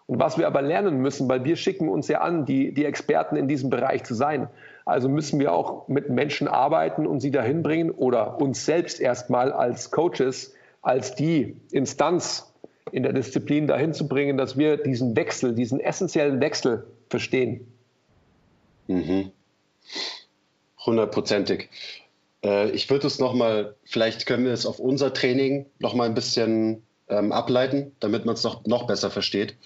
und 0.07 0.21
was 0.21 0.39
wir 0.39 0.47
aber 0.47 0.63
lernen 0.63 0.99
müssen, 0.99 1.29
weil 1.29 1.45
wir 1.45 1.57
schicken 1.57 1.89
uns 1.89 2.09
ja 2.09 2.21
an, 2.21 2.47
die, 2.47 2.73
die 2.73 2.85
Experten 2.85 3.37
in 3.37 3.49
diesem 3.49 3.71
Bereich 3.71 4.05
zu 4.05 4.15
sein. 4.15 4.49
Also 4.85 5.09
müssen 5.09 5.41
wir 5.41 5.53
auch 5.53 5.89
mit 5.89 6.11
Menschen 6.11 6.47
arbeiten 6.47 7.07
und 7.07 7.21
sie 7.21 7.33
dahin 7.33 7.63
bringen 7.63 7.91
oder 7.91 8.41
uns 8.41 8.65
selbst 8.65 9.01
erstmal 9.01 9.53
als 9.53 9.91
Coaches, 9.91 10.55
als 10.81 11.17
die 11.17 11.57
Instanz 11.73 12.53
in 12.93 13.03
der 13.03 13.13
Disziplin 13.13 13.67
dahin 13.67 13.93
zu 13.93 14.07
bringen, 14.07 14.37
dass 14.37 14.57
wir 14.57 14.77
diesen 14.77 15.17
Wechsel, 15.17 15.55
diesen 15.57 15.81
essentiellen 15.81 16.41
Wechsel 16.41 16.87
verstehen. 17.11 17.67
Mhm. 18.87 19.33
Hundertprozentig. 20.85 21.69
Äh, 22.45 22.71
ich 22.71 22.89
würde 22.89 23.09
es 23.09 23.19
nochmal, 23.19 23.75
vielleicht 23.85 24.27
können 24.27 24.45
wir 24.45 24.53
es 24.53 24.67
auf 24.67 24.79
unser 24.79 25.13
Training 25.13 25.67
nochmal 25.81 26.09
ein 26.09 26.15
bisschen 26.15 26.86
ähm, 27.09 27.33
ableiten, 27.33 27.93
damit 28.01 28.25
man 28.25 28.35
es 28.35 28.45
noch, 28.45 28.65
noch 28.67 28.87
besser 28.87 29.11
versteht. 29.11 29.57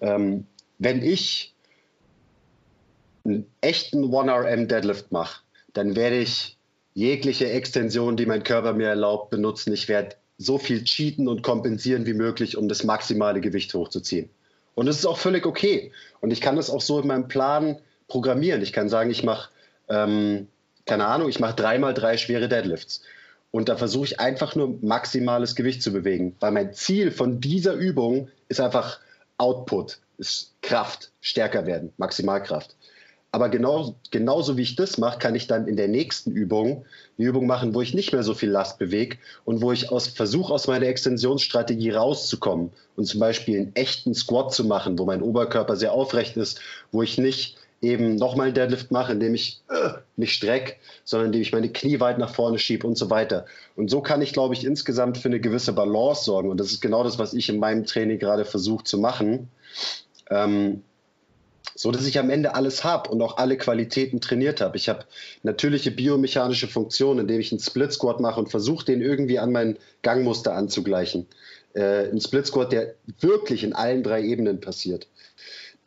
Ähm, 0.00 0.46
wenn 0.78 1.02
ich 1.02 1.54
einen 3.24 3.46
echten 3.60 4.04
1RM 4.04 4.66
Deadlift 4.66 5.10
mache, 5.12 5.42
dann 5.72 5.96
werde 5.96 6.18
ich 6.18 6.56
jegliche 6.94 7.50
Extension, 7.50 8.16
die 8.16 8.26
mein 8.26 8.42
Körper 8.42 8.72
mir 8.72 8.88
erlaubt, 8.88 9.30
benutzen. 9.30 9.72
Ich 9.72 9.88
werde 9.88 10.16
so 10.38 10.58
viel 10.58 10.84
cheaten 10.84 11.28
und 11.28 11.42
kompensieren 11.42 12.06
wie 12.06 12.14
möglich, 12.14 12.56
um 12.56 12.68
das 12.68 12.84
maximale 12.84 13.40
Gewicht 13.40 13.72
hochzuziehen. 13.74 14.30
Und 14.74 14.86
das 14.86 14.98
ist 14.98 15.06
auch 15.06 15.18
völlig 15.18 15.46
okay. 15.46 15.92
Und 16.20 16.30
ich 16.30 16.40
kann 16.40 16.56
das 16.56 16.70
auch 16.70 16.80
so 16.80 17.00
in 17.00 17.06
meinem 17.06 17.28
Plan 17.28 17.78
programmieren. 18.08 18.62
Ich 18.62 18.72
kann 18.72 18.88
sagen, 18.88 19.10
ich 19.10 19.24
mache, 19.24 19.50
ähm, 19.88 20.48
keine 20.84 21.06
Ahnung, 21.06 21.28
ich 21.28 21.40
mache 21.40 21.56
dreimal 21.56 21.94
drei 21.94 22.16
schwere 22.16 22.48
Deadlifts. 22.48 23.02
Und 23.56 23.70
da 23.70 23.76
versuche 23.78 24.04
ich 24.04 24.20
einfach 24.20 24.54
nur 24.54 24.76
maximales 24.82 25.54
Gewicht 25.54 25.82
zu 25.82 25.90
bewegen, 25.90 26.36
weil 26.40 26.52
mein 26.52 26.74
Ziel 26.74 27.10
von 27.10 27.40
dieser 27.40 27.72
Übung 27.72 28.28
ist 28.48 28.60
einfach 28.60 29.00
Output, 29.38 29.98
ist 30.18 30.52
Kraft, 30.60 31.10
stärker 31.22 31.64
werden, 31.64 31.90
Maximalkraft. 31.96 32.76
Aber 33.32 33.48
genau, 33.48 33.94
genauso 34.10 34.58
wie 34.58 34.62
ich 34.62 34.76
das 34.76 34.98
mache, 34.98 35.18
kann 35.18 35.34
ich 35.34 35.46
dann 35.46 35.68
in 35.68 35.76
der 35.76 35.88
nächsten 35.88 36.32
Übung 36.32 36.84
eine 37.16 37.28
Übung 37.28 37.46
machen, 37.46 37.72
wo 37.72 37.80
ich 37.80 37.94
nicht 37.94 38.12
mehr 38.12 38.22
so 38.22 38.34
viel 38.34 38.50
Last 38.50 38.78
bewege 38.78 39.16
und 39.46 39.62
wo 39.62 39.72
ich 39.72 39.90
aus, 39.90 40.06
versuche, 40.06 40.52
aus 40.52 40.66
meiner 40.66 40.88
Extensionsstrategie 40.88 41.92
rauszukommen 41.92 42.72
und 42.94 43.06
zum 43.06 43.20
Beispiel 43.20 43.58
einen 43.58 43.74
echten 43.74 44.12
Squat 44.12 44.52
zu 44.52 44.64
machen, 44.64 44.98
wo 44.98 45.06
mein 45.06 45.22
Oberkörper 45.22 45.76
sehr 45.76 45.92
aufrecht 45.92 46.36
ist, 46.36 46.60
wo 46.92 47.02
ich 47.02 47.16
nicht 47.16 47.56
eben 47.82 48.16
nochmal 48.16 48.46
einen 48.46 48.54
Deadlift 48.54 48.90
mache, 48.90 49.12
indem 49.12 49.34
ich 49.34 49.60
äh, 49.68 49.98
mich 50.16 50.32
strecke, 50.32 50.74
sondern 51.04 51.26
indem 51.26 51.42
ich 51.42 51.52
meine 51.52 51.70
Knie 51.70 52.00
weit 52.00 52.18
nach 52.18 52.34
vorne 52.34 52.58
schiebe 52.58 52.86
und 52.86 52.96
so 52.96 53.10
weiter. 53.10 53.46
Und 53.76 53.90
so 53.90 54.00
kann 54.00 54.22
ich, 54.22 54.32
glaube 54.32 54.54
ich, 54.54 54.64
insgesamt 54.64 55.18
für 55.18 55.28
eine 55.28 55.40
gewisse 55.40 55.72
Balance 55.72 56.24
sorgen. 56.24 56.50
Und 56.50 56.58
das 56.58 56.72
ist 56.72 56.80
genau 56.80 57.04
das, 57.04 57.18
was 57.18 57.34
ich 57.34 57.48
in 57.48 57.58
meinem 57.58 57.84
Training 57.84 58.18
gerade 58.18 58.44
versuche 58.44 58.84
zu 58.84 58.98
machen. 58.98 59.48
Ähm, 60.30 60.82
so 61.76 61.90
dass 61.90 62.06
ich 62.06 62.18
am 62.18 62.30
Ende 62.30 62.54
alles 62.54 62.84
habe 62.84 63.10
und 63.10 63.20
auch 63.20 63.36
alle 63.36 63.58
Qualitäten 63.58 64.20
trainiert 64.20 64.62
habe. 64.62 64.78
Ich 64.78 64.88
habe 64.88 65.04
natürliche 65.42 65.90
biomechanische 65.90 66.68
Funktionen, 66.68 67.20
indem 67.20 67.38
ich 67.38 67.52
einen 67.52 67.60
Split 67.60 67.92
Squat 67.92 68.18
mache 68.18 68.40
und 68.40 68.50
versuche, 68.50 68.86
den 68.86 69.02
irgendwie 69.02 69.38
an 69.38 69.52
mein 69.52 69.78
Gangmuster 70.02 70.54
anzugleichen. 70.54 71.26
Äh, 71.74 72.08
ein 72.10 72.20
Split 72.20 72.46
Squat, 72.46 72.72
der 72.72 72.94
wirklich 73.20 73.62
in 73.62 73.74
allen 73.74 74.02
drei 74.02 74.22
Ebenen 74.22 74.60
passiert. 74.60 75.06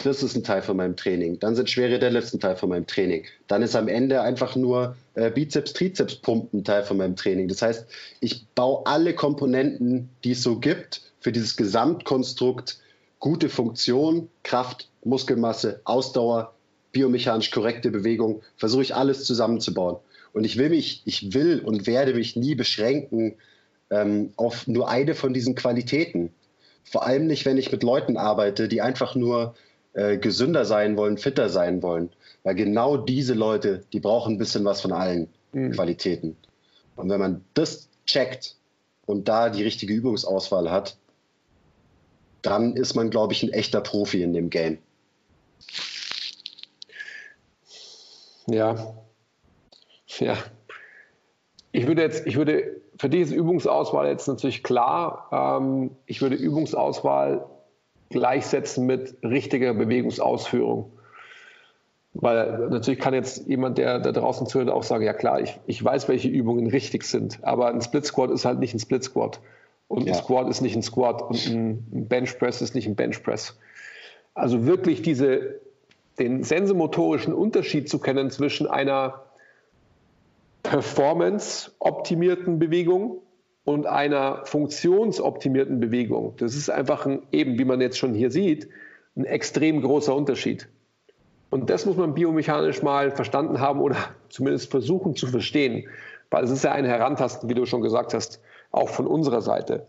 Das 0.01 0.23
ist 0.23 0.33
ein 0.33 0.45
Teil 0.45 0.61
von 0.61 0.77
meinem 0.77 0.95
Training. 0.95 1.39
Dann 1.39 1.55
sind 1.55 1.69
schwere 1.69 1.99
Deadlifts 1.99 2.33
ein 2.33 2.39
Teil 2.39 2.55
von 2.55 2.69
meinem 2.69 2.87
Training. 2.87 3.25
Dann 3.47 3.61
ist 3.61 3.75
am 3.75 3.89
Ende 3.89 4.21
einfach 4.21 4.55
nur 4.55 4.95
äh, 5.15 5.29
Bizeps, 5.29 5.73
Trizeps 5.73 6.15
Pumpen 6.15 6.61
ein 6.61 6.63
Teil 6.63 6.83
von 6.83 6.95
meinem 6.95 7.17
Training. 7.17 7.49
Das 7.49 7.61
heißt, 7.61 7.85
ich 8.21 8.47
baue 8.55 8.85
alle 8.85 9.13
Komponenten, 9.13 10.09
die 10.23 10.31
es 10.31 10.41
so 10.41 10.57
gibt, 10.57 11.01
für 11.19 11.33
dieses 11.33 11.57
Gesamtkonstrukt 11.57 12.79
gute 13.19 13.49
Funktion, 13.49 14.29
Kraft, 14.43 14.87
Muskelmasse, 15.03 15.81
Ausdauer, 15.83 16.53
biomechanisch 16.93 17.51
korrekte 17.51 17.91
Bewegung, 17.91 18.41
versuche 18.55 18.83
ich 18.83 18.95
alles 18.95 19.25
zusammenzubauen. 19.25 19.97
Und 20.31 20.45
ich 20.45 20.57
will 20.57 20.69
mich, 20.69 21.01
ich 21.03 21.33
will 21.33 21.59
und 21.59 21.87
werde 21.87 22.13
mich 22.13 22.37
nie 22.37 22.55
beschränken 22.55 23.35
ähm, 23.89 24.31
auf 24.37 24.65
nur 24.65 24.87
eine 24.87 25.13
von 25.13 25.33
diesen 25.33 25.55
Qualitäten. 25.55 26.31
Vor 26.85 27.05
allem 27.05 27.27
nicht, 27.27 27.45
wenn 27.45 27.57
ich 27.57 27.69
mit 27.69 27.83
Leuten 27.83 28.15
arbeite, 28.15 28.69
die 28.69 28.81
einfach 28.81 29.15
nur 29.15 29.55
äh, 29.93 30.17
gesünder 30.17 30.65
sein 30.65 30.97
wollen, 30.97 31.17
fitter 31.17 31.49
sein 31.49 31.81
wollen. 31.81 32.09
Weil 32.43 32.55
genau 32.55 32.97
diese 32.97 33.33
Leute, 33.33 33.83
die 33.91 33.99
brauchen 33.99 34.35
ein 34.35 34.37
bisschen 34.37 34.65
was 34.65 34.81
von 34.81 34.91
allen 34.91 35.29
mhm. 35.51 35.71
Qualitäten. 35.71 36.37
Und 36.95 37.09
wenn 37.09 37.19
man 37.19 37.45
das 37.53 37.89
checkt 38.05 38.55
und 39.05 39.27
da 39.27 39.49
die 39.49 39.63
richtige 39.63 39.93
Übungsauswahl 39.93 40.69
hat, 40.69 40.97
dann 42.41 42.75
ist 42.75 42.95
man, 42.95 43.09
glaube 43.09 43.33
ich, 43.33 43.43
ein 43.43 43.51
echter 43.51 43.81
Profi 43.81 44.21
in 44.21 44.33
dem 44.33 44.49
Game. 44.49 44.77
Ja. 48.47 48.95
Ja. 50.19 50.37
Ich 51.71 51.87
würde 51.87 52.01
jetzt, 52.01 52.25
ich 52.25 52.35
würde, 52.35 52.81
für 52.97 53.09
diese 53.09 53.35
Übungsauswahl 53.35 54.07
jetzt 54.07 54.27
natürlich 54.27 54.63
klar, 54.63 55.29
ähm, 55.31 55.91
ich 56.05 56.21
würde 56.21 56.35
Übungsauswahl 56.35 57.45
gleichsetzen 58.09 58.85
mit 58.85 59.17
richtiger 59.23 59.73
Bewegungsausführung. 59.73 60.91
Weil 62.13 62.69
natürlich 62.69 62.99
kann 62.99 63.13
jetzt 63.13 63.47
jemand, 63.47 63.77
der 63.77 63.99
da 63.99 64.11
draußen 64.11 64.47
zuhört, 64.47 64.69
auch 64.69 64.83
sagen, 64.83 65.03
ja 65.03 65.13
klar, 65.13 65.41
ich, 65.41 65.59
ich 65.67 65.83
weiß, 65.83 66.07
welche 66.07 66.27
Übungen 66.27 66.67
richtig 66.67 67.03
sind, 67.03 67.43
aber 67.43 67.69
ein 67.69 67.81
Split 67.81 68.05
Squat 68.05 68.31
ist 68.31 68.45
halt 68.45 68.59
nicht 68.59 68.73
ein 68.73 68.79
Split 68.79 69.03
Squat. 69.03 69.39
Und 69.87 70.07
ja. 70.07 70.13
ein 70.13 70.19
Squat 70.19 70.49
ist 70.49 70.61
nicht 70.61 70.75
ein 70.75 70.81
Squat 70.83 71.21
und 71.21 71.45
ein 71.47 72.07
Bench 72.07 72.37
Press 72.39 72.61
ist 72.61 72.75
nicht 72.75 72.87
ein 72.87 72.95
Bench 72.95 73.23
Press. 73.23 73.57
Also 74.33 74.65
wirklich 74.65 75.01
diese, 75.01 75.59
den 76.17 76.43
sensomotorischen 76.43 77.33
Unterschied 77.33 77.89
zu 77.89 77.99
kennen 77.99 78.31
zwischen 78.31 78.67
einer 78.67 79.23
performance-optimierten 80.63 82.59
Bewegung 82.59 83.21
und 83.69 83.85
einer 83.85 84.43
funktionsoptimierten 84.45 85.79
Bewegung. 85.79 86.33
Das 86.37 86.55
ist 86.55 86.71
einfach 86.71 87.05
ein, 87.05 87.21
eben, 87.31 87.59
wie 87.59 87.65
man 87.65 87.81
jetzt 87.81 87.99
schon 87.99 88.15
hier 88.15 88.31
sieht, 88.31 88.67
ein 89.15 89.25
extrem 89.25 89.83
großer 89.83 90.15
Unterschied. 90.15 90.67
Und 91.51 91.69
das 91.69 91.85
muss 91.85 91.95
man 91.95 92.15
biomechanisch 92.15 92.81
mal 92.81 93.11
verstanden 93.11 93.59
haben 93.59 93.79
oder 93.79 93.95
zumindest 94.29 94.71
versuchen 94.71 95.15
zu 95.15 95.27
verstehen, 95.27 95.87
weil 96.31 96.43
es 96.45 96.49
ist 96.49 96.63
ja 96.63 96.71
ein 96.71 96.83
Herantasten, 96.83 97.47
wie 97.47 97.53
du 97.53 97.67
schon 97.67 97.81
gesagt 97.81 98.15
hast, 98.15 98.41
auch 98.71 98.89
von 98.89 99.05
unserer 99.05 99.41
Seite. 99.41 99.85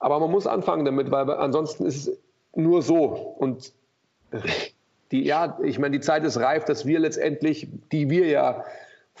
Aber 0.00 0.18
man 0.18 0.32
muss 0.32 0.48
anfangen 0.48 0.84
damit, 0.84 1.12
weil 1.12 1.30
ansonsten 1.30 1.86
ist 1.86 2.08
es 2.08 2.18
nur 2.56 2.82
so. 2.82 3.04
Und 3.38 3.72
die, 5.12 5.22
ja, 5.22 5.60
ich 5.62 5.78
meine, 5.78 5.92
die 5.92 6.04
Zeit 6.04 6.24
ist 6.24 6.40
reif, 6.40 6.64
dass 6.64 6.86
wir 6.86 6.98
letztendlich, 6.98 7.68
die 7.92 8.10
wir 8.10 8.26
ja 8.26 8.64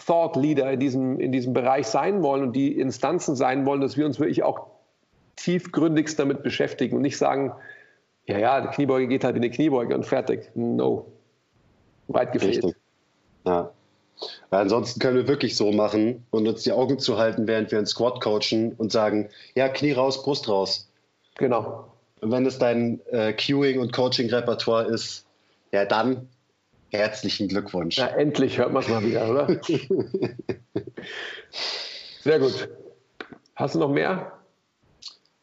Thought 0.04 0.36
Leader 0.36 0.70
in 0.72 0.80
diesem, 0.80 1.18
in 1.18 1.32
diesem 1.32 1.52
Bereich 1.52 1.86
sein 1.86 2.22
wollen 2.22 2.42
und 2.42 2.52
die 2.52 2.78
Instanzen 2.78 3.34
sein 3.34 3.64
wollen, 3.64 3.80
dass 3.80 3.96
wir 3.96 4.04
uns 4.04 4.20
wirklich 4.20 4.42
auch 4.42 4.66
tiefgründigst 5.36 6.18
damit 6.18 6.42
beschäftigen 6.42 6.96
und 6.96 7.02
nicht 7.02 7.16
sagen, 7.16 7.52
ja, 8.26 8.38
ja, 8.38 8.60
die 8.60 8.68
Kniebeuge 8.68 9.08
geht 9.08 9.24
halt 9.24 9.36
in 9.36 9.42
die 9.42 9.50
Kniebeuge 9.50 9.94
und 9.94 10.04
fertig. 10.04 10.50
No. 10.54 11.06
Weit 12.08 12.32
gefehlt. 12.32 12.64
Richtig. 12.64 12.76
Ja. 13.46 13.70
Weil 14.50 14.60
ansonsten 14.60 14.98
können 15.00 15.16
wir 15.16 15.28
wirklich 15.28 15.56
so 15.56 15.72
machen 15.72 16.26
und 16.30 16.48
uns 16.48 16.62
die 16.62 16.72
Augen 16.72 16.98
zu 16.98 17.18
halten, 17.18 17.46
während 17.46 17.70
wir 17.70 17.78
einen 17.78 17.86
Squat 17.86 18.20
coachen 18.20 18.72
und 18.78 18.90
sagen, 18.90 19.28
ja, 19.54 19.68
Knie 19.68 19.92
raus, 19.92 20.22
Brust 20.22 20.48
raus. 20.48 20.88
Genau. 21.36 21.86
Und 22.20 22.32
wenn 22.32 22.46
es 22.46 22.58
dein 22.58 23.00
äh, 23.10 23.32
Cueing- 23.32 23.78
und 23.78 23.92
Coaching-Repertoire 23.92 24.86
ist, 24.86 25.26
ja, 25.72 25.84
dann 25.84 26.28
herzlichen 26.90 27.48
Glückwunsch. 27.48 27.98
Ja, 27.98 28.06
endlich 28.06 28.58
hört 28.58 28.72
man 28.72 28.82
es 28.82 28.88
mal 28.88 29.04
wieder, 29.04 29.28
oder? 29.28 29.60
Sehr 32.22 32.38
gut. 32.38 32.68
Hast 33.54 33.74
du 33.74 33.78
noch 33.78 33.90
mehr? 33.90 34.32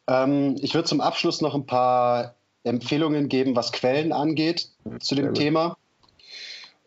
Ähm, 0.08 0.56
ich 0.62 0.74
würde 0.74 0.88
zum 0.88 1.02
Abschluss 1.02 1.42
noch 1.42 1.56
ein 1.56 1.66
paar 1.66 2.36
Empfehlungen 2.64 3.30
geben, 3.30 3.56
was 3.56 3.72
Quellen 3.72 4.12
angeht 4.12 4.70
zu 5.00 5.16
dem 5.16 5.34
Thema. 5.34 5.78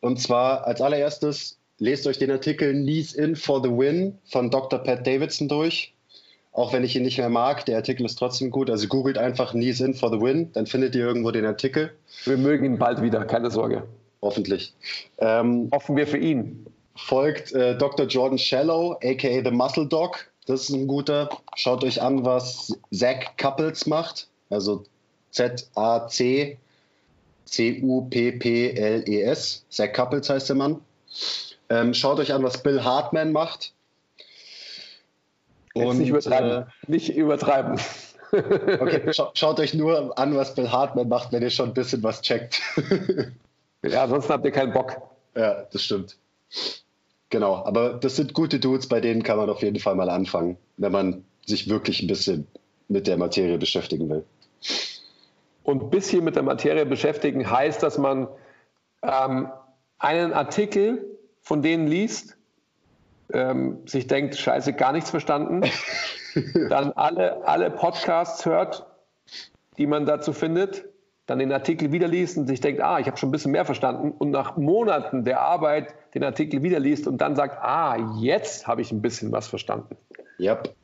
Und 0.00 0.20
zwar 0.20 0.66
als 0.66 0.80
allererstes 0.80 1.58
lest 1.78 2.06
euch 2.06 2.18
den 2.18 2.30
Artikel 2.30 2.72
Knees 2.72 3.14
in 3.14 3.36
for 3.36 3.62
the 3.62 3.70
Win 3.70 4.18
von 4.30 4.50
Dr. 4.50 4.78
Pat 4.78 5.06
Davidson 5.06 5.48
durch. 5.48 5.94
Auch 6.52 6.72
wenn 6.72 6.84
ich 6.84 6.96
ihn 6.96 7.02
nicht 7.02 7.18
mehr 7.18 7.28
mag, 7.28 7.66
der 7.66 7.76
Artikel 7.76 8.06
ist 8.06 8.16
trotzdem 8.16 8.50
gut. 8.50 8.70
Also 8.70 8.88
googelt 8.88 9.18
einfach 9.18 9.50
Knees 9.50 9.80
in 9.80 9.92
for 9.92 10.10
the 10.10 10.20
Win, 10.20 10.52
dann 10.52 10.66
findet 10.66 10.94
ihr 10.94 11.04
irgendwo 11.04 11.30
den 11.30 11.44
Artikel. 11.44 11.92
Wir 12.24 12.38
mögen 12.38 12.64
ihn 12.64 12.78
bald 12.78 13.02
wieder, 13.02 13.24
keine 13.26 13.50
Sorge. 13.50 13.86
Hoffentlich. 14.22 14.74
Ähm, 15.18 15.70
Hoffen 15.72 15.96
wir 15.96 16.06
für 16.06 16.18
ihn. 16.18 16.66
Folgt 16.96 17.52
äh, 17.52 17.76
Dr. 17.76 18.06
Jordan 18.06 18.38
Shallow, 18.38 18.98
aka 19.02 19.42
The 19.44 19.50
Muscle 19.50 19.86
Dog. 19.86 20.26
Das 20.46 20.62
ist 20.62 20.70
ein 20.70 20.86
guter. 20.86 21.28
Schaut 21.56 21.84
euch 21.84 22.00
an, 22.00 22.24
was 22.24 22.72
Zach 22.92 23.36
Couples 23.36 23.86
macht. 23.86 24.28
Also 24.48 24.84
Z-A-C 25.32 26.58
C-U-P-P-L-E-S. 27.46 27.94
Zach 29.70 29.92
Couples 29.92 30.28
heißt 30.28 30.48
der 30.48 30.56
Mann. 30.56 30.80
Ähm, 31.68 31.94
schaut 31.94 32.18
euch 32.18 32.32
an, 32.32 32.42
was 32.42 32.62
Bill 32.62 32.84
Hartman 32.84 33.32
macht. 33.32 33.72
Und, 35.74 35.98
nicht 35.98 36.08
übertreiben. 36.08 36.62
Äh, 36.62 36.64
nicht 36.86 37.08
übertreiben. 37.16 37.78
okay, 38.32 39.12
scha 39.12 39.30
schaut 39.34 39.60
euch 39.60 39.74
nur 39.74 40.18
an, 40.18 40.34
was 40.36 40.54
Bill 40.54 40.70
Hartman 40.70 41.08
macht, 41.08 41.32
wenn 41.32 41.42
ihr 41.42 41.50
schon 41.50 41.68
ein 41.70 41.74
bisschen 41.74 42.02
was 42.02 42.22
checkt. 42.22 42.60
ja, 43.82 44.04
ansonsten 44.04 44.32
habt 44.32 44.44
ihr 44.44 44.52
keinen 44.52 44.72
Bock. 44.72 44.96
Ja, 45.34 45.64
das 45.72 45.82
stimmt. 45.82 46.16
Genau, 47.30 47.56
aber 47.64 47.94
das 47.94 48.16
sind 48.16 48.34
gute 48.34 48.60
Dudes, 48.60 48.88
bei 48.88 49.00
denen 49.00 49.22
kann 49.22 49.36
man 49.36 49.50
auf 49.50 49.62
jeden 49.62 49.80
Fall 49.80 49.94
mal 49.94 50.08
anfangen, 50.08 50.56
wenn 50.76 50.92
man 50.92 51.24
sich 51.44 51.68
wirklich 51.68 52.02
ein 52.02 52.06
bisschen 52.06 52.46
mit 52.88 53.06
der 53.06 53.16
Materie 53.16 53.58
beschäftigen 53.58 54.08
will. 54.08 54.24
Und 55.64 55.82
ein 55.82 55.90
bisschen 55.90 56.22
mit 56.24 56.36
der 56.36 56.44
Materie 56.44 56.86
beschäftigen 56.86 57.50
heißt, 57.50 57.82
dass 57.82 57.98
man 57.98 58.28
ähm, 59.02 59.48
einen 59.98 60.32
Artikel 60.32 61.04
von 61.42 61.62
denen 61.62 61.88
liest, 61.88 62.36
ähm, 63.32 63.78
sich 63.86 64.06
denkt, 64.06 64.36
scheiße, 64.36 64.72
gar 64.74 64.92
nichts 64.92 65.10
verstanden, 65.10 65.62
dann 66.68 66.92
alle, 66.92 67.46
alle 67.46 67.70
Podcasts 67.70 68.46
hört, 68.46 68.86
die 69.78 69.86
man 69.86 70.06
dazu 70.06 70.32
findet, 70.32 70.84
dann 71.26 71.40
den 71.40 71.52
Artikel 71.52 71.92
wieder 71.92 72.08
liest 72.08 72.38
und 72.38 72.46
sich 72.46 72.60
denkt, 72.60 72.80
ah, 72.80 72.98
ich 73.00 73.06
habe 73.06 73.16
schon 73.16 73.28
ein 73.28 73.32
bisschen 73.32 73.52
mehr 73.52 73.64
verstanden 73.64 74.12
und 74.16 74.30
nach 74.30 74.56
Monaten 74.56 75.24
der 75.24 75.40
Arbeit 75.40 75.94
den 76.14 76.22
Artikel 76.22 76.62
wieder 76.62 76.78
liest 76.78 77.06
und 77.08 77.18
dann 77.18 77.34
sagt, 77.34 77.58
ah, 77.62 78.14
jetzt 78.18 78.66
habe 78.66 78.80
ich 78.80 78.92
ein 78.92 79.02
bisschen 79.02 79.32
was 79.32 79.48
verstanden. 79.48 79.96
Yep. 80.38 80.74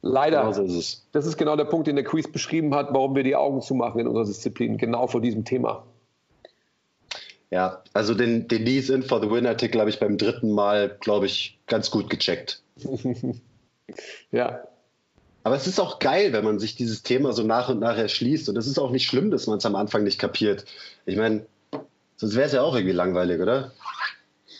Leider. 0.00 0.40
Genau 0.40 0.52
so 0.52 0.62
ist 0.64 0.74
es. 0.74 1.06
Das 1.12 1.26
ist 1.26 1.36
genau 1.36 1.56
der 1.56 1.64
Punkt, 1.64 1.86
den 1.86 1.96
der 1.96 2.04
Quiz 2.04 2.30
beschrieben 2.30 2.74
hat, 2.74 2.92
warum 2.92 3.14
wir 3.14 3.22
die 3.22 3.36
Augen 3.36 3.60
zumachen 3.60 4.00
in 4.00 4.06
unserer 4.06 4.26
Disziplin, 4.26 4.78
genau 4.78 5.06
vor 5.06 5.20
diesem 5.20 5.44
Thema. 5.44 5.84
Ja, 7.50 7.82
also 7.92 8.14
den, 8.14 8.48
den 8.48 8.64
Knees 8.64 8.90
in 8.90 9.02
for 9.02 9.20
the 9.20 9.30
Win 9.30 9.46
Artikel 9.46 9.80
habe 9.80 9.88
ich 9.88 10.00
beim 10.00 10.18
dritten 10.18 10.50
Mal, 10.50 10.96
glaube 11.00 11.26
ich, 11.26 11.58
ganz 11.66 11.90
gut 11.90 12.10
gecheckt. 12.10 12.62
ja. 14.32 14.64
Aber 15.44 15.54
es 15.54 15.66
ist 15.66 15.78
auch 15.78 15.98
geil, 15.98 16.32
wenn 16.32 16.42
man 16.42 16.58
sich 16.58 16.74
dieses 16.74 17.02
Thema 17.02 17.32
so 17.32 17.42
nach 17.42 17.68
und 17.68 17.78
nach 17.78 17.96
erschließt. 17.96 18.48
Und 18.48 18.56
es 18.56 18.66
ist 18.66 18.78
auch 18.78 18.90
nicht 18.90 19.06
schlimm, 19.06 19.30
dass 19.30 19.46
man 19.46 19.58
es 19.58 19.66
am 19.66 19.76
Anfang 19.76 20.02
nicht 20.02 20.18
kapiert. 20.18 20.64
Ich 21.04 21.16
meine, 21.16 21.46
sonst 22.16 22.34
wäre 22.34 22.46
es 22.46 22.52
ja 22.52 22.62
auch 22.62 22.74
irgendwie 22.74 22.94
langweilig, 22.94 23.40
oder? 23.40 23.70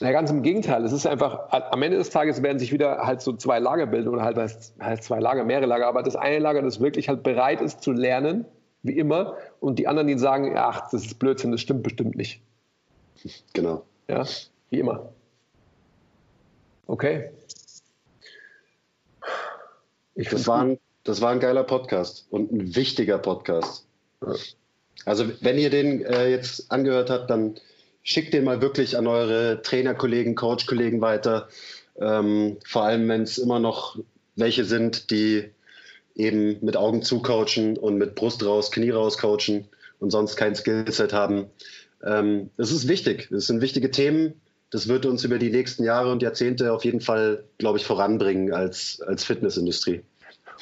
Na, 0.01 0.13
ganz 0.13 0.31
im 0.31 0.43
Gegenteil. 0.43 0.85
Es 0.85 0.93
ist 0.93 1.07
einfach, 1.07 1.51
am 1.51 1.83
Ende 1.83 1.97
des 1.97 2.11
Tages 2.11 2.43
werden 2.43 2.59
sich 2.59 2.71
wieder 2.71 2.99
halt 2.99 3.23
so 3.23 3.33
zwei 3.33 3.61
Lager 3.61 3.87
bilden 3.87 4.09
oder 4.09 4.23
halt, 4.23 4.37
halt 4.37 5.03
zwei 5.03 5.21
Lager, 5.21 5.45
mehrere 5.45 5.67
Lager. 5.67 5.87
Aber 5.87 6.03
das 6.03 6.17
eine 6.17 6.39
Lager, 6.39 6.61
das 6.61 6.81
wirklich 6.81 7.09
halt 7.09 7.23
bereit 7.23 7.63
ist 7.63 7.83
zu 7.83 7.93
lernen, 7.93 8.45
wie 8.83 8.99
immer, 8.99 9.39
und 9.61 9.79
die 9.79 9.89
anderen, 9.89 10.07
die 10.09 10.19
sagen, 10.19 10.53
ach, 10.59 10.91
das 10.91 11.07
ist 11.07 11.19
Blödsinn, 11.19 11.51
das 11.51 11.63
stimmt 11.63 11.83
bestimmt 11.83 12.17
nicht. 12.17 12.43
Genau. 13.55 13.85
Ja, 14.09 14.25
wie 14.69 14.81
immer. 14.81 15.09
Okay. 16.87 17.31
Ich 20.15 20.29
das, 20.29 20.47
war 20.47 20.63
ein, 20.63 20.79
das 21.03 21.21
war 21.21 21.31
ein 21.31 21.41
geiler 21.41 21.65
Podcast 21.65 22.27
und 22.31 22.53
ein 22.53 22.77
wichtiger 22.77 23.19
Podcast. 23.19 23.87
Also, 25.05 25.27
wenn 25.41 25.59
ihr 25.59 25.71
den 25.71 26.05
äh, 26.05 26.29
jetzt 26.29 26.71
angehört 26.71 27.11
habt, 27.11 27.31
dann 27.31 27.57
schickt 28.03 28.33
den 28.33 28.45
mal 28.45 28.61
wirklich 28.63 28.97
an 28.97 29.07
eure 29.07 29.61
Trainerkollegen, 29.63 30.35
Coachkollegen 30.35 31.01
weiter. 31.01 31.49
Ähm, 31.99 32.59
vor 32.67 32.85
allem, 32.85 33.09
wenn 33.09 33.23
es 33.23 33.39
immer 33.39 33.59
noch 33.59 33.99
welche 34.37 34.65
sind, 34.65 35.11
die 35.11 35.51
eben 36.15 36.59
mit 36.65 36.77
Augen 36.77 37.03
zu 37.03 37.21
coachen 37.23 37.77
und 37.77 37.97
mit 37.97 38.15
Brust 38.15 38.45
raus, 38.45 38.71
Knie 38.71 38.91
raus 38.91 39.19
coachen 39.19 39.69
und 39.99 40.11
sonst 40.11 40.37
kein 40.37 40.55
Skillset 40.55 41.13
haben. 41.13 41.47
Ähm, 42.05 42.51
es 42.57 42.71
ist 42.71 42.89
wichtig. 42.89 43.31
Es 43.31 43.47
sind 43.47 43.61
wichtige 43.61 43.91
Themen. 43.91 44.41
Das 44.75 44.89
wird 44.89 45.07
uns 45.07 45.23
über 45.23 45.39
die 45.39 45.53
nächsten 45.53 45.85
Jahre 45.85 46.11
und 46.11 46.21
Jahrzehnte 46.21 46.73
auf 46.73 46.85
jeden 46.85 47.01
Fall, 47.01 47.45
glaube 47.59 47.79
ich, 47.79 47.85
voranbringen 47.85 48.53
als, 48.53 49.01
als 49.07 49.23
Fitnessindustrie. 49.23 50.03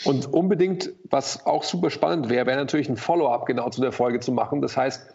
Und 0.05 0.31
unbedingt, 0.31 0.91
was 1.05 1.47
auch 1.47 1.63
super 1.63 1.89
spannend 1.89 2.29
wäre, 2.29 2.45
wäre 2.45 2.59
natürlich 2.59 2.91
ein 2.91 2.99
Follow-up 2.99 3.47
genau 3.47 3.71
zu 3.71 3.81
der 3.81 3.91
Folge 3.91 4.21
zu 4.21 4.31
machen. 4.31 4.61
Das 4.61 4.77
heißt, 4.77 5.07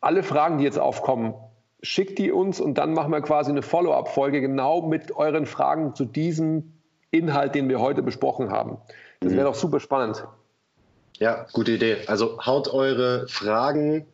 alle 0.00 0.24
Fragen, 0.24 0.58
die 0.58 0.64
jetzt 0.64 0.80
aufkommen, 0.80 1.34
schickt 1.80 2.18
die 2.18 2.32
uns 2.32 2.60
und 2.60 2.76
dann 2.76 2.92
machen 2.92 3.12
wir 3.12 3.20
quasi 3.20 3.52
eine 3.52 3.62
Follow-up-Folge 3.62 4.40
genau 4.40 4.82
mit 4.82 5.12
euren 5.12 5.46
Fragen 5.46 5.94
zu 5.94 6.04
diesem 6.04 6.72
Inhalt, 7.12 7.54
den 7.54 7.68
wir 7.68 7.78
heute 7.78 8.02
besprochen 8.02 8.50
haben. 8.50 8.78
Das 9.20 9.30
wäre 9.30 9.42
mhm. 9.42 9.52
doch 9.52 9.54
super 9.54 9.78
spannend. 9.78 10.24
Ja, 11.20 11.46
gute 11.52 11.70
Idee. 11.70 11.98
Also 12.08 12.44
haut 12.44 12.66
eure 12.66 13.28
Fragen. 13.28 14.06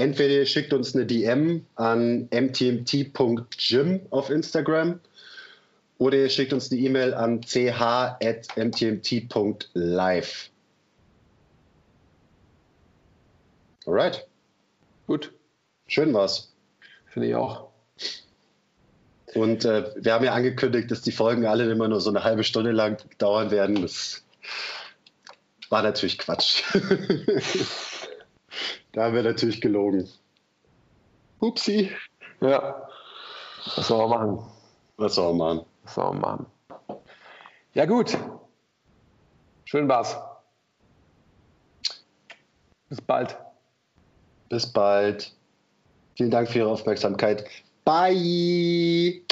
Entweder 0.00 0.32
ihr 0.32 0.46
schickt 0.46 0.72
uns 0.72 0.94
eine 0.94 1.04
DM 1.04 1.66
an 1.74 2.26
mtmt.gym 2.30 4.00
auf 4.08 4.30
Instagram 4.30 4.98
oder 5.98 6.16
ihr 6.16 6.30
schickt 6.30 6.54
uns 6.54 6.72
eine 6.72 6.80
E-Mail 6.80 7.12
an 7.12 7.42
ch.mtmt.live. 7.42 8.20
Alright. 13.84 14.26
Gut. 15.06 15.34
Schön 15.86 16.14
war's. 16.14 16.50
Finde 17.04 17.28
ich 17.28 17.34
auch. 17.34 17.68
Und 19.34 19.66
äh, 19.66 19.92
wir 19.96 20.14
haben 20.14 20.24
ja 20.24 20.32
angekündigt, 20.32 20.90
dass 20.90 21.02
die 21.02 21.12
Folgen 21.12 21.44
alle 21.44 21.70
immer 21.70 21.88
nur 21.88 22.00
so 22.00 22.08
eine 22.08 22.24
halbe 22.24 22.44
Stunde 22.44 22.70
lang 22.70 22.96
dauern 23.18 23.50
werden. 23.50 23.82
Das 23.82 24.24
war 25.68 25.82
natürlich 25.82 26.16
Quatsch. 26.16 26.62
da 28.92 29.04
haben 29.04 29.14
wir 29.14 29.22
natürlich 29.22 29.60
gelogen. 29.60 30.08
Upsi. 31.40 31.90
Ja. 32.40 32.88
Was 33.76 33.88
soll 33.88 34.08
man 34.08 34.34
machen? 34.34 34.46
Was 34.96 35.14
soll 35.14 35.34
man 35.34 35.56
machen? 35.56 35.66
Was 35.84 35.94
soll 35.94 36.12
man 36.12 36.20
machen? 36.20 36.46
Ja, 37.74 37.86
gut. 37.86 38.16
Schön 39.64 39.88
war's. 39.88 40.16
Bis 42.88 43.00
bald. 43.00 43.36
Bis 44.48 44.66
bald. 44.66 45.32
Vielen 46.16 46.30
Dank 46.30 46.48
für 46.48 46.58
Ihre 46.58 46.70
Aufmerksamkeit. 46.70 47.44
Bye. 47.84 49.22